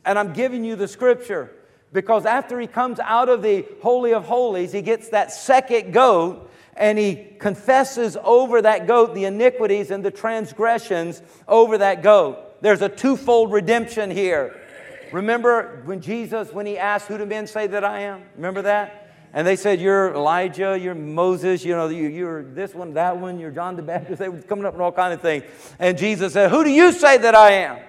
And 0.06 0.18
I'm 0.18 0.34
giving 0.34 0.64
you 0.64 0.76
the 0.76 0.88
scripture 0.88 1.52
because 1.94 2.26
after 2.26 2.60
he 2.60 2.68
comes 2.68 3.00
out 3.00 3.30
of 3.30 3.42
the 3.42 3.66
Holy 3.82 4.14
of 4.14 4.26
Holies, 4.26 4.72
he 4.72 4.82
gets 4.82 5.10
that 5.10 5.32
second 5.32 5.94
goat 5.94 6.50
and 6.76 6.98
he 6.98 7.36
confesses 7.40 8.18
over 8.24 8.62
that 8.64 8.88
goat 8.88 9.14
the 9.14 9.26
iniquities 9.26 9.92
and 9.92 10.04
the 10.04 10.12
transgressions 10.12 11.22
over 11.48 11.78
that 11.78 12.02
goat. 12.02 12.62
There's 12.62 12.82
a 12.82 12.90
twofold 12.90 13.52
redemption 13.52 14.10
here. 14.10 14.60
Remember 15.12 15.84
when 15.86 16.02
Jesus, 16.02 16.52
when 16.52 16.66
he 16.66 16.78
asked, 16.80 17.08
Who 17.08 17.20
do 17.20 17.26
men 17.28 17.46
say 17.46 17.68
that 17.68 17.84
I 17.84 18.00
am? 18.00 18.24
Remember 18.36 18.64
that? 18.64 19.03
And 19.34 19.48
they 19.48 19.56
said, 19.56 19.82
You're 19.82 20.14
Elijah, 20.14 20.78
you're 20.80 20.96
Moses, 20.96 21.66
you 21.66 21.76
know, 21.76 21.90
you, 21.90 22.28
are 22.28 22.44
this 22.44 22.76
one, 22.76 22.94
that 22.94 23.18
one, 23.18 23.40
you're 23.40 23.52
John 23.52 23.76
the 23.76 23.82
Baptist. 23.82 24.20
They 24.20 24.30
were 24.30 24.42
coming 24.42 24.66
up 24.66 24.74
with 24.74 24.82
all 24.82 24.92
kind 24.92 25.14
of 25.14 25.22
things. 25.22 25.44
And 25.80 25.98
Jesus 25.98 26.34
said, 26.34 26.52
Who 26.52 26.64
do 26.64 26.70
you 26.70 26.92
say 26.92 27.18
that 27.18 27.34
I 27.34 27.52
am? 27.52 27.80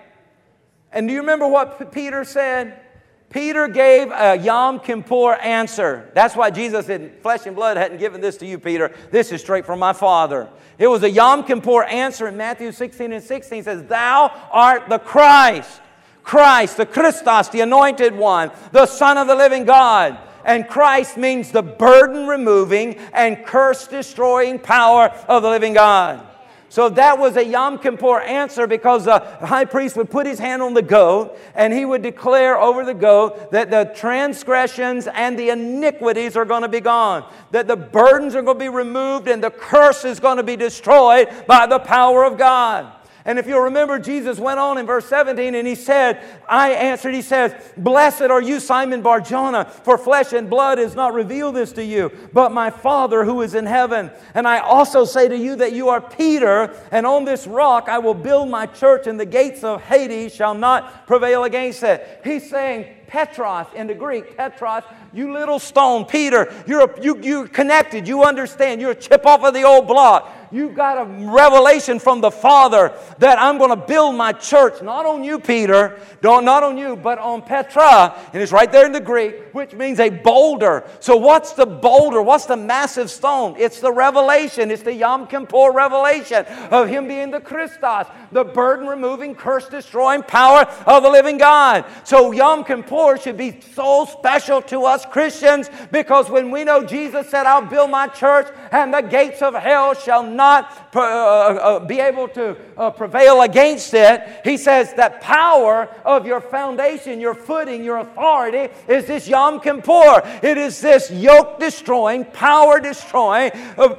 And 0.91 1.07
do 1.07 1.13
you 1.13 1.21
remember 1.21 1.47
what 1.47 1.93
Peter 1.93 2.25
said? 2.25 2.81
Peter 3.29 3.67
gave 3.67 4.13
a 4.13 4.37
Yom 4.37 4.79
Kippur 4.79 5.35
answer. 5.35 6.09
That's 6.15 6.37
why 6.37 6.51
Jesus 6.51 6.87
said, 6.87 7.21
Flesh 7.21 7.47
and 7.47 7.57
blood 7.57 7.77
hadn't 7.77 7.99
given 7.99 8.21
this 8.21 8.37
to 8.39 8.47
you, 8.47 8.59
Peter. 8.59 8.95
This 9.11 9.33
is 9.33 9.41
straight 9.41 9.67
from 9.67 9.81
my 9.81 9.93
Father. 9.93 10.49
It 10.79 10.87
was 10.87 11.03
a 11.03 11.11
Yom 11.11 11.45
Kippur 11.45 11.83
answer 11.83 12.29
in 12.29 12.37
Matthew 12.37 12.73
16 12.73 13.13
and 13.13 13.23
16 13.23 13.65
says, 13.65 13.83
Thou 13.85 14.33
art 14.51 14.89
the 14.89 14.99
Christ. 14.99 15.81
Christ, 16.23 16.79
the 16.79 16.87
Christos, 16.87 17.49
the 17.49 17.61
anointed 17.61 18.15
one, 18.15 18.51
the 18.73 18.87
Son 18.87 19.19
of 19.19 19.27
the 19.27 19.35
living 19.35 19.65
God. 19.65 20.17
And 20.45 20.69
Christ 20.69 21.17
means 21.17 21.51
the 21.51 21.63
burden 21.63 22.27
removing 22.27 22.97
and 23.13 23.45
curse 23.45 23.87
destroying 23.87 24.59
power 24.59 25.09
of 25.29 25.43
the 25.43 25.49
living 25.49 25.75
God. 25.75 26.27
So 26.75 26.89
that 26.89 27.21
was 27.21 27.37
a 27.37 27.45
Yom 27.45 27.79
Kippur 27.79 28.19
answer 28.19 28.67
because 28.67 29.05
the 29.05 29.21
high 29.21 29.65
priest 29.65 29.97
would 29.97 30.11
put 30.11 30.27
his 30.27 30.41
hand 30.41 30.61
on 30.61 30.75
the 30.75 30.83
goat 30.83 31.39
and 31.55 31.73
he 31.73 31.85
would 31.85 32.03
declare 32.03 32.59
over 32.59 32.85
the 32.85 32.95
goat 32.95 33.53
that 33.53 33.71
the 33.71 33.93
transgressions 33.95 35.07
and 35.07 35.39
the 35.39 35.51
iniquities 35.51 36.37
are 36.37 36.45
going 36.45 36.63
to 36.63 36.69
be 36.69 36.81
gone, 36.81 37.31
that 37.53 37.69
the 37.69 37.77
burdens 37.77 38.35
are 38.35 38.43
going 38.43 38.59
to 38.59 38.65
be 38.65 38.69
removed 38.69 39.29
and 39.29 39.41
the 39.41 39.53
curse 39.53 40.05
is 40.05 40.19
going 40.19 40.39
to 40.39 40.43
be 40.43 40.57
destroyed 40.57 41.29
by 41.47 41.65
the 41.65 41.79
power 41.79 42.25
of 42.25 42.37
God. 42.37 42.93
And 43.27 43.39
if 43.39 43.47
you'll 43.47 43.61
remember, 43.61 43.99
Jesus 43.99 44.39
went 44.39 44.61
on 44.61 44.77
in 44.77 44.85
verse 44.85 45.07
17 45.07 45.55
and 45.55 45.67
he 45.67 45.75
said, 45.75 46.23
I 46.47 46.73
answered, 46.73 47.15
he 47.15 47.23
says, 47.23 47.55
Blessed 47.75 48.23
are 48.23 48.43
you, 48.43 48.61
Simon 48.61 49.01
Barjona, 49.01 49.65
for 49.65 49.97
flesh 49.97 50.35
and 50.35 50.51
blood 50.51 50.77
has 50.77 50.95
not 50.95 51.15
revealed 51.15 51.57
this 51.57 51.73
to 51.73 51.85
you, 51.85 52.13
but 52.35 52.53
my 52.53 52.69
Father 52.69 53.25
who 53.25 53.41
is 53.41 53.55
in 53.55 53.65
heaven. 53.65 54.11
And 54.35 54.47
I 54.47 54.59
also 54.59 55.07
say 55.07 55.27
to 55.27 55.39
you 55.39 55.57
that 55.57 55.73
you 55.73 55.89
are 55.89 56.03
Peter, 56.03 56.79
and 56.91 57.07
on 57.07 57.25
this 57.25 57.47
rock 57.47 57.89
I 57.89 57.99
will 57.99 58.13
build 58.13 58.51
my 58.51 58.67
church, 58.67 59.07
and 59.07 59.19
the 59.19 59.25
gates 59.25 59.65
of 59.65 59.81
Hades 59.83 60.35
shall 60.35 60.55
not 60.55 61.07
prevail 61.07 61.45
against 61.45 61.83
it. 61.83 62.21
He's 62.25 62.51
saying, 62.51 62.95
Petros 63.07 63.67
in 63.75 63.87
the 63.87 63.95
Greek, 63.95 64.37
Petros, 64.37 64.83
you 65.13 65.33
little 65.33 65.59
stone, 65.59 66.05
Peter, 66.05 66.53
you're, 66.67 66.93
you, 67.01 67.21
you're 67.23 67.49
connected, 67.49 68.09
you 68.09 68.25
understand, 68.25 68.81
you're 68.81 68.91
a 68.91 68.95
chip 68.95 69.25
off 69.25 69.45
of 69.45 69.55
the 69.55 69.63
old 69.63 69.87
block. 69.87 70.44
You've 70.55 70.77
got 70.77 70.99
a 70.99 71.05
revelation 71.33 71.99
from 71.99 72.21
the 72.21 72.31
Father 72.31 72.97
that 73.19 73.41
I'm 73.41 73.59
going 73.59 73.71
to 73.71 73.87
build 73.87 74.15
my 74.15 74.33
church, 74.33 74.81
not 74.83 75.05
on 75.05 75.25
you, 75.25 75.41
Peter, 75.41 75.99
don't, 76.21 76.45
not 76.45 76.63
on 76.63 76.79
you, 76.79 76.95
but 76.95 77.19
on 77.19 77.43
Petra. 77.43 78.17
And 78.33 78.41
it's 78.41 78.53
right 78.53 78.71
there 78.71 78.87
in 78.87 78.93
the 78.93 79.01
Greek, 79.01 79.53
which 79.53 79.75
means 79.75 79.99
a 79.99 80.11
boulder. 80.11 80.89
So, 81.01 81.17
what's 81.17 81.55
the 81.55 81.67
boulder? 81.67 82.23
What's 82.23 82.47
the 82.47 82.57
massive 82.57 83.11
stone? 83.11 83.57
It's 83.59 83.81
the 83.81 83.91
revelation. 83.91 84.71
It's 84.71 84.85
the 84.85 84.95
Yom 84.95 85.27
Kippur 85.27 85.73
revelation 85.73 86.47
of 86.71 86.89
Him 86.89 87.09
being 87.09 87.33
the 87.33 87.41
Christos, 87.41 88.07
the 88.31 88.45
burden 88.45 88.87
removing, 88.87 89.35
curse 89.35 89.69
destroying 89.69 90.23
power 90.23 90.67
of 90.87 91.03
the 91.03 91.11
living 91.11 91.37
God. 91.37 91.85
So, 92.05 92.31
Yom 92.31 92.63
Kippur 92.63 93.19
should 93.19 93.37
be 93.37 93.61
so 93.75 94.05
special 94.05 94.63
to 94.63 94.85
us 94.85 95.05
Christians 95.05 95.69
because 95.91 96.31
when 96.31 96.53
we 96.53 96.63
know 96.63 96.85
Jesus 96.85 97.29
said, 97.29 97.45
I'll 97.45 97.67
build 97.67 97.91
my 97.91 98.07
church 98.07 98.47
and 98.71 98.95
the 98.95 99.01
gates 99.01 99.43
of 99.43 99.55
hell 99.55 99.95
shall 99.95 100.23
not 100.23 100.44
uh, 100.45 100.99
uh, 100.99 101.01
uh, 101.01 101.79
be 101.81 102.01
able 102.01 102.29
to 102.29 102.57
uh, 102.77 102.91
prevail 102.91 103.43
against 103.43 103.95
it, 103.95 104.23
he 104.45 104.57
says 104.57 104.95
that 104.95 105.21
power 105.21 105.89
of 106.05 106.27
your 106.27 106.41
foundation, 106.41 107.21
your 107.21 107.35
footing, 107.35 107.85
your 107.85 107.99
authority 107.99 108.73
is 108.89 109.07
this 109.07 109.27
Yom 109.29 109.61
Kippur. 109.61 110.23
It 110.43 110.59
is 110.59 110.81
this 110.81 111.11
yoke 111.11 111.59
destroying, 111.59 112.25
power 112.25 112.81
destroying 112.81 113.53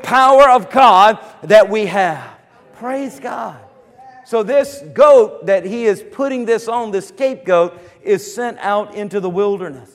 power 0.03 0.49
of 0.49 0.69
God 0.69 1.19
that 1.43 1.69
we 1.69 1.85
have. 1.87 2.39
Praise 2.75 3.19
God. 3.19 3.59
So, 4.25 4.41
this 4.41 4.83
goat 4.93 5.45
that 5.45 5.65
he 5.65 5.85
is 5.85 6.03
putting 6.11 6.45
this 6.45 6.67
on, 6.67 6.91
the 6.91 7.01
scapegoat, 7.01 7.79
is 8.01 8.33
sent 8.33 8.57
out 8.59 8.95
into 8.95 9.19
the 9.19 9.29
wilderness. 9.29 9.91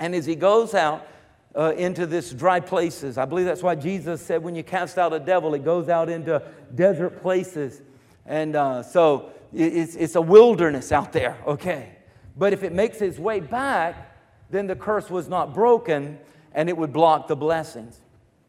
And 0.00 0.14
as 0.16 0.26
he 0.26 0.34
goes 0.34 0.74
out 0.74 1.06
uh, 1.54 1.74
into 1.76 2.06
this 2.06 2.32
dry 2.32 2.60
places, 2.60 3.18
I 3.18 3.24
believe 3.24 3.46
that's 3.46 3.62
why 3.62 3.74
Jesus 3.74 4.24
said 4.24 4.42
when 4.42 4.54
you 4.54 4.62
cast 4.62 4.98
out 4.98 5.12
a 5.12 5.20
devil, 5.20 5.54
it 5.54 5.64
goes 5.64 5.88
out 5.88 6.08
into 6.08 6.42
desert 6.74 7.20
places. 7.20 7.82
And 8.24 8.56
uh, 8.56 8.82
so 8.82 9.30
it's, 9.52 9.94
it's 9.96 10.14
a 10.14 10.22
wilderness 10.22 10.92
out 10.92 11.12
there, 11.12 11.38
okay? 11.46 11.96
But 12.36 12.52
if 12.52 12.62
it 12.62 12.72
makes 12.72 13.00
its 13.00 13.18
way 13.18 13.40
back, 13.40 14.16
then 14.50 14.66
the 14.66 14.76
curse 14.76 15.10
was 15.10 15.28
not 15.28 15.54
broken 15.54 16.18
and 16.54 16.68
it 16.68 16.76
would 16.76 16.92
block 16.92 17.28
the 17.28 17.36
blessings. 17.36 18.00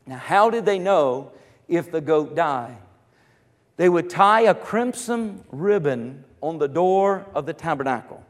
Now, 0.05 0.17
how 0.17 0.49
did 0.49 0.65
they 0.65 0.79
know 0.79 1.31
if 1.67 1.91
the 1.91 2.01
goat 2.01 2.35
died? 2.35 2.77
They 3.77 3.89
would 3.89 4.09
tie 4.09 4.41
a 4.41 4.53
crimson 4.53 5.43
ribbon 5.51 6.25
on 6.41 6.57
the 6.57 6.67
door 6.67 7.25
of 7.33 7.45
the 7.45 7.53
tabernacle. 7.53 8.23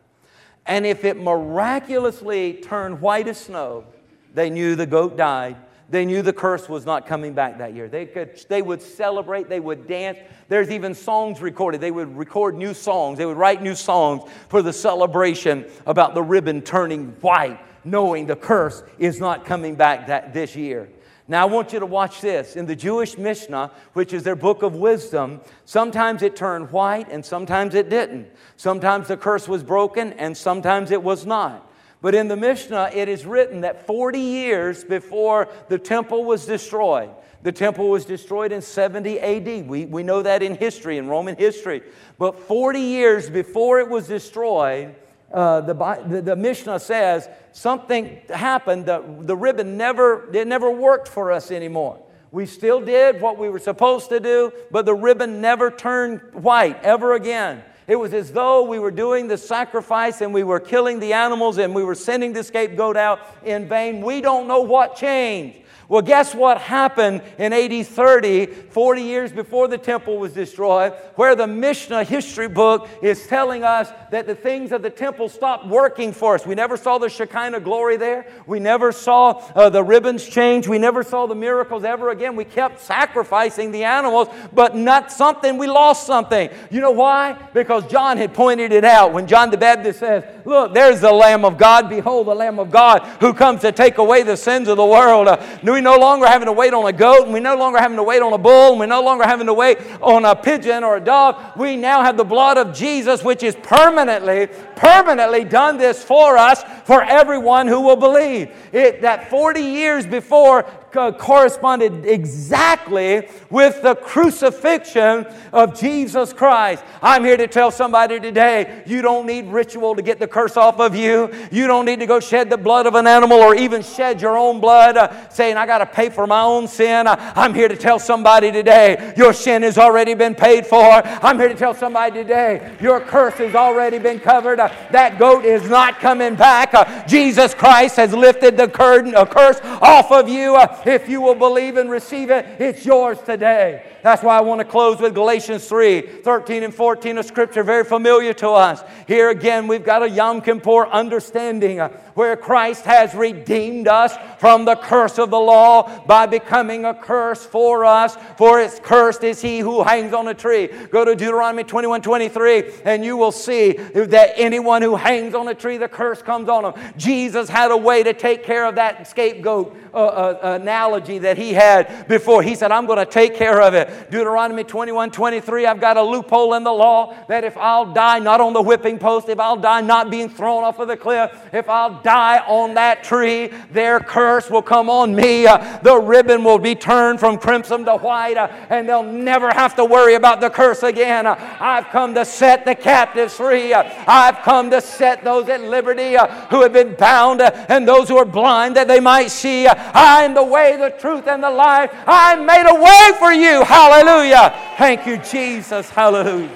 And 0.65 0.85
if 0.85 1.03
it 1.03 1.17
miraculously 1.17 2.53
turned 2.53 3.01
white 3.01 3.27
as 3.27 3.39
snow, 3.39 3.85
they 4.33 4.49
knew 4.49 4.75
the 4.75 4.85
goat 4.85 5.17
died. 5.17 5.57
They 5.89 6.05
knew 6.05 6.21
the 6.21 6.33
curse 6.33 6.67
was 6.67 6.85
not 6.85 7.05
coming 7.05 7.33
back 7.33 7.59
that 7.59 7.75
year. 7.75 7.87
They, 7.87 8.05
could, 8.05 8.43
they 8.49 8.61
would 8.61 8.81
celebrate, 8.81 9.47
they 9.47 9.59
would 9.59 9.87
dance. 9.87 10.17
There's 10.47 10.71
even 10.71 10.95
songs 10.95 11.41
recorded. 11.41 11.81
They 11.81 11.91
would 11.91 12.17
record 12.17 12.55
new 12.55 12.73
songs, 12.73 13.17
they 13.17 13.25
would 13.25 13.37
write 13.37 13.61
new 13.61 13.75
songs 13.75 14.29
for 14.49 14.61
the 14.61 14.73
celebration 14.73 15.65
about 15.85 16.15
the 16.15 16.23
ribbon 16.23 16.61
turning 16.61 17.09
white, 17.21 17.59
knowing 17.83 18.25
the 18.25 18.35
curse 18.35 18.81
is 18.97 19.19
not 19.19 19.45
coming 19.45 19.75
back 19.75 20.07
that, 20.07 20.33
this 20.33 20.55
year. 20.55 20.89
Now, 21.27 21.43
I 21.43 21.45
want 21.45 21.71
you 21.71 21.79
to 21.79 21.85
watch 21.85 22.19
this. 22.19 22.55
In 22.57 22.65
the 22.65 22.75
Jewish 22.75 23.17
Mishnah, 23.17 23.71
which 23.93 24.13
is 24.13 24.23
their 24.23 24.35
book 24.35 24.61
of 24.61 24.75
wisdom, 24.75 25.39
sometimes 25.63 26.21
it 26.21 26.35
turned 26.35 26.71
white 26.71 27.09
and 27.09 27.25
sometimes 27.25 27.75
it 27.75 27.89
didn't. 27.89 28.27
Sometimes 28.57 29.07
the 29.07 29.15
curse 29.15 29.47
was 29.47 29.63
broken 29.63 30.13
and 30.13 30.35
sometimes 30.35 30.91
it 30.91 31.01
was 31.01 31.25
not. 31.25 31.71
But 32.03 32.15
in 32.15 32.27
the 32.27 32.35
Mishnah, 32.35 32.91
it 32.93 33.07
is 33.07 33.25
written 33.25 33.61
that 33.61 33.87
40 33.87 34.19
years 34.19 34.83
before 34.83 35.47
the 35.69 35.79
temple 35.79 36.25
was 36.25 36.45
destroyed, 36.45 37.09
the 37.43 37.53
temple 37.53 37.89
was 37.89 38.03
destroyed 38.03 38.51
in 38.51 38.61
70 38.61 39.21
AD. 39.21 39.69
We, 39.69 39.85
we 39.85 40.03
know 40.03 40.21
that 40.21 40.43
in 40.43 40.55
history, 40.55 40.97
in 40.97 41.07
Roman 41.07 41.37
history. 41.37 41.81
But 42.19 42.37
40 42.39 42.81
years 42.81 43.29
before 43.29 43.79
it 43.79 43.87
was 43.87 44.05
destroyed, 44.05 44.95
uh, 45.31 45.61
the, 45.61 45.73
the, 46.05 46.21
the, 46.21 46.35
Mishnah 46.35 46.81
says 46.81 47.29
something 47.53 48.19
happened. 48.27 48.85
The, 48.85 49.01
the 49.21 49.37
ribbon 49.37 49.77
never, 49.77 50.29
it 50.35 50.45
never 50.45 50.69
worked 50.69 51.07
for 51.07 51.31
us 51.31 51.51
anymore. 51.51 52.03
We 52.31 52.47
still 52.47 52.81
did 52.81 53.21
what 53.21 53.37
we 53.37 53.47
were 53.47 53.59
supposed 53.59 54.09
to 54.09 54.19
do, 54.19 54.51
but 54.71 54.85
the 54.85 54.93
ribbon 54.93 55.39
never 55.39 55.71
turned 55.71 56.19
white 56.33 56.83
ever 56.83 57.13
again. 57.13 57.63
It 57.87 57.97
was 57.97 58.13
as 58.13 58.31
though 58.31 58.63
we 58.63 58.79
were 58.79 58.91
doing 58.91 59.27
the 59.27 59.37
sacrifice 59.37 60.21
and 60.21 60.33
we 60.33 60.43
were 60.43 60.59
killing 60.59 60.99
the 60.99 61.13
animals 61.13 61.57
and 61.57 61.75
we 61.75 61.83
were 61.83 61.95
sending 61.95 62.31
the 62.33 62.43
scapegoat 62.43 62.95
out 62.95 63.19
in 63.43 63.67
vain. 63.67 64.01
We 64.01 64.21
don't 64.21 64.47
know 64.47 64.61
what 64.61 64.95
changed. 64.95 65.59
Well, 65.89 66.01
guess 66.01 66.33
what 66.33 66.59
happened 66.59 67.21
in 67.37 67.51
AD 67.51 67.85
30, 67.85 68.45
40 68.45 69.01
years 69.01 69.31
before 69.31 69.67
the 69.67 69.77
temple 69.77 70.17
was 70.17 70.33
destroyed, 70.33 70.93
where 71.15 71.35
the 71.35 71.47
Mishnah 71.47 72.03
history 72.03 72.47
book 72.47 72.87
is 73.01 73.27
telling 73.27 73.63
us 73.63 73.91
that 74.11 74.25
the 74.25 74.35
things 74.35 74.71
of 74.71 74.81
the 74.81 74.89
temple 74.89 75.27
stopped 75.29 75.67
working 75.67 76.13
for 76.13 76.35
us. 76.35 76.45
We 76.45 76.55
never 76.55 76.77
saw 76.77 76.97
the 76.97 77.09
Shekinah 77.09 77.59
glory 77.59 77.97
there. 77.97 78.27
We 78.47 78.59
never 78.59 78.91
saw 78.91 79.43
uh, 79.55 79.69
the 79.69 79.83
ribbons 79.83 80.27
change. 80.27 80.67
We 80.67 80.79
never 80.79 81.03
saw 81.03 81.25
the 81.25 81.35
miracles 81.35 81.83
ever 81.83 82.09
again. 82.09 82.35
We 82.35 82.45
kept 82.45 82.79
sacrificing 82.79 83.71
the 83.71 83.83
animals, 83.83 84.29
but 84.53 84.75
not 84.75 85.11
something. 85.11 85.57
We 85.57 85.67
lost 85.67 86.07
something. 86.07 86.49
You 86.71 86.81
know 86.81 86.91
why? 86.91 87.33
Because 87.53 87.85
John 87.87 88.17
had 88.17 88.33
pointed 88.33 88.71
it 88.71 88.85
out. 88.85 89.13
When 89.13 89.27
John 89.27 89.51
the 89.51 89.57
Baptist 89.57 89.99
says, 89.99 90.23
Look, 90.45 90.73
there's 90.73 91.01
the 91.01 91.11
Lamb 91.11 91.45
of 91.45 91.57
God. 91.57 91.89
Behold, 91.89 92.27
the 92.27 92.35
Lamb 92.35 92.59
of 92.59 92.71
God 92.71 93.01
who 93.19 93.33
comes 93.33 93.61
to 93.61 93.71
take 93.71 93.97
away 93.97 94.23
the 94.23 94.37
sins 94.37 94.67
of 94.67 94.77
the 94.77 94.85
world. 94.85 95.27
Uh, 95.27 95.43
we 95.73 95.81
no 95.81 95.97
longer 95.97 96.27
having 96.27 96.45
to 96.45 96.51
wait 96.51 96.73
on 96.73 96.85
a 96.85 96.93
goat, 96.93 97.23
and 97.23 97.33
we 97.33 97.39
no 97.39 97.55
longer 97.55 97.79
having 97.79 97.97
to 97.97 98.03
wait 98.03 98.21
on 98.21 98.31
a 98.31 98.37
bull, 98.37 98.71
and 98.71 98.79
we 98.79 98.85
no 98.85 99.01
longer 99.01 99.25
having 99.25 99.47
to 99.47 99.53
wait 99.53 99.79
on 100.01 100.23
a 100.23 100.35
pigeon 100.35 100.83
or 100.83 100.97
a 100.97 101.01
dove. 101.01 101.57
We 101.57 101.75
now 101.75 102.03
have 102.03 102.15
the 102.15 102.23
blood 102.23 102.57
of 102.57 102.73
Jesus, 102.73 103.23
which 103.23 103.43
is 103.43 103.55
permanently, 103.55 104.47
permanently 104.75 105.43
done 105.43 105.77
this 105.77 106.03
for 106.03 106.37
us, 106.37 106.63
for 106.85 107.01
everyone 107.01 107.67
who 107.67 107.81
will 107.81 107.95
believe. 107.95 108.55
It, 108.71 109.01
that 109.01 109.29
40 109.29 109.61
years 109.61 110.05
before 110.05 110.65
corresponded 110.93 112.05
exactly 112.05 113.27
with 113.49 113.81
the 113.81 113.95
crucifixion 113.95 115.25
of 115.51 115.79
Jesus 115.79 116.33
Christ. 116.33 116.83
I'm 117.01 117.23
here 117.23 117.37
to 117.37 117.47
tell 117.47 117.71
somebody 117.71 118.19
today 118.19 118.83
you 118.85 119.01
don't 119.01 119.25
need 119.25 119.47
ritual 119.47 119.95
to 119.95 120.01
get 120.01 120.19
the 120.19 120.27
curse 120.27 120.55
off 120.55 120.79
of 120.79 120.95
you. 120.95 121.31
You 121.51 121.67
don't 121.67 121.85
need 121.85 121.99
to 121.99 122.05
go 122.05 122.19
shed 122.19 122.49
the 122.49 122.57
blood 122.57 122.85
of 122.85 122.95
an 122.95 123.07
animal 123.07 123.39
or 123.39 123.55
even 123.55 123.81
shed 123.81 124.21
your 124.21 124.37
own 124.37 124.59
blood 124.59 124.97
uh, 124.97 125.29
saying, 125.29 125.57
I 125.57 125.65
got 125.65 125.79
to 125.79 125.85
pay 125.85 126.09
for 126.09 126.27
my 126.27 126.41
own 126.41 126.67
sin. 126.67 127.07
Uh, 127.07 127.33
I'm 127.35 127.53
here 127.53 127.67
to 127.67 127.75
tell 127.75 127.99
somebody 127.99 128.51
today 128.51 129.13
your 129.17 129.33
sin 129.33 129.63
has 129.63 129.77
already 129.77 130.13
been 130.13 130.35
paid 130.35 130.65
for. 130.65 130.83
I'm 130.83 131.39
here 131.39 131.49
to 131.49 131.55
tell 131.55 131.73
somebody 131.73 132.21
today 132.21 132.75
your 132.79 132.99
curse 132.99 133.35
has 133.35 133.55
already 133.55 133.99
been 133.99 134.19
covered. 134.19 134.59
Uh, 134.59 134.69
that 134.91 135.17
goat 135.17 135.45
is 135.45 135.67
not 135.69 135.99
coming 135.99 136.35
back. 136.35 136.73
Uh, 136.73 137.05
Jesus 137.07 137.53
Christ 137.53 137.95
has 137.95 138.13
lifted 138.13 138.57
the 138.57 138.67
curtain, 138.67 139.15
a 139.15 139.25
curse 139.25 139.59
off 139.81 140.11
of 140.11 140.29
you. 140.29 140.55
If 140.85 141.07
you 141.07 141.21
will 141.21 141.35
believe 141.35 141.77
and 141.77 141.89
receive 141.89 142.29
it, 142.29 142.45
it's 142.59 142.85
yours 142.85 143.17
today. 143.25 143.92
That's 144.03 144.21
why 144.21 144.37
I 144.37 144.41
want 144.41 144.59
to 144.59 144.65
close 144.65 144.99
with 144.99 145.13
Galatians 145.13 145.65
3 145.65 146.01
13 146.01 146.63
and 146.63 146.75
14 146.75 147.17
of 147.17 147.25
Scripture, 147.25 147.63
very 147.63 147.85
familiar 147.85 148.33
to 148.33 148.49
us. 148.49 148.83
Here 149.07 149.29
again, 149.29 149.65
we've 149.65 149.85
got 149.85 150.03
a 150.03 150.09
Yom 150.09 150.41
Kippur 150.41 150.87
understanding 150.87 151.79
uh, 151.79 151.87
where 152.13 152.35
Christ 152.35 152.83
has 152.83 153.15
redeemed 153.15 153.87
us 153.87 154.13
from 154.39 154.65
the 154.65 154.75
curse 154.75 155.17
of 155.17 155.29
the 155.29 155.39
law 155.39 156.05
by 156.05 156.25
becoming 156.25 156.83
a 156.83 156.93
curse 156.93 157.45
for 157.45 157.85
us. 157.85 158.17
For 158.37 158.59
it's 158.59 158.77
cursed 158.77 159.23
is 159.23 159.41
he 159.41 159.59
who 159.59 159.83
hangs 159.83 160.13
on 160.13 160.27
a 160.27 160.33
tree. 160.33 160.67
Go 160.91 161.05
to 161.05 161.15
Deuteronomy 161.15 161.63
21 161.63 162.01
23, 162.01 162.71
and 162.83 163.05
you 163.05 163.15
will 163.15 163.31
see 163.31 163.71
that 163.71 164.33
anyone 164.35 164.81
who 164.81 164.97
hangs 164.97 165.33
on 165.33 165.47
a 165.47 165.55
tree, 165.55 165.77
the 165.77 165.87
curse 165.87 166.21
comes 166.21 166.49
on 166.49 166.63
them. 166.63 166.73
Jesus 166.97 167.47
had 167.47 167.71
a 167.71 167.77
way 167.77 168.03
to 168.03 168.13
take 168.13 168.43
care 168.43 168.65
of 168.65 168.75
that 168.75 169.07
scapegoat 169.07 169.77
uh, 169.93 169.97
uh, 169.97 170.59
analogy 170.61 171.19
that 171.19 171.37
he 171.37 171.53
had 171.53 172.07
before. 172.09 172.43
He 172.43 172.55
said, 172.55 172.71
I'm 172.71 172.85
going 172.85 172.99
to 172.99 173.05
take 173.05 173.35
care 173.35 173.61
of 173.61 173.73
it. 173.73 173.92
Deuteronomy 174.09 174.63
21 174.63 175.11
23, 175.11 175.65
I've 175.65 175.81
got 175.81 175.97
a 175.97 176.01
loophole 176.01 176.53
in 176.53 176.63
the 176.63 176.71
law 176.71 177.15
that 177.27 177.43
if 177.43 177.57
I'll 177.57 177.93
die 177.93 178.19
not 178.19 178.41
on 178.41 178.53
the 178.53 178.61
whipping 178.61 178.99
post, 178.99 179.29
if 179.29 179.39
I'll 179.39 179.57
die 179.57 179.81
not 179.81 180.09
being 180.09 180.29
thrown 180.29 180.63
off 180.63 180.79
of 180.79 180.87
the 180.87 180.97
cliff, 180.97 181.31
if 181.51 181.69
I'll 181.69 182.01
die 182.01 182.39
on 182.39 182.73
that 182.75 183.03
tree, 183.03 183.51
their 183.71 183.99
curse 183.99 184.49
will 184.49 184.61
come 184.61 184.89
on 184.89 185.15
me. 185.15 185.47
Uh, 185.47 185.79
the 185.79 185.97
ribbon 185.97 186.43
will 186.43 186.59
be 186.59 186.75
turned 186.75 187.19
from 187.19 187.37
crimson 187.37 187.85
to 187.85 187.97
white, 187.97 188.37
uh, 188.37 188.47
and 188.69 188.87
they'll 188.87 189.03
never 189.03 189.49
have 189.51 189.75
to 189.75 189.85
worry 189.85 190.15
about 190.15 190.41
the 190.41 190.49
curse 190.49 190.83
again. 190.83 191.25
Uh, 191.25 191.35
I've 191.59 191.85
come 191.85 192.13
to 192.15 192.25
set 192.25 192.65
the 192.65 192.75
captives 192.75 193.35
free. 193.35 193.73
Uh, 193.73 193.83
I've 194.07 194.37
come 194.39 194.69
to 194.71 194.81
set 194.81 195.23
those 195.23 195.49
at 195.49 195.61
liberty 195.61 196.15
uh, 196.15 196.27
who 196.47 196.61
have 196.61 196.73
been 196.73 196.95
bound 196.95 197.41
uh, 197.41 197.51
and 197.69 197.87
those 197.87 198.09
who 198.09 198.17
are 198.17 198.25
blind 198.25 198.75
that 198.75 198.87
they 198.87 198.99
might 198.99 199.29
see. 199.29 199.67
I 199.67 200.23
am 200.23 200.33
the 200.33 200.43
way, 200.43 200.77
the 200.77 200.89
truth, 200.89 201.27
and 201.27 201.43
the 201.43 201.49
life. 201.49 201.91
I 202.07 202.35
made 202.35 202.65
a 202.67 202.75
way 202.75 203.19
for 203.19 203.33
you. 203.33 203.63
Hallelujah. 203.83 204.57
Thank 204.77 205.05
you, 205.05 205.17
Jesus. 205.17 205.89
Hallelujah. 205.89 206.49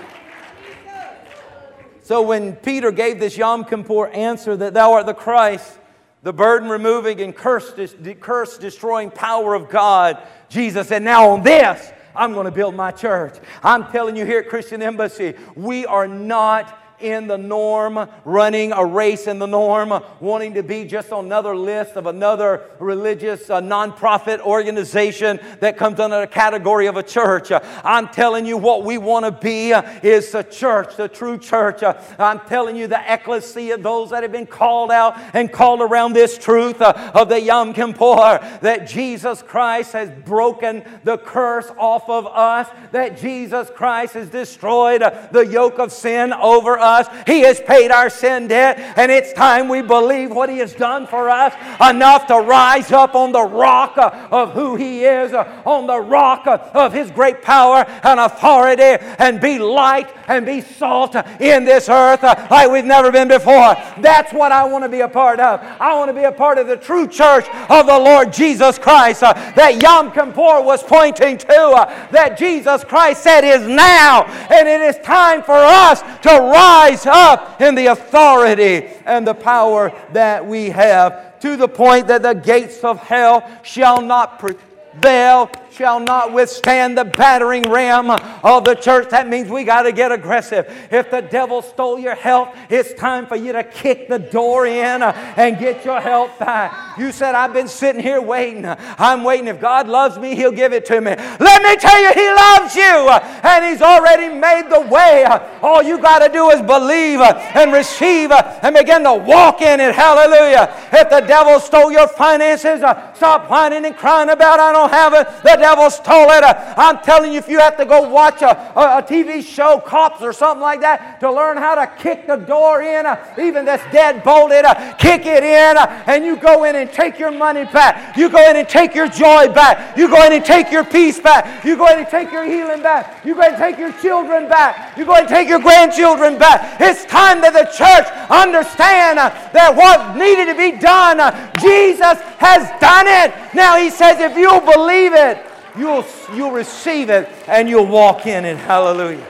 So 2.01 2.21
when 2.21 2.55
Peter 2.55 2.89
gave 2.89 3.19
this 3.19 3.35
Yom 3.35 3.65
Kippur 3.65 4.07
answer 4.13 4.55
that 4.55 4.73
thou 4.73 4.93
art 4.93 5.07
the 5.07 5.13
Christ, 5.13 5.77
the 6.23 6.31
burden 6.31 6.69
removing 6.69 7.19
and 7.19 7.35
curse, 7.35 7.73
curse 8.21 8.57
destroying 8.57 9.11
power 9.11 9.55
of 9.55 9.67
God, 9.67 10.25
Jesus 10.47 10.87
said, 10.87 11.03
Now 11.03 11.31
on 11.31 11.43
this, 11.43 11.91
I'm 12.15 12.31
going 12.31 12.45
to 12.45 12.51
build 12.51 12.75
my 12.75 12.91
church. 12.91 13.35
I'm 13.61 13.91
telling 13.91 14.15
you 14.15 14.25
here 14.25 14.39
at 14.39 14.47
Christian 14.47 14.81
Embassy, 14.81 15.33
we 15.53 15.85
are 15.85 16.07
not 16.07 16.79
in 16.99 17.27
the 17.27 17.37
norm, 17.37 18.09
running 18.25 18.71
a 18.71 18.83
race 18.83 19.27
in 19.27 19.37
the 19.37 19.45
norm, 19.45 19.93
wanting 20.19 20.55
to 20.55 20.63
be 20.63 20.85
just 20.85 21.11
on 21.11 21.25
another 21.25 21.55
list 21.55 21.95
of 21.95 22.07
another 22.07 22.63
religious 22.79 23.49
uh, 23.49 23.61
nonprofit 23.61 24.39
organization 24.39 25.39
that 25.59 25.77
comes 25.77 25.99
under 25.99 26.21
the 26.21 26.27
category 26.27 26.87
of 26.87 26.97
a 26.97 27.03
church. 27.03 27.51
Uh, 27.51 27.59
I'm 27.83 28.07
telling 28.07 28.45
you 28.45 28.57
what 28.57 28.83
we 28.83 28.97
want 28.97 29.25
to 29.25 29.31
be 29.31 29.73
uh, 29.73 29.83
is 30.01 30.31
the 30.31 30.41
church, 30.43 30.95
the 30.95 31.07
true 31.07 31.37
church. 31.37 31.83
Uh, 31.83 32.01
I'm 32.17 32.39
telling 32.41 32.75
you 32.75 32.87
the 32.87 33.13
ecclesia, 33.13 33.75
of 33.75 33.83
those 33.83 34.09
that 34.09 34.23
have 34.23 34.31
been 34.31 34.47
called 34.47 34.91
out 34.91 35.19
and 35.33 35.51
called 35.51 35.81
around 35.81 36.13
this 36.13 36.37
truth 36.37 36.81
of 36.81 37.29
the 37.29 37.39
Yom 37.39 37.73
Kippur, 37.73 38.39
that 38.61 38.87
Jesus 38.87 39.43
Christ 39.43 39.93
has 39.93 40.09
broken 40.25 40.83
the 41.03 41.17
curse 41.17 41.69
off 41.77 42.09
of 42.09 42.25
us, 42.25 42.67
that 42.91 43.19
Jesus 43.19 43.69
Christ 43.69 44.13
has 44.15 44.29
destroyed 44.29 45.01
the 45.31 45.45
yoke 45.45 45.77
of 45.77 45.91
sin 45.91 46.33
over 46.33 46.79
us 46.79 46.86
us. 46.87 47.07
He 47.27 47.41
has 47.41 47.59
paid 47.59 47.91
our 47.91 48.09
sin 48.09 48.47
debt, 48.47 48.79
and 48.97 49.11
it's 49.11 49.33
time 49.33 49.67
we 49.67 49.81
believe 49.81 50.31
what 50.31 50.49
He 50.49 50.59
has 50.59 50.73
done 50.73 51.05
for 51.07 51.29
us 51.29 51.53
enough 51.81 52.27
to 52.27 52.35
rise 52.37 52.91
up 52.91 53.15
on 53.15 53.31
the 53.31 53.43
rock 53.43 53.97
uh, 53.97 54.27
of 54.31 54.53
who 54.53 54.75
He 54.75 55.03
is, 55.03 55.33
uh, 55.33 55.61
on 55.65 55.87
the 55.87 55.99
rock 55.99 56.47
uh, 56.47 56.57
of 56.73 56.93
His 56.93 57.11
great 57.11 57.41
power 57.41 57.85
and 58.03 58.19
authority, 58.19 59.03
and 59.19 59.41
be 59.41 59.59
light 59.59 60.11
and 60.27 60.45
be 60.45 60.61
salt 60.61 61.15
in 61.39 61.65
this 61.65 61.89
earth 61.89 62.23
like 62.23 62.71
we've 62.71 62.85
never 62.85 63.11
been 63.11 63.27
before. 63.27 63.75
That's 63.99 64.33
what 64.33 64.51
I 64.51 64.65
want 64.65 64.83
to 64.83 64.89
be 64.89 65.01
a 65.01 65.07
part 65.07 65.39
of. 65.39 65.61
I 65.79 65.95
want 65.95 66.09
to 66.09 66.13
be 66.13 66.23
a 66.23 66.31
part 66.31 66.57
of 66.57 66.67
the 66.67 66.77
true 66.77 67.07
church 67.07 67.47
of 67.69 67.85
the 67.85 67.97
Lord 67.97 68.33
Jesus 68.33 68.77
Christ 68.79 69.21
that 69.21 69.81
Yom 69.81 70.11
Kippur 70.11 70.61
was 70.61 70.83
pointing 70.83 71.37
to, 71.37 72.07
that 72.11 72.37
Jesus 72.37 72.83
Christ 72.83 73.23
said 73.23 73.43
is 73.43 73.67
now, 73.67 74.23
and 74.51 74.67
it 74.67 74.81
is 74.81 74.97
time 74.99 75.41
for 75.43 75.53
us 75.53 76.01
to 76.21 76.29
rise 76.29 76.76
rise 76.77 77.05
up 77.07 77.59
in 77.59 77.73
the 77.75 77.87
authority 77.87 78.87
and 79.05 79.25
the 79.25 79.33
power 79.33 79.91
that 80.13 80.45
we 80.45 80.69
have 80.69 81.39
to 81.39 81.55
the 81.57 81.67
point 81.67 82.07
that 82.07 82.21
the 82.21 82.33
gates 82.33 82.83
of 82.83 82.99
hell 82.99 83.49
shall 83.63 84.01
not 84.01 84.37
prevail 84.37 85.49
shall 85.77 85.99
not 85.99 86.33
withstand 86.33 86.97
the 86.97 87.05
battering 87.05 87.63
ram 87.63 88.09
of 88.09 88.63
the 88.63 88.73
church. 88.73 89.09
That 89.09 89.27
means 89.27 89.49
we 89.49 89.63
got 89.63 89.83
to 89.83 89.91
get 89.91 90.11
aggressive. 90.11 90.65
If 90.91 91.11
the 91.11 91.21
devil 91.21 91.61
stole 91.61 91.99
your 91.99 92.15
health, 92.15 92.55
it's 92.69 92.93
time 92.95 93.27
for 93.27 93.35
you 93.35 93.53
to 93.53 93.63
kick 93.63 94.09
the 94.09 94.17
door 94.17 94.65
in 94.65 95.03
and 95.03 95.59
get 95.59 95.85
your 95.85 96.01
health 96.01 96.37
back. 96.39 96.97
You 96.97 97.11
said, 97.11 97.35
I've 97.35 97.53
been 97.53 97.67
sitting 97.67 98.01
here 98.01 98.19
waiting. 98.19 98.65
I'm 98.65 99.23
waiting. 99.23 99.47
If 99.47 99.61
God 99.61 99.87
loves 99.87 100.17
me, 100.17 100.35
He'll 100.35 100.51
give 100.51 100.73
it 100.73 100.85
to 100.87 100.99
me. 100.99 101.11
Let 101.11 101.61
me 101.61 101.75
tell 101.77 102.01
you, 102.01 102.11
He 102.13 102.27
loves 102.31 102.75
you 102.75 103.09
and 103.47 103.65
He's 103.65 103.81
already 103.81 104.33
made 104.33 104.69
the 104.69 104.81
way. 104.81 105.25
All 105.61 105.83
you 105.83 105.99
got 105.99 106.19
to 106.19 106.29
do 106.29 106.49
is 106.49 106.61
believe 106.61 107.19
and 107.21 107.71
receive 107.71 108.31
and 108.31 108.75
begin 108.75 109.03
to 109.03 109.13
walk 109.13 109.61
in 109.61 109.79
it. 109.79 109.93
Hallelujah. 109.93 110.73
If 110.91 111.09
the 111.09 111.21
devil 111.21 111.59
stole 111.59 111.91
your 111.91 112.07
finances, 112.07 112.81
uh, 112.81 113.13
stop 113.13 113.49
whining 113.49 113.85
and 113.85 113.95
crying 113.95 114.29
about 114.29 114.59
I 114.59 114.71
don't 114.71 114.89
have 114.89 115.13
it. 115.13 115.27
The 115.43 115.55
devil 115.67 115.89
stole 115.89 116.29
it. 116.31 116.43
I'm 116.77 116.99
telling 116.99 117.33
you, 117.33 117.39
if 117.39 117.49
you 117.49 117.59
have 117.59 117.75
to 117.75 117.85
go 117.85 118.07
watch 118.07 118.41
a, 118.41 118.55
a, 118.79 118.99
a 118.99 119.03
TV 119.03 119.43
show, 119.45 119.79
Cops 119.79 120.21
or 120.21 120.31
something 120.31 120.61
like 120.61 120.79
that, 120.79 121.19
to 121.19 121.29
learn 121.29 121.57
how 121.57 121.75
to 121.75 121.91
kick 122.01 122.25
the 122.25 122.37
door 122.37 122.81
in, 122.81 123.05
uh, 123.05 123.17
even 123.37 123.65
that's 123.65 123.83
dead 123.91 124.23
bolted, 124.23 124.63
uh, 124.63 124.93
kick 124.93 125.25
it 125.25 125.43
in, 125.43 125.75
uh, 125.75 126.03
and 126.07 126.23
you 126.23 126.37
go 126.37 126.63
in 126.63 126.77
and 126.77 126.89
take 126.89 127.19
your 127.19 127.31
money 127.31 127.65
back. 127.65 128.15
You 128.15 128.29
go 128.29 128.49
in 128.49 128.55
and 128.55 128.69
take 128.69 128.95
your 128.95 129.09
joy 129.09 129.51
back. 129.51 129.97
You 129.97 130.07
go 130.07 130.25
in 130.25 130.31
and 130.31 130.45
take 130.45 130.71
your 130.71 130.85
peace 130.85 131.19
back. 131.19 131.65
You 131.65 131.75
go 131.75 131.87
in 131.91 131.99
and 131.99 132.07
take 132.07 132.31
your 132.31 132.45
healing 132.45 132.81
back. 132.81 133.25
You 133.25 133.35
go 133.35 133.41
in 133.41 133.53
and 133.55 133.57
take 133.57 133.77
your 133.77 133.91
children 133.99 134.47
back. 134.47 134.97
You 134.97 135.03
go 135.05 135.15
in 135.15 135.21
and 135.21 135.29
take 135.29 135.49
your 135.49 135.59
grandchildren 135.59 136.37
back. 136.37 136.79
It's 136.79 137.03
time 137.05 137.41
that 137.41 137.51
the 137.51 137.67
church 137.75 138.07
understand 138.31 139.17
that 139.17 139.75
what 139.75 140.15
needed 140.15 140.45
to 140.45 140.55
be 140.55 140.79
done, 140.79 141.17
Jesus 141.59 142.23
has 142.39 142.63
done 142.79 143.07
it. 143.07 143.35
Now 143.53 143.77
he 143.77 143.89
says, 143.89 144.21
if 144.21 144.37
you'll 144.37 144.61
believe 144.61 145.11
it, 145.11 145.43
You'll, 145.77 146.05
you'll 146.33 146.51
receive 146.51 147.09
it 147.09 147.29
and 147.47 147.69
you'll 147.69 147.87
walk 147.87 148.25
in 148.25 148.45
it. 148.45 148.57
Hallelujah. 148.57 149.25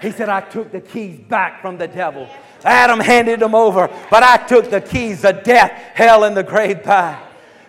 He 0.00 0.10
said, 0.10 0.28
I 0.28 0.40
took 0.40 0.72
the 0.72 0.80
keys 0.80 1.18
back 1.18 1.60
from 1.62 1.78
the 1.78 1.86
devil. 1.86 2.28
Adam 2.64 3.00
handed 3.00 3.40
them 3.40 3.54
over, 3.54 3.88
but 4.10 4.22
I 4.22 4.36
took 4.36 4.70
the 4.70 4.80
keys 4.80 5.24
of 5.24 5.42
death, 5.42 5.70
hell, 5.94 6.24
and 6.24 6.36
the 6.36 6.42
grave 6.42 6.82
back. 6.82 7.22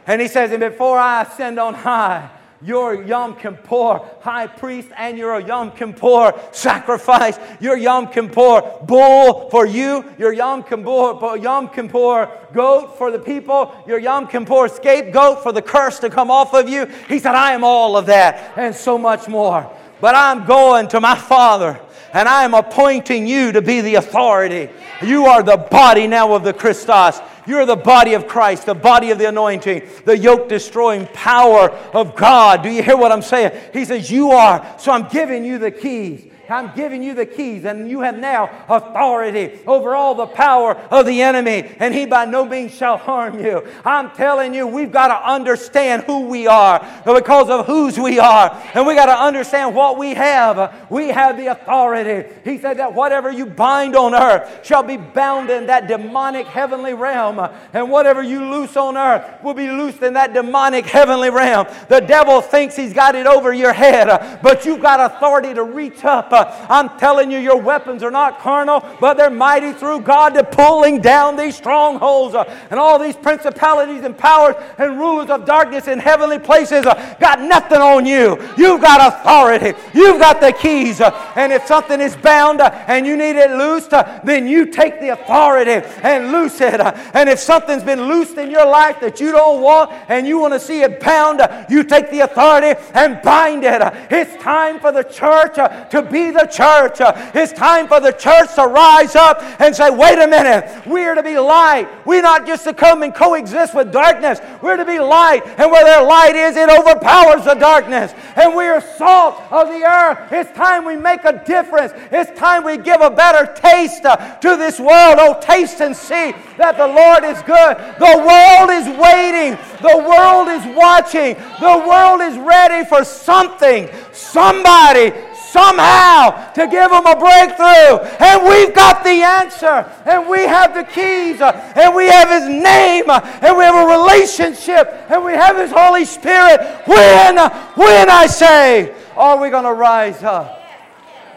And 0.06 0.22
he 0.22 0.28
says, 0.28 0.52
And 0.52 0.60
before 0.60 0.98
I 0.98 1.24
ascend 1.24 1.60
on 1.60 1.74
high, 1.74 2.30
your 2.64 3.04
Yom 3.04 3.36
Kippur 3.36 4.02
high 4.22 4.48
priest 4.48 4.90
and 4.98 5.18
your 5.18 5.40
Yom 5.40 5.72
Kippur 5.72 6.34
sacrifice, 6.52 7.38
your 7.60 7.78
Yom 7.78 8.08
Kippur 8.08 8.62
bull 8.86 9.50
for 9.50 9.66
you, 9.66 10.06
your 10.18 10.34
Yom 10.34 10.64
Kippur, 10.64 11.38
Yom 11.38 11.70
Kippur 11.70 12.30
goat 12.54 12.98
for 12.98 13.12
the 13.12 13.20
people, 13.20 13.76
your 13.88 14.00
Yom 14.00 14.28
Kippur 14.28 14.68
scapegoat 14.68 15.44
for 15.44 15.52
the 15.52 15.62
curse 15.62 16.00
to 16.00 16.10
come 16.10 16.32
off 16.32 16.54
of 16.54 16.70
you. 16.70 16.86
He 17.08 17.20
said, 17.20 17.36
I 17.36 17.54
am 17.54 17.64
all 17.64 17.98
of 17.98 18.06
that 18.08 18.58
and 18.58 18.74
so 18.74 18.98
much 18.98 19.28
more. 19.28 19.70
But 20.00 20.16
I'm 20.16 20.46
going 20.46 20.88
to 20.90 21.00
my 21.00 21.16
Father 21.16 21.80
and 22.14 22.30
I 22.30 22.44
am 22.44 22.54
appointing 22.54 23.26
you 23.26 23.52
to 23.52 23.62
be 23.62 23.82
the 23.82 23.96
authority. 23.96 24.70
You 25.02 25.26
are 25.26 25.42
the 25.42 25.58
body 25.58 26.08
now 26.08 26.34
of 26.34 26.44
the 26.44 26.54
Christos. 26.54 27.20
You're 27.46 27.66
the 27.66 27.76
body 27.76 28.14
of 28.14 28.28
Christ, 28.28 28.66
the 28.66 28.76
body 28.76 29.12
of 29.12 29.18
the 29.18 29.28
anointing, 29.28 29.84
the 30.06 30.18
yoke 30.18 30.50
destroying 30.50 31.08
power 31.08 31.70
of 31.94 32.16
God. 32.16 32.64
Do 32.64 32.70
you 32.70 32.84
hear 32.84 32.98
what 32.98 33.12
I'm 33.12 33.22
saying? 33.22 33.60
He 33.74 33.86
says, 33.86 34.10
You 34.10 34.32
are. 34.32 34.76
So 34.80 34.92
I'm 34.92 35.08
giving 35.10 35.46
you 35.46 35.58
the 35.58 35.72
keys. 35.72 36.33
I'm 36.50 36.76
giving 36.76 37.02
you 37.02 37.14
the 37.14 37.26
keys, 37.26 37.64
and 37.66 37.90
you 37.90 38.02
have 38.02 38.18
now 38.18 38.66
authority 38.68 39.60
over 39.66 39.96
all 39.96 40.14
the 40.14 40.28
power 40.28 40.76
of 40.76 41.06
the 41.06 41.22
enemy, 41.22 41.72
and 41.80 41.94
he 41.94 42.06
by 42.06 42.26
no 42.26 42.44
means 42.46 42.74
shall 42.74 42.98
harm 42.98 43.40
you. 43.40 43.66
I'm 43.86 44.12
telling 44.12 44.54
you, 44.54 44.68
we've 44.68 44.92
got 44.92 45.08
to 45.08 45.32
understand 45.32 46.04
who 46.04 46.28
we 46.28 46.48
are 46.48 46.80
because 47.06 47.50
of 47.50 47.66
whose 47.66 47.98
we 47.98 48.20
are, 48.20 48.62
and 48.74 48.86
we 48.86 48.96
got 48.96 49.06
to 49.06 49.18
understand 49.18 49.74
what 49.74 49.98
we 49.98 50.14
have. 50.14 50.90
We 50.92 51.10
have 51.10 51.38
the 51.38 51.48
authority. 51.48 52.30
He 52.44 52.58
said 52.58 52.78
that 52.78 52.94
whatever 52.94 53.32
you 53.32 53.46
bind 53.46 53.96
on 53.96 54.14
earth 54.14 54.66
shall 54.66 54.84
be 54.84 54.98
bound 54.98 55.50
in 55.50 55.68
that 55.68 55.88
demonic 55.88 56.46
heavenly 56.46 56.94
realm, 56.94 57.40
and 57.72 57.90
whatever 57.90 58.22
you 58.22 58.44
loose 58.44 58.76
on 58.76 58.98
earth 58.98 59.44
will 59.44 59.54
be 59.54 59.68
loosed 59.70 60.02
in 60.02 60.14
that 60.16 60.34
demonic 60.34 60.86
heavenly 60.86 61.30
realm. 61.30 61.68
The 61.88 62.02
devil 62.02 62.42
thinks 62.42 62.76
he's 62.76 62.94
got 62.94 63.16
it 63.16 63.28
over 63.28 63.54
your 63.54 63.74
head, 63.74 64.40
but 64.42 64.66
you've 64.66 64.82
got 64.82 65.00
authority 65.00 65.54
to 65.54 65.64
reach 65.64 66.04
up 66.04 66.33
Uh, 66.34 66.66
I'm 66.70 66.98
telling 66.98 67.32
you, 67.32 67.38
your 67.38 67.62
weapons 67.62 68.04
are 68.04 68.12
not 68.12 68.40
carnal, 68.40 68.84
but 69.00 69.16
they're 69.16 69.30
mighty 69.30 69.72
through 69.74 70.02
God 70.02 70.34
to 70.34 70.44
pulling 70.44 71.00
down 71.02 71.36
these 71.36 71.56
strongholds 71.56 72.36
uh, 72.36 72.44
and 72.70 72.80
all 72.80 73.00
these 73.00 73.16
principalities 73.16 74.04
and 74.04 74.18
powers 74.18 74.56
and 74.78 75.00
rulers 75.00 75.30
of 75.30 75.46
darkness 75.46 75.88
in 75.88 76.00
heavenly 76.00 76.40
places. 76.40 76.86
Uh, 76.86 77.16
got 77.20 77.40
nothing 77.42 77.80
on 77.80 78.06
you. 78.06 78.38
You've 78.58 78.82
got 78.82 79.14
authority. 79.14 79.78
You've 79.94 80.20
got 80.20 80.42
the 80.42 80.52
keys. 80.52 81.02
Uh, 81.02 81.12
and 81.36 81.52
if 81.54 81.66
something 81.66 82.02
is 82.02 82.16
bound 82.16 82.62
uh, 82.62 82.70
and 82.88 83.06
you 83.06 83.16
need 83.16 83.36
it 83.36 83.52
loosed, 83.52 83.94
uh, 83.94 84.20
then 84.24 84.48
you 84.48 84.66
take 84.66 85.00
the 85.00 85.10
authority 85.10 85.86
and 86.02 86.32
loose 86.32 86.60
it. 86.62 86.82
And 86.82 87.30
if 87.30 87.40
something's 87.40 87.84
been 87.84 88.08
loosed 88.08 88.38
in 88.38 88.50
your 88.50 88.66
life 88.66 89.00
that 89.02 89.20
you 89.20 89.32
don't 89.32 89.62
want 89.62 89.92
and 90.10 90.28
you 90.28 90.40
want 90.40 90.54
to 90.54 90.60
see 90.60 90.82
it 90.82 91.00
bound, 91.00 91.42
you 91.70 91.84
take 91.84 92.10
the 92.10 92.22
authority 92.22 92.80
and 92.94 93.22
bind 93.22 93.64
it. 93.64 93.82
It's 94.10 94.42
time 94.42 94.80
for 94.80 94.92
the 94.92 95.04
church 95.04 95.56
to 95.56 96.08
be 96.12 96.23
the 96.32 96.46
church. 96.46 96.98
It's 97.36 97.54
time 97.54 97.88
for 97.88 98.00
the 98.00 98.12
church 98.12 98.56
to 98.56 98.66
rise 98.66 99.16
up 99.16 99.42
and 99.60 99.76
say, 99.76 99.90
wait 99.90 100.20
a 100.20 100.28
minute, 100.28 100.86
we're 100.86 101.16
to 101.16 101.24
be 101.24 101.38
light. 101.38 101.88
We're 102.06 102.22
not 102.22 102.46
just 102.46 102.64
to 102.66 102.74
come 102.74 103.04
and 103.04 103.14
coexist 103.14 103.76
with 103.76 103.92
darkness. 103.92 104.40
We're 104.62 104.78
to 104.78 104.86
be 104.86 105.00
light. 105.00 105.44
And 105.58 105.72
where 105.72 105.84
their 105.84 106.04
light 106.04 106.36
is, 106.36 106.56
it 106.56 106.70
overpowers 106.70 107.46
the 107.46 107.56
darkness. 107.56 108.14
And 108.36 108.56
we 108.56 108.66
are 108.66 108.82
salt 108.82 109.42
of 109.52 109.68
the 109.68 109.84
earth. 109.84 110.32
It's 110.32 110.52
time 110.58 110.86
we 110.86 110.96
make 110.96 111.24
a 111.24 111.44
difference. 111.46 111.94
It's 112.12 112.38
time 112.40 112.64
we 112.64 112.78
give 112.78 113.02
a 113.02 113.10
better 113.10 113.52
taste 113.54 114.06
uh, 114.06 114.36
to 114.38 114.58
this 114.58 114.80
world. 114.80 115.18
Oh, 115.20 115.40
taste 115.42 115.82
and 115.82 115.96
see 115.96 116.34
that 116.58 116.78
the 116.78 116.88
Lord 116.88 117.24
is 117.24 117.42
good. 117.44 117.78
The 118.00 118.18
world 118.24 118.70
is 118.72 118.88
waiting. 118.98 119.58
The 119.82 119.98
world 119.98 120.50
is 120.50 120.76
watching. 120.76 121.36
The 121.60 121.86
world 121.88 122.22
is 122.22 122.38
ready 122.38 122.88
for 122.88 123.04
something, 123.04 123.90
somebody, 124.12 125.14
somehow 125.54 126.52
to 126.54 126.68
give 126.68 126.90
them 126.90 127.06
a 127.06 127.16
breakthrough. 127.16 128.02
And 128.20 128.44
we've 128.44 128.74
got 128.74 129.04
the 129.04 129.22
answer, 129.22 129.86
and 130.06 130.28
we 130.28 130.40
have 130.40 130.74
the 130.74 130.84
keys, 130.84 131.40
and 131.42 131.96
we 131.96 132.08
have 132.08 132.30
His 132.30 132.50
name, 132.50 133.06
and 133.10 133.58
we 133.58 133.64
have 133.64 133.76
a 133.76 133.88
relationship, 134.02 134.90
and 135.10 135.24
we 135.24 135.34
have 135.34 135.56
His 135.56 135.72
Holy 135.72 136.06
Spirit. 136.06 136.60
When, 136.86 137.38
when 137.76 138.10
I 138.10 138.26
say, 138.28 138.94
are 139.16 139.40
we 139.40 139.50
going 139.50 139.66
to 139.66 139.74
rise 139.74 140.24
up 140.24 140.60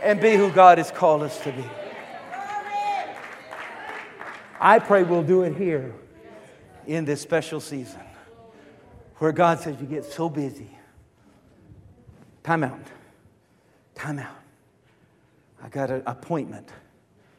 and 0.03 0.21
be 0.21 0.35
who 0.35 0.51
God 0.51 0.79
has 0.79 0.91
called 0.91 1.23
us 1.23 1.39
to 1.43 1.53
be? 1.53 1.64
I 4.59 4.79
pray 4.79 5.03
we'll 5.03 5.23
do 5.23 5.43
it 5.43 5.55
here 5.55 5.93
in 6.87 7.05
this 7.05 7.21
special 7.21 7.61
season. 7.61 8.01
where 9.19 9.33
God 9.33 9.61
says 9.61 9.77
you 9.81 9.87
get 9.87 10.05
so 10.05 10.29
busy. 10.29 10.71
Time 12.43 12.64
out. 12.64 12.95
Time 13.97 14.18
out. 14.18 14.36
I 15.62 15.68
got 15.68 15.90
an 15.90 16.03
appointment. 16.07 16.68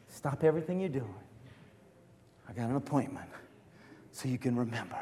Stop 0.10 0.44
everything 0.44 0.80
you're 0.80 0.90
doing. 0.90 1.16
I 2.50 2.54
got 2.54 2.70
an 2.70 2.76
appointment 2.76 3.30
so 4.12 4.28
you 4.28 4.38
can 4.38 4.56
remember. 4.56 5.00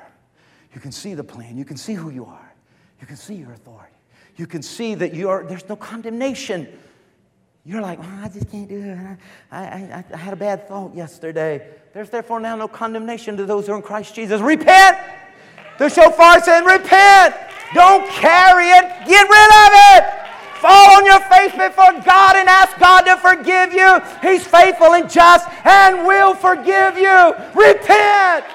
You 0.74 0.82
can 0.82 0.92
see 0.92 1.14
the 1.14 1.24
plan. 1.24 1.58
You 1.58 1.66
can 1.66 1.78
see 1.78 1.94
who 1.94 2.10
you 2.10 2.26
are. 2.26 2.54
You 3.00 3.08
can 3.08 3.16
see 3.16 3.36
your 3.36 3.54
authority. 3.54 3.94
You 4.36 4.46
can 4.46 4.62
see 4.62 4.96
that 4.96 5.14
you 5.14 5.30
are, 5.30 5.46
there's 5.46 5.68
no 5.70 5.78
condemnation. 5.78 6.68
You're 7.64 7.82
like, 7.82 8.00
oh, 8.02 8.20
I 8.22 8.28
just 8.28 8.52
can't 8.52 8.68
do 8.68 8.82
it. 8.82 9.18
I, 9.52 9.58
I, 9.58 10.06
I 10.14 10.18
had 10.18 10.34
a 10.34 10.36
bad 10.36 10.68
thought 10.68 10.94
yesterday. 10.94 11.66
There's 11.94 12.10
therefore 12.10 12.42
now 12.42 12.58
no 12.58 12.68
condemnation 12.68 13.38
to 13.38 13.46
those 13.46 13.68
who 13.68 13.74
are 13.74 13.78
in 13.78 13.82
Christ 13.82 14.14
Jesus. 14.14 14.42
Repent! 14.42 14.98
The 15.80 15.90
shofar 15.90 16.42
saying, 16.44 16.66
repent! 16.66 17.36
Don't 17.74 18.08
carry 18.12 18.68
it. 18.68 19.08
Get 19.08 19.30
rid 19.30 19.50
of 19.50 19.72
it. 19.74 20.15
Fall 20.66 20.98
on 20.98 21.06
your 21.06 21.20
face 21.20 21.52
before 21.52 21.92
God 22.02 22.36
and 22.36 22.50
ask 22.50 22.76
God 22.80 23.02
to 23.02 23.18
forgive 23.18 23.72
you. 23.72 24.02
He's 24.28 24.48
faithful 24.48 24.96
and 24.96 25.08
just 25.08 25.48
and 25.64 26.08
will 26.08 26.34
forgive 26.34 26.98
you. 26.98 27.36
Repent. 27.54 28.46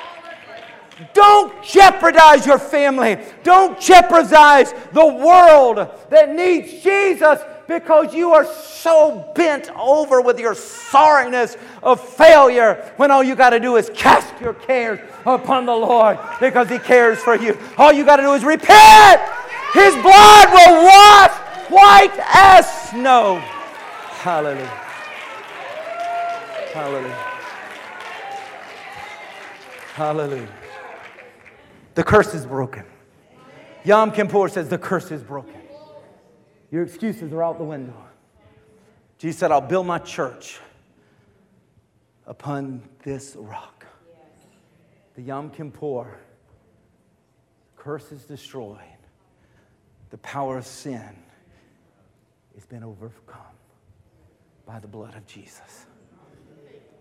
Don't 1.15 1.63
jeopardize 1.63 2.45
your 2.45 2.59
family. 2.59 3.17
Don't 3.45 3.81
jeopardize 3.81 4.75
the 4.93 5.07
world 5.07 5.89
that 6.11 6.35
needs 6.35 6.83
Jesus 6.83 7.39
because 7.69 8.13
you 8.13 8.35
are 8.35 8.45
so 8.45 9.33
bent 9.37 9.71
over 9.77 10.21
with 10.21 10.41
your 10.41 10.55
sorriness 10.55 11.57
of 11.81 12.01
failure 12.01 12.93
when 12.97 13.13
all 13.13 13.23
you 13.23 13.37
got 13.37 13.51
to 13.51 13.61
do 13.61 13.77
is 13.77 13.89
cast 13.95 14.41
your 14.41 14.55
cares 14.55 14.99
upon 15.25 15.65
the 15.65 15.77
Lord 15.77 16.19
because 16.41 16.69
He 16.69 16.81
cares 16.81 17.21
for 17.21 17.37
you. 17.37 17.57
All 17.79 17.93
you 17.93 18.05
got 18.05 18.17
to 18.17 18.25
do 18.25 18.35
is 18.35 18.43
repent. 18.43 19.21
His 19.75 19.95
blood 20.03 20.51
will 20.51 20.85
wash 20.85 21.50
white 21.71 22.17
as 22.35 22.91
snow. 22.91 23.37
Hallelujah. 24.21 24.67
Hallelujah. 26.73 27.31
Hallelujah. 29.95 30.49
The 31.95 32.05
curse 32.05 32.35
is 32.35 32.47
broken. 32.47 32.85
Yom 33.85 34.13
Kippur 34.13 34.49
says 34.49 34.69
the 34.69 34.79
curse 34.79 35.11
is 35.11 35.23
broken. 35.23 35.61
Your 36.71 36.83
excuses 36.83 37.33
are 37.33 37.43
out 37.43 37.59
the 37.59 37.65
window. 37.65 37.97
Jesus 39.19 39.41
said, 39.41 39.51
I'll 39.51 39.61
build 39.61 39.87
my 39.87 39.99
church 39.99 40.61
upon 42.27 42.83
this 43.03 43.37
rock. 43.37 43.85
The 45.15 45.23
Yom 45.23 45.51
Kippur 45.51 46.19
curse 47.77 48.13
is 48.13 48.25
destroyed. 48.25 48.79
The 50.11 50.19
power 50.19 50.59
of 50.59 50.67
sin 50.67 51.17
has 52.61 52.67
been 52.67 52.85
overcome 52.85 53.41
by 54.67 54.79
the 54.79 54.87
blood 54.87 55.17
of 55.17 55.27
Jesus. 55.27 55.87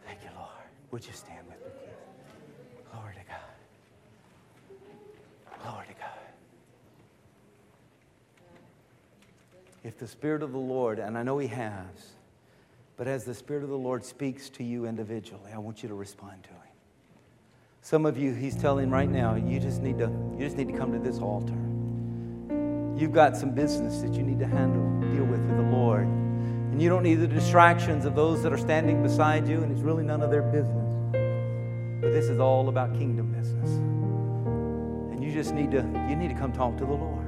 Thank 0.06 0.20
you, 0.24 0.30
Lord. 0.38 0.48
Would 0.92 1.06
you 1.06 1.12
stand 1.12 1.46
with 1.48 1.58
me, 1.58 1.72
please? 1.84 2.86
Glory 2.94 3.14
to 3.16 3.20
God. 3.28 3.36
Glory 5.62 5.88
to 5.88 5.94
God. 5.96 6.12
If 9.84 9.98
the 9.98 10.08
Spirit 10.08 10.44
of 10.44 10.54
the 10.54 10.58
Lord, 10.58 10.98
and 10.98 11.18
I 11.18 11.24
know 11.24 11.40
He 11.40 11.48
has, 11.48 12.14
but 12.96 13.10
as 13.10 13.26
the 13.26 13.36
Spirit 13.36 13.64
of 13.64 13.70
the 13.70 13.78
Lord 13.78 14.06
speaks 14.06 14.50
to 14.52 14.64
you 14.64 14.86
individually, 14.86 15.52
I 15.54 15.58
want 15.58 15.84
you 15.84 15.90
to 15.90 15.96
respond 15.96 16.42
to 16.44 16.52
Him. 16.52 16.56
Some 17.82 18.06
of 18.06 18.18
you, 18.18 18.34
He's 18.34 18.56
telling 18.56 18.90
right 18.90 19.10
now, 19.10 19.36
you 19.36 19.60
just 19.60 19.82
need 19.82 19.98
to, 19.98 20.10
you 20.38 20.40
just 20.40 20.56
need 20.56 20.70
to 20.70 20.78
come 20.78 20.94
to 20.94 21.00
this 21.00 21.20
altar. 21.20 21.69
You've 23.00 23.14
got 23.14 23.38
some 23.38 23.52
business 23.52 24.02
that 24.02 24.14
you 24.14 24.24
need 24.24 24.40
to 24.40 24.46
handle, 24.46 24.84
deal 25.16 25.24
with 25.24 25.40
with 25.40 25.56
the 25.56 25.64
Lord. 25.64 26.04
And 26.04 26.82
you 26.82 26.90
don't 26.90 27.04
need 27.04 27.16
the 27.16 27.28
distractions 27.28 28.04
of 28.04 28.14
those 28.14 28.44
that 28.44 28.52
are 28.52 28.58
standing 28.58 29.02
beside 29.02 29.48
you, 29.48 29.64
and 29.64 29.72
it's 29.72 29.80
really 29.80 30.04
none 30.04 30.22
of 30.22 30.30
their 30.30 30.42
business. 30.42 30.86
But 32.02 32.12
this 32.12 32.26
is 32.26 32.42
all 32.42 32.68
about 32.68 32.94
kingdom 32.94 33.32
business. 33.32 33.70
And 33.70 35.24
you 35.24 35.32
just 35.32 35.54
need 35.54 35.72
to, 35.72 35.78
you 36.10 36.18
need 36.18 36.28
to 36.28 36.36
come 36.36 36.52
talk 36.52 36.78
to 36.78 36.86
the 36.86 36.92
Lord. 36.92 37.26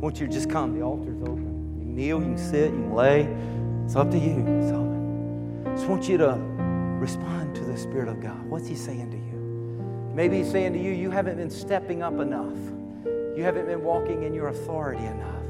Won't 0.00 0.20
you 0.20 0.28
just 0.28 0.48
come? 0.48 0.78
The 0.78 0.84
altar's 0.84 1.20
open 1.22 1.76
You 1.80 1.86
kneel, 1.86 2.20
you 2.20 2.26
can 2.26 2.38
sit, 2.38 2.70
you 2.70 2.78
can 2.78 2.94
lay. 2.94 3.22
It's 3.84 3.96
up 3.96 4.12
to 4.12 4.18
you. 4.18 4.46
It's 4.60 4.70
open. 4.70 5.64
I 5.66 5.74
just 5.74 5.88
want 5.88 6.08
you 6.08 6.18
to 6.18 6.38
respond 7.00 7.56
to 7.56 7.64
the 7.64 7.76
Spirit 7.76 8.06
of 8.06 8.20
God. 8.20 8.46
What's 8.46 8.68
He 8.68 8.76
saying 8.76 9.10
to 9.10 9.16
you? 9.16 10.14
Maybe 10.14 10.38
He's 10.38 10.52
saying 10.52 10.72
to 10.74 10.78
you, 10.78 10.92
you 10.92 11.10
haven't 11.10 11.36
been 11.36 11.50
stepping 11.50 12.00
up 12.00 12.20
enough. 12.20 12.56
You 13.36 13.42
haven't 13.42 13.66
been 13.66 13.82
walking 13.82 14.22
in 14.22 14.32
your 14.32 14.48
authority 14.48 15.04
enough. 15.04 15.42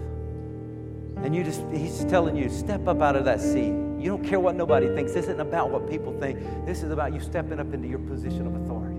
And 1.19 1.35
you 1.35 1.45
just, 1.45 1.63
He's 1.73 2.05
telling 2.07 2.37
you, 2.37 2.49
step 2.49 2.89
up 2.89 3.03
out 3.03 3.15
of 3.15 3.25
that 3.27 3.41
seat. 3.41 3.73
You 3.99 4.05
don't 4.05 4.25
care 4.25 4.41
what 4.41 4.57
nobody 4.57 4.89
thinks. 4.95 5.13
This 5.13 5.25
isn't 5.25 5.41
about 5.41 5.71
what 5.71 5.89
people 5.89 6.19
think. 6.19 6.39
This 6.67 6.83
is 6.83 6.91
about 6.91 7.13
you 7.13 7.21
stepping 7.21 7.61
up 7.61 7.73
into 7.75 7.87
your 7.89 7.99
position 7.99 8.47
of 8.47 8.55
authority. 8.57 8.97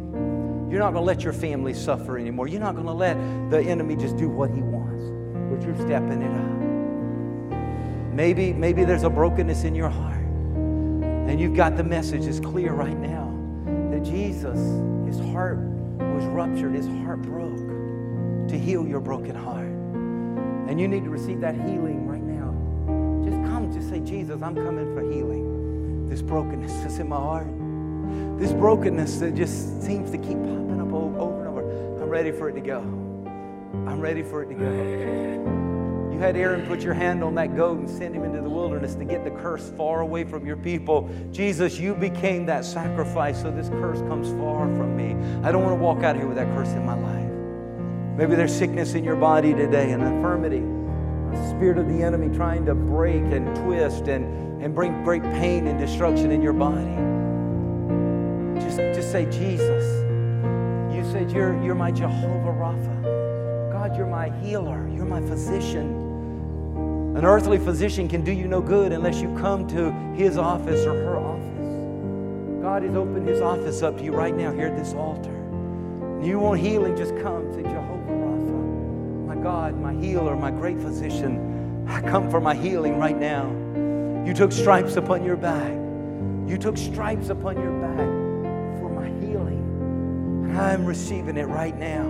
You're 0.71 0.79
not 0.79 0.93
going 0.93 1.03
to 1.03 1.07
let 1.07 1.23
your 1.23 1.33
family 1.33 1.73
suffer 1.73 2.17
anymore. 2.17 2.47
You're 2.47 2.61
not 2.61 2.75
going 2.75 2.87
to 2.87 2.93
let 2.93 3.15
the 3.49 3.61
enemy 3.61 3.95
just 3.95 4.17
do 4.17 4.29
what 4.29 4.49
he 4.51 4.61
wants, 4.61 5.03
but 5.49 5.65
you're 5.65 5.75
stepping 5.75 6.21
it 6.21 6.31
up. 6.31 8.13
Maybe, 8.13 8.53
maybe 8.53 8.85
there's 8.85 9.03
a 9.03 9.09
brokenness 9.09 9.63
in 9.63 9.75
your 9.75 9.89
heart. 9.89 10.15
And 10.15 11.39
you've 11.39 11.55
got 11.55 11.75
the 11.75 11.83
message 11.83 12.25
is 12.25 12.39
clear 12.39 12.73
right 12.73 12.97
now 12.97 13.31
that 13.91 14.03
Jesus, 14.03 14.57
his 15.07 15.19
heart 15.31 15.57
was 15.57 16.23
ruptured, 16.25 16.73
his 16.73 16.87
heart 16.87 17.21
broke 17.21 17.64
to 18.49 18.57
heal 18.57 18.87
your 18.87 18.99
broken 18.99 19.35
heart. 19.35 19.67
And 20.69 20.79
you 20.79 20.87
need 20.87 21.03
to 21.03 21.09
receive 21.09 21.41
that 21.41 21.55
healing 21.55 22.07
right 22.07 22.21
now. 22.21 22.51
Just 23.23 23.37
come, 23.51 23.71
just 23.73 23.89
say, 23.89 23.99
Jesus, 23.99 24.41
I'm 24.41 24.55
coming 24.55 24.93
for 24.95 25.01
healing. 25.01 26.09
This 26.09 26.21
brokenness 26.21 26.73
that's 26.81 26.97
in 26.97 27.09
my 27.09 27.17
heart. 27.17 27.47
This 28.39 28.51
brokenness 28.51 29.17
that 29.19 29.35
just 29.35 29.81
seems 29.81 30.11
to 30.11 30.17
keep 30.17 30.37
popping 30.37 30.81
up 30.81 30.93
over 30.93 31.39
and 31.39 31.47
over. 31.47 32.01
I'm 32.01 32.09
ready 32.09 32.31
for 32.31 32.49
it 32.49 32.53
to 32.53 32.61
go. 32.61 32.79
I'm 32.79 33.99
ready 33.99 34.23
for 34.23 34.43
it 34.43 34.47
to 34.47 34.53
go. 34.55 35.65
You 36.15 36.21
had 36.21 36.37
Aaron 36.37 36.65
put 36.65 36.81
your 36.81 36.93
hand 36.93 37.23
on 37.23 37.35
that 37.35 37.57
goat 37.57 37.77
and 37.77 37.89
send 37.89 38.15
him 38.15 38.23
into 38.23 38.41
the 38.41 38.49
wilderness 38.49 38.95
to 38.95 39.03
get 39.03 39.25
the 39.25 39.31
curse 39.31 39.69
far 39.75 39.99
away 39.99 40.23
from 40.23 40.45
your 40.45 40.55
people. 40.55 41.09
Jesus, 41.33 41.77
you 41.77 41.93
became 41.93 42.45
that 42.45 42.63
sacrifice 42.63 43.41
so 43.41 43.51
this 43.51 43.67
curse 43.67 43.99
comes 44.01 44.29
far 44.39 44.65
from 44.77 44.95
me. 44.95 45.13
I 45.45 45.51
don't 45.51 45.63
want 45.63 45.77
to 45.77 45.83
walk 45.83 46.03
out 46.03 46.15
here 46.15 46.25
with 46.25 46.37
that 46.37 46.47
curse 46.55 46.69
in 46.69 46.85
my 46.85 46.97
life. 46.97 47.24
Maybe 48.17 48.35
there's 48.35 48.55
sickness 48.55 48.93
in 48.93 49.03
your 49.03 49.17
body 49.17 49.53
today, 49.53 49.91
an 49.91 49.99
infirmity, 49.99 50.63
a 51.37 51.49
spirit 51.49 51.77
of 51.77 51.89
the 51.89 52.01
enemy 52.01 52.33
trying 52.33 52.65
to 52.65 52.73
break 52.73 53.23
and 53.23 53.53
twist 53.57 54.07
and, 54.07 54.63
and 54.63 54.73
bring 54.73 55.03
great 55.03 55.21
pain 55.21 55.67
and 55.67 55.77
destruction 55.77 56.31
in 56.31 56.41
your 56.41 56.53
body. 56.53 56.95
Just, 58.63 58.77
just 58.77 59.11
say, 59.11 59.25
Jesus. 59.25 59.83
You 60.95 61.03
said, 61.11 61.29
You're, 61.29 61.61
you're 61.61 61.75
my 61.75 61.91
Jehovah 61.91 62.53
Rapha. 62.53 63.71
God, 63.73 63.97
you're 63.97 64.07
my 64.07 64.29
healer. 64.39 64.89
You're 64.95 65.05
my 65.05 65.19
physician. 65.19 66.03
An 67.17 67.25
earthly 67.25 67.57
physician 67.57 68.07
can 68.07 68.23
do 68.23 68.31
you 68.31 68.47
no 68.47 68.61
good 68.61 68.93
unless 68.93 69.21
you 69.21 69.27
come 69.37 69.67
to 69.67 69.91
his 70.15 70.37
office 70.37 70.85
or 70.85 70.93
her 70.93 71.17
office. 71.17 72.61
God 72.63 72.83
has 72.83 72.95
opened 72.95 73.27
his 73.27 73.41
office 73.41 73.83
up 73.83 73.97
to 73.97 74.05
you 74.05 74.13
right 74.13 74.35
now 74.35 74.53
here 74.53 74.67
at 74.67 74.77
this 74.77 74.93
altar. 74.93 75.34
You 76.21 76.39
want 76.39 76.59
healing, 76.59 76.95
just 76.95 77.15
come. 77.17 77.53
Say, 77.53 77.63
Jehovah 77.63 78.11
Rapha, 78.11 79.27
my 79.27 79.35
God, 79.35 79.79
my 79.79 79.93
healer, 79.93 80.35
my 80.35 80.51
great 80.51 80.79
physician. 80.79 81.85
I 81.87 82.01
come 82.01 82.29
for 82.31 82.41
my 82.41 82.55
healing 82.55 82.97
right 82.97 83.17
now. 83.17 83.51
You 84.25 84.33
took 84.33 84.51
stripes 84.51 84.95
upon 84.95 85.23
your 85.23 85.35
back. 85.35 85.71
You 86.49 86.57
took 86.57 86.77
stripes 86.77 87.29
upon 87.29 87.57
your 87.57 87.71
back 87.79 88.79
for 88.79 88.89
my 88.89 89.07
healing. 89.19 90.45
And 90.49 90.57
I'm 90.57 90.85
receiving 90.85 91.37
it 91.37 91.45
right 91.45 91.77
now. 91.77 92.03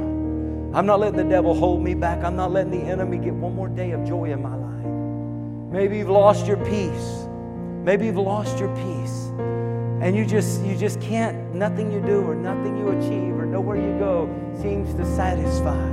I'm 0.77 0.85
not 0.85 0.99
letting 0.99 1.17
the 1.17 1.23
devil 1.23 1.53
hold 1.53 1.81
me 1.81 1.93
back. 1.93 2.23
I'm 2.23 2.35
not 2.35 2.51
letting 2.51 2.71
the 2.71 2.85
enemy 2.85 3.17
get 3.17 3.33
one 3.33 3.55
more 3.55 3.69
day 3.69 3.91
of 3.91 4.05
joy 4.05 4.31
in 4.31 4.41
my 4.41 4.55
life. 4.55 5.71
Maybe 5.71 5.97
you've 5.97 6.09
lost 6.09 6.47
your 6.47 6.57
peace. 6.57 7.27
Maybe 7.83 8.05
you've 8.05 8.17
lost 8.17 8.59
your 8.59 8.73
peace. 8.75 9.31
And 10.05 10.15
you 10.15 10.23
just 10.23 10.63
you 10.63 10.77
just 10.77 11.01
can't 11.01 11.55
nothing 11.55 11.91
you 11.91 11.99
do 11.99 12.21
or 12.21 12.35
nothing 12.35 12.77
you 12.77 12.89
achieve 12.89 13.39
or 13.39 13.47
nowhere 13.47 13.77
you 13.77 13.97
go 13.97 14.29
seems 14.61 14.93
to 14.93 15.15
satisfy. 15.15 15.83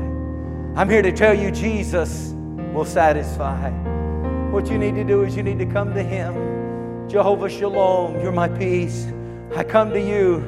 I'm 0.77 0.91
here 0.91 1.01
to 1.01 1.13
tell 1.13 1.33
you 1.33 1.51
Jesus 1.51 2.35
will 2.75 2.85
satisfy. 2.85 3.71
What 4.51 4.69
you 4.69 4.77
need 4.77 4.97
to 4.97 5.05
do 5.05 5.23
is 5.23 5.35
you 5.35 5.43
need 5.43 5.59
to 5.61 5.65
come 5.65 5.95
to 5.95 6.03
him. 6.03 7.09
Jehovah 7.09 7.49
Shalom, 7.49 8.21
you're 8.21 8.33
my 8.33 8.51
peace. 8.51 9.07
I 9.57 9.65
come 9.65 9.95
to 9.95 10.01
you, 10.01 10.41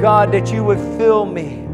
God, 0.00 0.32
that 0.32 0.52
you 0.52 0.64
would 0.64 0.80
fill 0.98 1.24
me. 1.24 1.68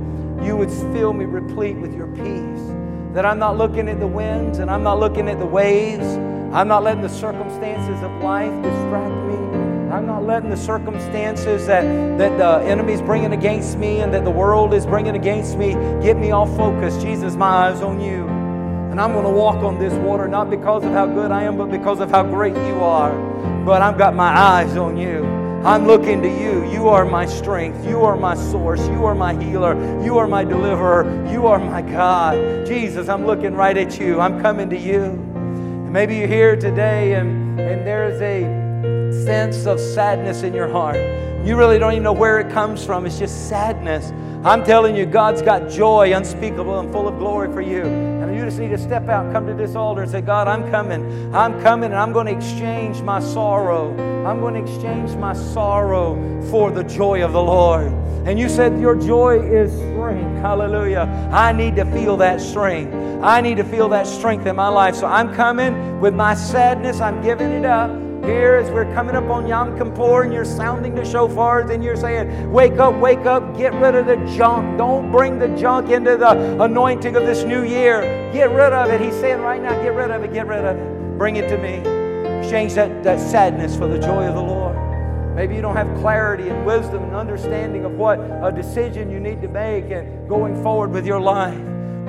You 0.47 0.55
would 0.55 0.71
fill 0.93 1.15
me 1.15 1.25
replete 1.25 1.79
with 1.79 1.95
your 1.95 2.09
peace. 2.09 3.15
That 3.15 3.25
I'm 3.25 3.39
not 3.39 3.57
looking 3.57 3.89
at 3.89 4.01
the 4.01 4.07
winds 4.07 4.59
and 4.59 4.71
I'm 4.71 4.83
not 4.83 5.01
looking 5.01 5.31
at 5.31 5.39
the 5.39 5.47
waves. 5.47 6.05
I'm 6.53 6.69
not 6.69 6.83
letting 6.83 7.01
the 7.01 7.09
circumstances 7.09 8.03
of 8.03 8.13
life 8.23 8.53
distract 8.63 9.15
me. 9.25 9.58
I'm 9.93 10.05
not 10.05 10.25
letting 10.25 10.51
the 10.51 10.57
circumstances 10.57 11.67
that, 11.67 11.83
that 12.19 12.37
the 12.37 12.69
enemy's 12.69 13.01
bringing 13.01 13.33
against 13.33 13.79
me 13.79 14.01
and 14.01 14.13
that 14.13 14.25
the 14.25 14.31
world 14.31 14.75
is 14.75 14.85
bringing 14.85 15.17
against 15.17 15.57
me 15.57 15.73
get 16.03 16.19
me 16.19 16.31
off 16.31 16.55
focus. 16.57 17.03
Jesus, 17.03 17.37
my 17.37 17.47
eyes 17.47 17.81
on 17.81 17.99
you. 17.99 18.27
And 18.91 19.01
I'm 19.01 19.13
going 19.13 19.25
to 19.25 19.31
walk 19.31 19.57
on 19.57 19.79
this 19.79 19.95
water 19.95 20.29
not 20.29 20.51
because 20.51 20.85
of 20.85 20.93
how 20.93 21.07
good 21.07 21.31
I 21.31 21.45
am, 21.45 21.57
but 21.57 21.71
because 21.71 22.01
of 22.01 22.11
how 22.11 22.23
great 22.23 22.55
you 22.55 22.81
are. 22.81 23.17
But 23.65 23.81
I've 23.81 23.97
got 23.97 24.15
my 24.15 24.29
eyes 24.29 24.77
on 24.77 24.99
you. 24.99 25.25
I'm 25.65 25.87
looking 25.87 26.21
to 26.23 26.29
you. 26.29 26.71
You 26.71 26.89
are 26.89 27.05
my 27.05 27.25
strength. 27.25 27.87
You 27.87 28.03
are 28.03 28.17
my 28.17 28.35
source. 28.35 28.87
You 28.89 29.05
are 29.05 29.15
my 29.15 29.35
healer. 29.43 29.75
You 30.05 30.19
are 30.19 30.29
my 30.29 30.45
deliverer. 30.45 31.31
You 31.31 31.47
are 31.47 31.59
my 31.59 31.81
God. 31.83 32.67
Jesus, 32.67 33.09
I'm 33.09 33.25
looking 33.25 33.55
right 33.55 33.77
at 33.77 33.99
you. 33.99 34.21
I'm 34.21 34.41
coming 34.41 34.69
to 34.71 34.79
you. 34.79 35.03
And 35.03 35.93
maybe 35.93 36.17
you're 36.17 36.29
here 36.29 36.57
today 36.57 37.15
and, 37.15 37.59
and 37.59 37.87
there's 37.87 38.21
a 38.21 38.58
sense 39.13 39.67
of 39.67 39.81
sadness 39.81 40.43
in 40.43 40.55
your 40.55 40.69
heart. 40.69 40.97
You 41.45 41.57
really 41.57 41.79
don't 41.79 41.93
even 41.93 42.03
know 42.03 42.13
where 42.13 42.41
it 42.41 42.53
comes 42.53 42.85
from. 42.85 43.07
It's 43.07 43.19
just 43.19 43.49
sadness. 43.49 44.13
I'm 44.45 44.65
telling 44.65 44.95
you, 44.95 45.07
God's 45.07 45.41
got 45.43 45.69
joy 45.69 46.15
unspeakable 46.15 46.79
and 46.79 46.93
full 46.93 47.09
of 47.09 47.19
glory 47.19 47.53
for 47.53 47.61
you. 47.61 47.83
And 47.83 48.37
you 48.37 48.45
just 48.45 48.59
need 48.59 48.71
to 48.71 48.79
step 48.79 49.09
out, 49.09 49.33
come 49.33 49.47
to 49.47 49.55
this 49.55 49.75
altar 49.75 50.03
and 50.03 50.11
say, 50.11 50.21
God, 50.21 50.47
I'm 50.47 50.71
coming. 50.71 51.35
I'm 51.35 51.61
coming 51.63 51.91
and 51.91 51.99
I'm 51.99 52.13
going 52.13 52.27
to 52.27 52.33
exchange 52.33 53.01
my 53.03 53.21
sorrow. 53.21 53.91
I'm 54.27 54.41
going 54.41 54.55
to 54.55 54.61
exchange 54.61 55.17
my 55.17 55.33
sorrow 55.33 56.17
for 56.51 56.71
the 56.71 56.85
joy 56.85 57.25
of 57.25 57.33
the 57.33 57.43
Lord. 57.43 57.93
And 58.27 58.39
you 58.39 58.49
said 58.49 58.79
your 58.81 58.95
joy 58.95 59.41
is 59.41 59.73
strength. 59.73 60.41
Hallelujah. 60.41 61.31
I 61.33 61.53
need 61.53 61.77
to 61.77 61.85
feel 61.87 62.17
that 62.19 62.41
strength. 62.41 62.95
I 63.23 63.41
need 63.41 63.57
to 63.57 63.65
feel 63.65 63.89
that 63.89 64.07
strength 64.07 64.47
in 64.47 64.55
my 64.55 64.69
life. 64.69 64.95
So 64.97 65.07
I'm 65.07 65.35
coming 65.35 66.01
with 66.01 66.15
my 66.15 66.35
sadness. 66.35 67.01
I'm 67.01 67.23
giving 67.23 67.51
it 67.51 67.65
up 67.65 68.08
here 68.29 68.57
as 68.57 68.71
we're 68.71 68.93
coming 68.93 69.17
up 69.17 69.25
on 69.31 69.47
Yom 69.47 69.79
Kippur 69.79 70.25
and 70.25 70.33
you're 70.33 70.45
sounding 70.45 70.95
the 70.95 71.01
shofars 71.01 71.71
and 71.71 71.83
you're 71.83 71.97
saying, 71.97 72.53
Wake 72.53 72.79
up, 72.79 72.95
wake 72.97 73.25
up, 73.25 73.57
get 73.57 73.73
rid 73.75 73.95
of 73.95 74.05
the 74.05 74.17
junk. 74.37 74.77
Don't 74.77 75.11
bring 75.11 75.39
the 75.39 75.49
junk 75.57 75.89
into 75.89 76.17
the 76.19 76.63
anointing 76.63 77.17
of 77.17 77.25
this 77.25 77.45
new 77.45 77.65
year. 77.65 78.03
Get 78.33 78.51
rid 78.51 78.75
of 78.75 78.91
it. 78.91 79.01
He's 79.01 79.15
saying 79.15 79.41
right 79.41 79.63
now, 79.63 79.71
Get 79.83 79.95
rid 79.95 80.11
of 80.11 80.23
it, 80.23 80.33
get 80.33 80.47
rid 80.47 80.63
of 80.63 80.77
it. 80.77 81.19
Bring 81.19 81.37
it 81.37 81.49
to 81.49 81.57
me. 81.57 81.79
Exchange 82.39 82.75
that, 82.75 83.03
that 83.03 83.19
sadness 83.19 83.75
for 83.75 83.89
the 83.89 83.99
joy 83.99 84.27
of 84.27 84.35
the 84.35 84.43
Lord. 84.43 84.77
Maybe 85.35 85.55
you 85.55 85.63
don't 85.63 85.77
have 85.77 85.99
clarity 85.99 86.49
and 86.49 86.67
wisdom 86.67 87.05
and 87.05 87.15
understanding 87.15 87.85
of 87.85 87.93
what 87.93 88.19
a 88.19 88.53
decision 88.55 89.11
you 89.11 89.21
need 89.21 89.41
to 89.41 89.49
make 89.49 89.91
and 89.91 90.29
going 90.29 90.63
forward 90.63 90.91
with 90.91 91.07
your 91.07 91.21
life. 91.21 91.59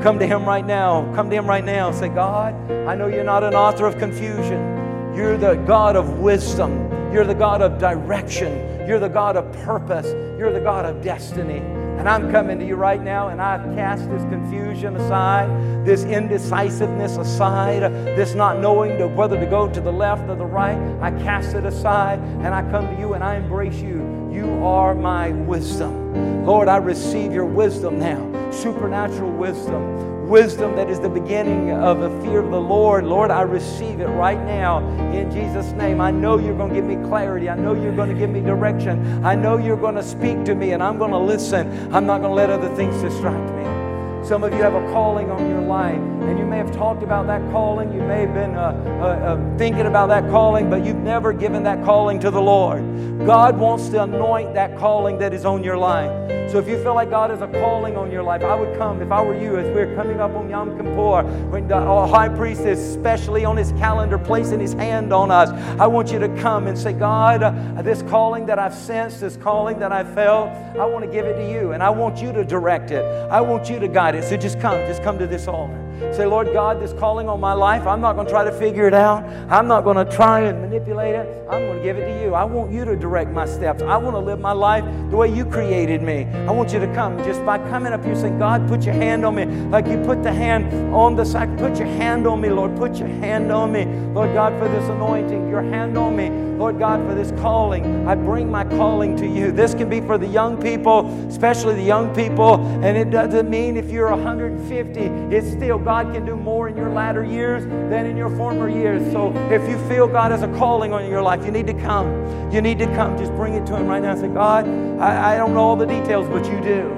Come 0.01 0.20
to 0.20 0.28
Him 0.28 0.45
right 0.45 0.65
now. 0.65 1.13
Come 1.15 1.30
to 1.30 1.36
Him 1.36 1.47
right 1.47 1.63
now. 1.63 1.91
Say, 1.91 2.09
God, 2.09 2.53
I 2.72 2.95
know 2.95 3.07
you're 3.07 3.24
not 3.24 3.43
an 3.43 3.53
author 3.53 3.86
of 3.86 3.97
confusion. 3.97 4.78
You're 5.16 5.38
the 5.38 5.55
God 5.55 5.95
of 5.95 6.20
wisdom. 6.20 6.89
You're 7.12 7.26
the 7.26 7.34
God 7.34 7.62
of 7.62 7.80
direction. 7.80 8.88
You're 8.88 8.99
the 8.99 9.10
God 9.10 9.36
of 9.36 9.51
purpose. 9.64 10.05
You're 10.38 10.53
the 10.53 10.60
God 10.60 10.86
of 10.86 11.01
destiny. 11.01 11.57
And 11.99 12.07
I'm 12.07 12.32
coming 12.32 12.60
to 12.60 12.66
you 12.66 12.76
right 12.76 13.01
now, 13.01 13.28
and 13.28 13.41
I've 13.41 13.76
cast 13.76 14.10
this 14.10 14.22
confusion 14.24 14.95
aside, 14.95 15.86
this 15.86 16.05
indecisiveness 16.05 17.18
aside, 17.18 17.82
this 18.16 18.36
not 18.36 18.60
knowing 18.60 18.97
to 18.99 19.07
whether 19.07 19.38
to 19.38 19.45
go 19.45 19.68
to 19.68 19.82
the 19.82 19.91
left 19.91 20.30
or 20.30 20.36
the 20.36 20.45
right. 20.45 20.78
I 21.01 21.12
cast 21.24 21.55
it 21.55 21.66
aside, 21.66 22.20
and 22.20 22.55
I 22.55 22.62
come 22.72 22.88
to 22.88 22.97
you 22.97 23.16
and 23.16 23.24
I 23.24 23.36
embrace 23.36 23.82
you. 23.82 24.30
You 24.32 24.64
are 24.64 24.95
my 24.95 25.32
wisdom. 25.32 26.45
Lord, 26.45 26.70
I 26.70 26.78
receive 26.78 27.34
your 27.34 27.45
wisdom 27.45 27.99
now, 27.99 28.49
supernatural 28.51 29.32
wisdom 29.32 30.18
wisdom 30.30 30.75
that 30.75 30.89
is 30.89 30.99
the 30.99 31.09
beginning 31.09 31.71
of 31.71 31.99
the 31.99 32.09
fear 32.21 32.39
of 32.39 32.51
the 32.51 32.61
Lord. 32.61 33.03
Lord, 33.03 33.32
I 33.32 33.41
receive 33.41 33.99
it 33.99 34.07
right 34.07 34.39
now 34.45 34.77
in 35.11 35.32
Jesus' 35.32 35.71
name. 35.71 35.99
I 35.99 36.11
know 36.11 36.38
you're 36.38 36.55
going 36.55 36.69
to 36.69 36.75
give 36.75 36.86
me 36.86 36.95
clarity. 37.07 37.49
I 37.49 37.55
know 37.55 37.73
you're 37.73 37.95
going 37.95 38.09
to 38.09 38.15
give 38.15 38.30
me 38.30 38.39
direction. 38.41 39.25
I 39.25 39.34
know 39.34 39.57
you're 39.57 39.75
going 39.75 39.95
to 39.95 40.03
speak 40.03 40.45
to 40.45 40.53
me, 40.53 40.71
and 40.71 40.84
I'm 40.84 40.99
going 40.99 41.11
to 41.11 41.17
listen. 41.17 41.93
I'm 41.93 42.05
not 42.05 42.21
going 42.21 42.32
to 42.32 42.36
let 42.36 42.51
other 42.51 42.73
things 42.75 43.01
distract 43.01 43.53
me. 43.55 43.78
Some 44.24 44.43
of 44.43 44.53
you 44.53 44.59
have 44.59 44.76
a 44.76 44.82
calling 44.91 45.32
on 45.32 45.49
your 45.49 45.61
life, 45.61 45.95
and 45.95 46.38
you 46.38 46.45
may 46.45 46.57
have 46.57 46.72
talked 46.72 47.03
about 47.03 47.26
that 47.28 47.41
calling. 47.51 47.91
You 47.93 48.01
may 48.01 48.22
have 48.22 48.34
been 48.34 48.55
uh, 48.55 48.74
uh, 48.86 49.05
uh, 49.05 49.57
thinking 49.57 49.88
about 49.88 50.07
that 50.09 50.30
calling, 50.30 50.70
but 50.70 50.86
you've 50.86 50.97
never 50.97 51.34
given 51.34 51.63
that 51.63 51.84
calling 51.84 52.20
to 52.20 52.30
the 52.30 52.41
Lord. 52.41 52.82
God 53.26 53.57
wants 53.57 53.89
to 53.89 54.03
anoint 54.03 54.53
that 54.53 54.78
calling 54.78 55.17
that 55.20 55.34
is 55.34 55.45
on 55.45 55.63
your 55.63 55.78
life. 55.78 56.11
So 56.51 56.57
if 56.57 56.67
you 56.67 56.82
feel 56.82 56.95
like 56.95 57.11
God 57.11 57.30
has 57.30 57.41
a 57.41 57.47
calling 57.47 57.95
on 57.95 58.11
your 58.11 58.24
life, 58.24 58.41
I 58.41 58.55
would 58.55 58.76
come, 58.76 59.03
if 59.03 59.11
I 59.11 59.22
were 59.22 59.39
you, 59.39 59.57
as 59.57 59.67
we're 59.67 59.93
coming 59.95 60.20
up 60.20 60.32
on 60.32 60.49
Yom 60.49 60.76
Kippur, 60.78 61.22
when 61.51 61.67
the 61.67 61.80
high 62.07 62.30
priest 62.30 62.61
is 62.61 62.80
specially 62.93 63.45
on 63.45 63.55
his 63.55 63.72
calendar 63.74 64.17
placing 64.17 64.59
his 64.59 64.74
hand 64.74 65.13
on 65.13 65.30
us, 65.30 65.49
I 65.80 65.86
want 65.86 66.11
you 66.11 66.17
to 66.17 66.28
come 66.41 66.65
and 66.65 66.76
say, 66.76 66.91
God, 66.91 67.43
uh, 67.43 67.84
this 67.84 68.01
calling 68.01 68.47
that 68.47 68.57
I've 68.57 68.74
sensed, 68.74 69.22
this 69.22 69.38
calling 69.38 69.78
that 69.78 69.91
I've 69.91 70.11
felt, 70.15 70.49
I 70.76 70.86
want 70.86 71.05
to 71.05 71.11
give 71.11 71.28
it 71.28 71.36
to 71.36 71.51
you, 71.51 71.74
and 71.74 71.84
I 71.84 71.91
want 71.91 72.17
you 72.20 72.32
to 72.34 72.43
direct 72.43 72.89
it. 72.89 73.03
I 73.30 73.41
want 73.41 73.70
you 73.70 73.78
to 73.78 73.88
guide 73.88 74.09
it. 74.16 74.24
So 74.24 74.38
just 74.38 74.60
come, 74.60 74.80
just 74.88 75.03
come 75.03 75.18
to 75.20 75.28
this 75.28 75.47
altar. 75.47 75.89
Say, 76.14 76.26
Lord 76.26 76.52
God, 76.54 76.82
this 76.82 76.93
calling 76.93 77.28
on 77.30 77.39
my 77.39 77.54
life, 77.54 77.86
I'm 77.86 78.02
not 78.02 78.14
going 78.14 78.26
to 78.26 78.32
try 78.32 78.43
to 78.43 78.52
figure 78.52 78.88
it 78.88 78.93
out. 78.93 79.24
I'm 79.50 79.68
not 79.68 79.84
going 79.84 79.97
to 79.97 80.12
try 80.16 80.41
and 80.41 80.62
manipulate 80.62 81.16
it. 81.16 81.28
I'm 81.50 81.66
going 81.66 81.78
to 81.78 81.84
give 81.84 81.97
it 81.97 82.06
to 82.06 82.22
you. 82.22 82.34
I 82.34 82.43
want 82.43 82.72
you 82.72 82.86
to 82.86 82.95
direct 82.95 83.32
my 83.32 83.45
steps. 83.45 83.82
I 83.82 83.97
want 83.97 84.16
to 84.16 84.20
live 84.20 84.39
my 84.39 84.52
life 84.52 84.84
the 85.10 85.18
way 85.18 85.34
you 85.34 85.45
created 85.45 86.02
me. 86.02 86.26
I 86.47 86.52
want 86.52 86.72
you 86.72 86.80
to 86.80 86.93
come 86.93 87.18
just 87.24 87.43
by 87.45 87.58
coming 87.70 87.93
up 87.93 88.04
here 88.04 88.16
saying, 88.16 88.39
God, 88.39 88.68
put 88.68 88.84
your 88.84 88.95
hand 88.95 89.26
on 89.26 89.36
me. 89.36 89.45
Like 89.45 89.88
you 89.88 89.97
put 90.04 90.24
the 90.24 90.34
hand 90.34 90.93
on 90.93 91.16
the 91.16 91.26
sack. 91.26 91.50
Put 91.58 91.78
your 91.78 91.88
hand 91.88 92.28
on 92.28 92.41
me, 92.41 92.50
Lord. 92.50 92.76
Put 92.78 92.97
your 92.97 93.08
hand 93.08 93.52
on 93.52 93.72
me. 93.72 93.86
Lord 94.14 94.34
God, 94.34 94.58
for 94.60 94.68
this 94.68 94.88
anointing. 94.89 95.50
Your 95.50 95.64
hand 95.64 95.97
on 95.97 96.16
me. 96.16 96.30
Lord 96.60 96.78
God, 96.78 97.08
for 97.08 97.16
this 97.16 97.32
calling. 97.39 98.06
I 98.06 98.16
bring 98.16 98.52
my 98.52 98.66
calling 98.66 99.16
to 99.16 99.26
you. 99.26 99.52
This 99.52 99.74
can 99.74 99.89
be 99.89 100.02
for 100.02 100.18
the 100.18 100.28
young 100.28 100.62
people, 100.62 101.08
especially 101.30 101.76
the 101.76 101.84
young 101.84 102.14
people. 102.14 102.56
And 102.84 102.97
it 102.97 103.10
doesn't 103.10 103.50
mean 103.50 103.78
if 103.78 103.89
you're 103.89 104.10
150, 104.10 105.00
it's 105.34 105.50
still 105.50 105.80
God 105.90 106.14
can 106.14 106.24
do 106.24 106.36
more 106.36 106.70
in 106.70 106.78
your 106.78 106.92
latter 106.92 107.24
years 107.24 107.66
than 107.66 108.06
in 108.06 108.16
your 108.16 108.30
former 108.38 108.70
years. 108.70 109.12
So 109.12 109.34
if 109.50 109.68
you 109.68 109.76
feel 109.90 110.08
God 110.08 110.30
has 110.30 110.44
a 110.44 110.48
calling 110.50 110.94
on 110.94 111.10
your 111.10 111.24
life, 111.24 111.44
you 111.44 111.50
need 111.50 111.66
to 111.66 111.74
come. 111.74 112.52
You 112.52 112.62
need 112.62 112.78
to 112.78 112.86
come. 112.94 113.18
Just 113.18 113.32
bring 113.32 113.56
it 113.56 113.66
to 113.66 113.76
Him 113.76 113.88
right 113.88 114.00
now 114.00 114.12
and 114.12 114.20
say, 114.20 114.28
God, 114.28 114.68
I, 115.00 115.34
I 115.34 115.38
don't 115.38 115.56
know 115.56 115.62
all 115.62 115.76
the 115.76 115.88
details, 115.88 116.28
but 116.28 116.46
you 116.46 116.62
do. 116.62 116.94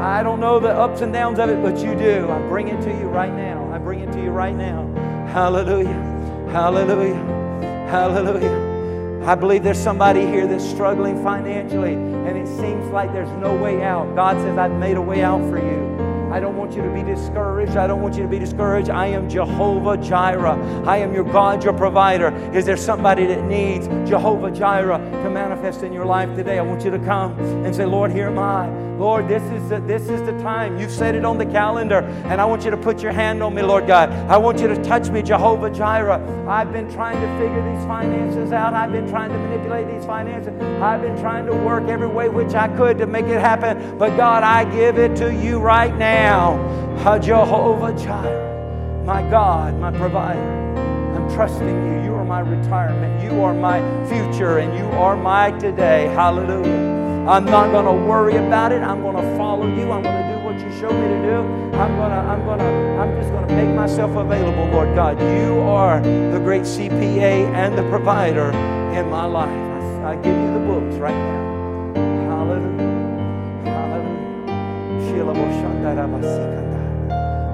I 0.00 0.24
don't 0.24 0.40
know 0.40 0.58
the 0.58 0.70
ups 0.70 1.02
and 1.02 1.12
downs 1.12 1.38
of 1.38 1.50
it, 1.50 1.62
but 1.62 1.78
you 1.84 1.94
do. 1.94 2.28
I 2.32 2.40
bring 2.48 2.66
it 2.66 2.82
to 2.82 2.88
you 2.88 3.04
right 3.04 3.32
now. 3.32 3.72
I 3.72 3.78
bring 3.78 4.00
it 4.00 4.10
to 4.10 4.20
you 4.20 4.30
right 4.30 4.56
now. 4.56 4.92
Hallelujah. 5.28 6.48
Hallelujah. 6.50 7.14
Hallelujah. 7.92 9.22
I 9.24 9.36
believe 9.36 9.62
there's 9.62 9.78
somebody 9.78 10.22
here 10.26 10.48
that's 10.48 10.68
struggling 10.68 11.22
financially 11.22 11.92
and 11.92 12.36
it 12.36 12.48
seems 12.48 12.90
like 12.90 13.12
there's 13.12 13.30
no 13.40 13.54
way 13.54 13.84
out. 13.84 14.16
God 14.16 14.36
says, 14.38 14.58
I've 14.58 14.76
made 14.80 14.96
a 14.96 15.00
way 15.00 15.22
out 15.22 15.48
for 15.48 15.58
you. 15.58 16.01
I 16.32 16.40
don't 16.40 16.56
want 16.56 16.72
you 16.72 16.80
to 16.80 16.88
be 16.88 17.02
discouraged. 17.02 17.76
I 17.76 17.86
don't 17.86 18.00
want 18.00 18.14
you 18.16 18.22
to 18.22 18.28
be 18.28 18.38
discouraged. 18.38 18.88
I 18.88 19.08
am 19.08 19.28
Jehovah 19.28 19.98
Jireh. 19.98 20.82
I 20.86 20.96
am 20.96 21.12
your 21.12 21.24
God, 21.24 21.62
your 21.62 21.74
provider. 21.74 22.28
Is 22.54 22.64
there 22.64 22.78
somebody 22.78 23.26
that 23.26 23.44
needs 23.44 23.86
Jehovah 24.08 24.50
Jireh 24.50 24.96
to 24.96 25.28
manifest 25.28 25.82
in 25.82 25.92
your 25.92 26.06
life 26.06 26.34
today? 26.34 26.58
I 26.58 26.62
want 26.62 26.86
you 26.86 26.90
to 26.90 26.98
come 27.00 27.38
and 27.38 27.76
say, 27.76 27.84
Lord, 27.84 28.12
here 28.12 28.28
am 28.28 28.38
I. 28.38 28.66
Lord, 28.96 29.28
this 29.28 29.42
is 29.42 29.68
the, 29.68 29.80
this 29.80 30.08
is 30.08 30.22
the 30.22 30.32
time. 30.38 30.78
You've 30.78 30.90
set 30.90 31.14
it 31.14 31.24
on 31.24 31.36
the 31.36 31.46
calendar, 31.46 31.98
and 32.26 32.40
I 32.40 32.44
want 32.44 32.64
you 32.64 32.70
to 32.70 32.76
put 32.76 33.02
your 33.02 33.10
hand 33.10 33.42
on 33.42 33.54
me, 33.54 33.60
Lord 33.60 33.86
God. 33.86 34.10
I 34.10 34.36
want 34.36 34.60
you 34.60 34.68
to 34.68 34.82
touch 34.84 35.10
me, 35.10 35.22
Jehovah 35.22 35.70
Jireh. 35.70 36.46
I've 36.48 36.72
been 36.72 36.90
trying 36.92 37.20
to 37.20 37.38
figure 37.38 37.74
these 37.74 37.84
finances 37.86 38.52
out. 38.52 38.74
I've 38.74 38.92
been 38.92 39.08
trying 39.08 39.32
to 39.32 39.38
manipulate 39.38 39.88
these 39.88 40.04
finances. 40.06 40.54
I've 40.80 41.02
been 41.02 41.18
trying 41.18 41.46
to 41.46 41.52
work 41.52 41.88
every 41.88 42.06
way 42.06 42.28
which 42.28 42.54
I 42.54 42.68
could 42.76 42.96
to 42.98 43.06
make 43.06 43.26
it 43.26 43.40
happen. 43.40 43.98
But 43.98 44.16
God, 44.16 44.44
I 44.44 44.64
give 44.70 44.98
it 44.98 45.16
to 45.16 45.34
you 45.34 45.58
right 45.58 45.94
now 45.96 46.21
now, 46.22 47.18
Jehovah 47.18 47.92
Jireh, 47.98 49.04
my 49.04 49.22
God, 49.28 49.74
my 49.80 49.90
provider. 49.90 50.40
I'm 51.16 51.28
trusting 51.34 51.66
you. 51.66 52.04
You 52.04 52.14
are 52.14 52.24
my 52.24 52.40
retirement. 52.40 53.24
You 53.24 53.42
are 53.42 53.52
my 53.52 53.80
future, 54.08 54.58
and 54.58 54.72
you 54.78 54.84
are 54.96 55.16
my 55.16 55.50
today. 55.58 56.06
Hallelujah. 56.14 57.26
I'm 57.28 57.44
not 57.44 57.72
going 57.72 57.86
to 57.86 58.06
worry 58.06 58.36
about 58.36 58.70
it. 58.70 58.82
I'm 58.82 59.02
going 59.02 59.16
to 59.16 59.36
follow 59.36 59.66
you. 59.66 59.90
I'm 59.90 60.02
going 60.04 60.22
to 60.22 60.32
do 60.32 60.44
what 60.44 60.54
you 60.60 60.70
show 60.80 60.92
me 60.92 61.08
to 61.08 61.22
do. 61.26 61.38
I'm 61.76 61.96
going 61.96 62.10
to, 62.10 62.22
I'm 62.32 62.44
going 62.44 62.58
to, 62.60 62.64
I'm 63.00 63.20
just 63.20 63.32
going 63.32 63.48
to 63.48 63.54
make 63.54 63.74
myself 63.74 64.14
available, 64.14 64.66
Lord 64.66 64.94
God. 64.94 65.20
You 65.20 65.58
are 65.60 66.00
the 66.00 66.38
great 66.38 66.62
CPA 66.62 67.52
and 67.52 67.76
the 67.76 67.82
provider 67.90 68.52
in 68.96 69.10
my 69.10 69.24
life. 69.24 69.48
I, 69.48 70.12
I 70.12 70.14
give 70.16 70.36
you 70.36 70.52
the 70.54 70.64
books 70.66 70.96
right 70.98 71.14
now. 71.14 71.42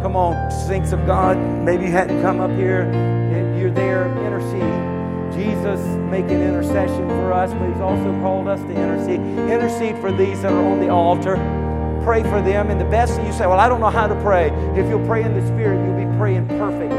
Come 0.03 0.15
on, 0.15 0.51
saints 0.51 0.93
of 0.93 1.05
God. 1.07 1.37
Maybe 1.37 1.85
you 1.87 1.91
hadn't 1.91 2.23
come 2.23 2.41
up 2.41 2.51
here 2.53 2.83
and 2.83 3.59
you're 3.59 3.71
there 3.71 4.07
interceding. 4.25 5.33
Jesus 5.33 5.81
making 6.11 6.41
intercession 6.41 7.09
for 7.09 7.33
us, 7.33 7.53
but 7.53 7.69
He's 7.69 7.81
also 7.81 8.11
called 8.21 8.49
us 8.49 8.61
to 8.61 8.71
intercede. 8.71 9.21
Intercede 9.51 9.99
for 9.99 10.13
these 10.13 10.43
that 10.43 10.53
are 10.53 10.65
on 10.65 10.81
the 10.81 10.89
altar. 10.89 11.37
Pray 12.05 12.23
for 12.23 12.41
them. 12.41 12.71
And 12.71 12.81
the 12.81 12.87
best 12.87 13.17
thing 13.17 13.27
you 13.27 13.33
say, 13.33 13.47
Well, 13.47 13.61
I 13.61 13.69
don't 13.69 13.81
know 13.81 13.91
how 13.91 14.07
to 14.07 14.15
pray. 14.23 14.51
If 14.77 14.89
you'll 14.89 15.07
pray 15.07 15.25
in 15.25 15.35
the 15.35 15.47
Spirit, 15.49 15.85
you'll 15.85 16.09
be 16.09 16.17
praying 16.17 16.47
perfectly 16.49 16.97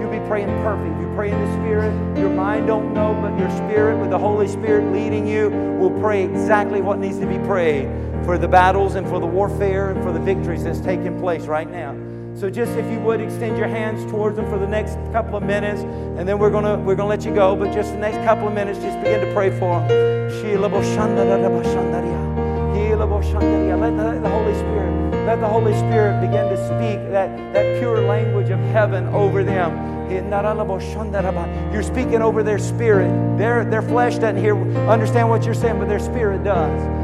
You'll 0.00 0.10
be 0.10 0.26
praying 0.28 0.48
perfect. 0.62 1.00
You 1.00 1.10
pray 1.14 1.30
in 1.30 1.40
the 1.40 1.52
Spirit, 1.54 2.18
your 2.18 2.30
mind 2.30 2.66
don't 2.66 2.92
know, 2.92 3.16
but 3.22 3.38
your 3.38 3.50
spirit, 3.50 3.98
with 3.98 4.10
the 4.10 4.18
Holy 4.18 4.48
Spirit 4.48 4.92
leading 4.92 5.26
you, 5.26 5.50
will 5.78 5.96
pray 6.00 6.24
exactly 6.24 6.80
what 6.80 6.98
needs 6.98 7.18
to 7.20 7.26
be 7.26 7.38
prayed 7.46 7.88
for 8.24 8.38
the 8.38 8.48
battles 8.48 8.94
and 8.94 9.06
for 9.06 9.20
the 9.20 9.26
warfare 9.26 9.90
and 9.90 10.02
for 10.02 10.12
the 10.12 10.20
victories 10.20 10.64
that's 10.64 10.80
taking 10.80 11.18
place 11.20 11.46
right 11.46 11.70
now. 11.70 11.94
So 12.36 12.50
just 12.50 12.72
if 12.72 12.90
you 12.90 12.98
would 13.00 13.20
extend 13.20 13.56
your 13.56 13.68
hands 13.68 14.10
towards 14.10 14.36
them 14.36 14.46
for 14.50 14.58
the 14.58 14.66
next 14.66 14.94
couple 15.12 15.36
of 15.36 15.42
minutes, 15.44 15.82
and 15.82 16.28
then 16.28 16.38
we're 16.38 16.50
gonna 16.50 16.78
we're 16.78 16.96
gonna 16.96 17.08
let 17.08 17.24
you 17.24 17.32
go. 17.34 17.54
But 17.54 17.72
just 17.72 17.92
the 17.92 17.98
next 17.98 18.16
couple 18.24 18.48
of 18.48 18.54
minutes, 18.54 18.80
just 18.80 18.98
begin 18.98 19.20
to 19.20 19.32
pray 19.32 19.50
for 19.58 19.80
them. 19.88 20.20
Let 23.80 23.96
the, 24.22 24.28
Holy 24.28 24.54
Spirit, 24.54 25.26
let 25.26 25.40
the 25.40 25.48
Holy 25.48 25.74
Spirit 25.74 26.20
begin 26.20 26.48
to 26.48 26.56
speak 26.66 26.98
that, 27.12 27.36
that 27.52 27.78
pure 27.80 28.00
language 28.02 28.50
of 28.50 28.58
heaven 28.72 29.06
over 29.08 29.44
them. 29.44 30.10
You're 31.72 31.82
speaking 31.82 32.22
over 32.22 32.42
their 32.42 32.58
spirit. 32.58 33.38
Their, 33.38 33.64
their 33.64 33.82
flesh 33.82 34.14
doesn't 34.18 34.36
hear, 34.36 34.56
understand 34.88 35.28
what 35.28 35.44
you're 35.44 35.54
saying, 35.54 35.78
but 35.78 35.88
their 35.88 36.00
spirit 36.00 36.44
does. 36.44 37.03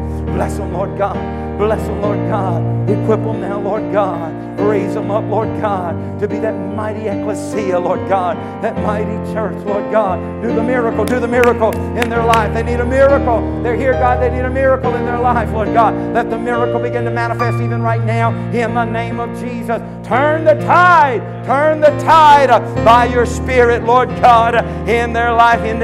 Bless 0.27 0.57
them, 0.57 0.73
Lord 0.73 0.97
God. 0.97 1.17
Bless 1.57 1.85
them, 1.85 2.01
Lord 2.01 2.19
God. 2.29 2.89
Equip 2.89 3.23
them 3.23 3.41
now, 3.41 3.59
Lord 3.59 3.91
God. 3.91 4.41
Raise 4.59 4.93
them 4.93 5.09
up, 5.09 5.23
Lord 5.25 5.47
God, 5.61 6.19
to 6.19 6.27
be 6.27 6.37
that 6.39 6.53
mighty 6.53 7.07
ecclesia, 7.07 7.79
Lord 7.79 8.07
God, 8.07 8.37
that 8.63 8.75
mighty 8.77 9.33
church, 9.33 9.55
Lord 9.65 9.91
God. 9.91 10.19
Do 10.43 10.53
the 10.53 10.63
miracle, 10.63 11.03
do 11.03 11.19
the 11.19 11.27
miracle 11.27 11.71
in 11.97 12.09
their 12.09 12.23
life. 12.23 12.53
They 12.53 12.63
need 12.63 12.79
a 12.79 12.85
miracle. 12.85 13.61
They're 13.63 13.75
here, 13.75 13.93
God. 13.93 14.21
They 14.21 14.29
need 14.29 14.45
a 14.45 14.49
miracle 14.49 14.93
in 14.95 15.05
their 15.05 15.19
life, 15.19 15.51
Lord 15.51 15.73
God. 15.73 15.95
Let 16.13 16.29
the 16.29 16.37
miracle 16.37 16.79
begin 16.79 17.05
to 17.05 17.11
manifest 17.11 17.59
even 17.61 17.81
right 17.81 18.03
now 18.03 18.31
in 18.51 18.73
the 18.73 18.85
name 18.85 19.19
of 19.19 19.29
Jesus. 19.39 19.81
Turn 20.05 20.43
the 20.43 20.55
tide, 20.65 21.21
turn 21.45 21.79
the 21.79 21.91
tide 22.03 22.49
by 22.85 23.05
your 23.05 23.25
Spirit, 23.25 23.83
Lord 23.83 24.09
God, 24.21 24.55
in 24.87 25.13
their 25.13 25.33
life. 25.33 25.61
In 25.61 25.81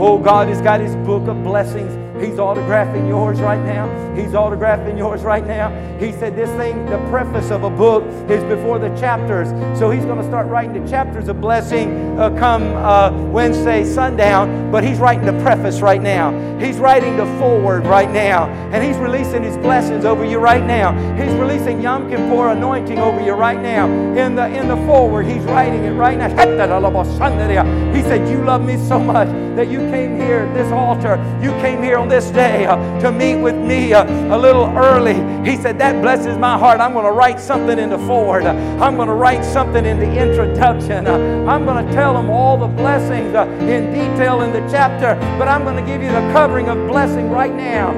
Oh, 0.00 0.18
God 0.18 0.48
has 0.48 0.60
got 0.60 0.80
his 0.80 0.94
book 0.96 1.26
of 1.28 1.42
blessings. 1.42 2.07
He's 2.20 2.34
autographing 2.34 3.08
yours 3.08 3.40
right 3.40 3.62
now. 3.64 3.86
He's 4.14 4.32
autographing 4.32 4.98
yours 4.98 5.22
right 5.22 5.46
now. 5.46 5.70
He 5.98 6.12
said 6.12 6.34
this 6.34 6.50
thing, 6.50 6.86
the 6.86 6.98
preface 7.10 7.50
of 7.50 7.62
a 7.62 7.70
book 7.70 8.04
is 8.28 8.42
before 8.44 8.78
the 8.78 8.88
chapters. 8.98 9.48
So 9.78 9.90
he's 9.90 10.04
going 10.04 10.18
to 10.18 10.24
start 10.24 10.48
writing 10.48 10.82
the 10.82 10.90
chapters 10.90 11.28
of 11.28 11.40
blessing 11.40 12.18
uh, 12.18 12.30
come 12.38 12.62
uh, 12.76 13.10
Wednesday 13.30 13.84
sundown, 13.84 14.72
but 14.72 14.82
he's 14.82 14.98
writing 14.98 15.24
the 15.24 15.40
preface 15.42 15.80
right 15.80 16.02
now. 16.02 16.32
He's 16.58 16.78
writing 16.78 17.16
the 17.16 17.26
foreword 17.38 17.86
right 17.86 18.10
now. 18.10 18.48
And 18.72 18.82
he's 18.84 18.96
releasing 18.96 19.42
his 19.42 19.56
blessings 19.56 20.04
over 20.04 20.24
you 20.24 20.38
right 20.38 20.64
now. 20.64 20.92
He's 21.14 21.32
releasing 21.34 21.80
Yom 21.80 22.10
Kippur 22.10 22.48
anointing 22.48 22.98
over 22.98 23.20
you 23.20 23.32
right 23.32 23.60
now. 23.60 23.86
In 23.86 24.34
the, 24.34 24.46
in 24.48 24.66
the 24.66 24.76
foreword, 24.86 25.26
he's 25.26 25.42
writing 25.44 25.84
it 25.84 25.92
right 25.92 26.18
now. 26.18 26.28
He 27.94 28.02
said, 28.02 28.28
You 28.28 28.44
love 28.44 28.64
me 28.64 28.76
so 28.88 28.98
much 28.98 29.28
that 29.56 29.68
you 29.68 29.78
came 29.90 30.16
here, 30.16 30.52
this 30.54 30.70
altar, 30.72 31.16
you 31.42 31.50
came 31.60 31.82
here 31.82 31.98
on 31.98 32.07
this 32.08 32.30
day 32.30 32.66
uh, 32.66 32.76
to 33.00 33.12
meet 33.12 33.36
with 33.36 33.56
me 33.56 33.92
uh, 33.92 34.04
a 34.34 34.38
little 34.38 34.66
early. 34.76 35.14
He 35.48 35.56
said, 35.56 35.78
That 35.78 36.00
blesses 36.02 36.36
my 36.38 36.58
heart. 36.58 36.80
I'm 36.80 36.92
going 36.92 37.04
to 37.04 37.12
write 37.12 37.40
something 37.40 37.78
in 37.78 37.90
the 37.90 37.98
foreword. 37.98 38.44
Uh, 38.44 38.52
I'm 38.80 38.96
going 38.96 39.08
to 39.08 39.14
write 39.14 39.44
something 39.44 39.84
in 39.84 39.98
the 39.98 40.10
introduction. 40.10 41.06
Uh, 41.06 41.18
I'm 41.46 41.64
going 41.64 41.86
to 41.86 41.92
tell 41.92 42.14
them 42.14 42.30
all 42.30 42.56
the 42.56 42.66
blessings 42.66 43.34
uh, 43.34 43.46
in 43.60 43.92
detail 43.92 44.42
in 44.42 44.52
the 44.52 44.60
chapter, 44.70 45.14
but 45.38 45.48
I'm 45.48 45.64
going 45.64 45.76
to 45.76 45.82
give 45.82 46.02
you 46.02 46.08
the 46.08 46.32
covering 46.32 46.68
of 46.68 46.88
blessing 46.88 47.30
right 47.30 47.54
now. 47.54 47.92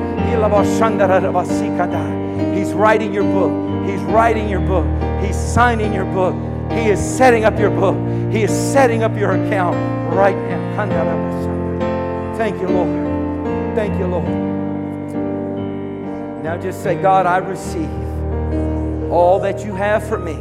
He's 2.54 2.72
writing 2.72 3.12
your 3.12 3.24
book. 3.24 3.88
He's 3.88 4.00
writing 4.02 4.48
your 4.48 4.60
book. 4.60 4.86
He's 5.24 5.36
signing 5.36 5.92
your 5.92 6.04
book. 6.06 6.34
He 6.72 6.88
is 6.88 7.00
setting 7.00 7.44
up 7.44 7.58
your 7.58 7.70
book. 7.70 7.96
He 8.32 8.42
is 8.42 8.50
setting 8.50 9.02
up 9.02 9.16
your 9.16 9.32
account 9.32 9.76
right 10.14 10.36
now. 10.36 10.60
Thank 12.36 12.60
you, 12.60 12.68
Lord. 12.68 13.09
Thank 13.74 13.98
you, 13.98 14.06
Lord. 14.06 14.28
Now 16.42 16.56
just 16.56 16.82
say, 16.82 17.00
God, 17.00 17.26
I 17.26 17.36
receive 17.36 17.90
all 19.10 19.38
that 19.40 19.64
you 19.64 19.74
have 19.74 20.06
for 20.06 20.18
me. 20.18 20.36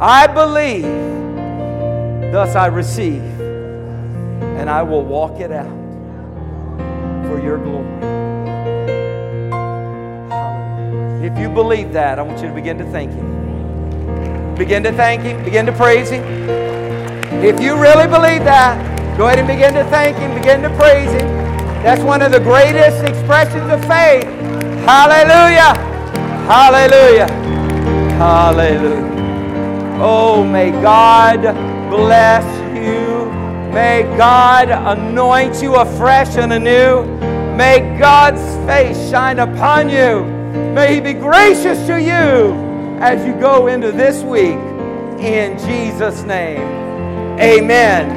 I 0.00 0.26
believe, 0.26 0.82
thus 2.32 2.54
I 2.54 2.66
receive, 2.66 3.22
and 3.22 4.68
I 4.68 4.82
will 4.82 5.02
walk 5.02 5.40
it 5.40 5.50
out 5.50 5.70
for 7.26 7.40
your 7.40 7.58
glory. 7.58 7.86
If 11.26 11.38
you 11.38 11.48
believe 11.48 11.92
that, 11.94 12.18
I 12.18 12.22
want 12.22 12.40
you 12.42 12.48
to 12.48 12.54
begin 12.54 12.76
to 12.78 12.84
thank 12.90 13.12
Him. 13.12 14.54
Begin 14.56 14.82
to 14.82 14.92
thank 14.92 15.22
Him, 15.22 15.42
begin 15.44 15.64
to 15.66 15.72
praise 15.72 16.10
Him. 16.10 16.24
If 17.42 17.60
you 17.60 17.80
really 17.80 18.06
believe 18.06 18.44
that, 18.44 19.16
go 19.16 19.26
ahead 19.26 19.38
and 19.38 19.48
begin 19.48 19.72
to 19.74 19.84
thank 19.84 20.16
Him, 20.16 20.34
begin 20.34 20.62
to 20.62 20.70
praise 20.76 21.10
Him. 21.10 21.45
That's 21.86 22.02
one 22.02 22.20
of 22.20 22.32
the 22.32 22.40
greatest 22.40 23.04
expressions 23.04 23.70
of 23.70 23.80
faith. 23.82 24.24
Hallelujah. 24.84 25.72
Hallelujah. 26.48 27.28
Hallelujah. 28.18 30.00
Oh, 30.02 30.42
may 30.42 30.72
God 30.72 31.42
bless 31.88 32.44
you. 32.76 33.30
May 33.72 34.02
God 34.16 34.70
anoint 34.70 35.62
you 35.62 35.76
afresh 35.76 36.36
and 36.36 36.54
anew. 36.54 37.04
May 37.56 37.96
God's 38.00 38.42
face 38.66 39.08
shine 39.08 39.38
upon 39.38 39.88
you. 39.88 40.24
May 40.74 40.96
He 40.96 41.00
be 41.00 41.12
gracious 41.12 41.86
to 41.86 42.02
you 42.02 42.98
as 43.00 43.24
you 43.24 43.32
go 43.34 43.68
into 43.68 43.92
this 43.92 44.24
week. 44.24 44.58
In 45.20 45.56
Jesus' 45.60 46.24
name, 46.24 46.62
amen. 47.38 48.10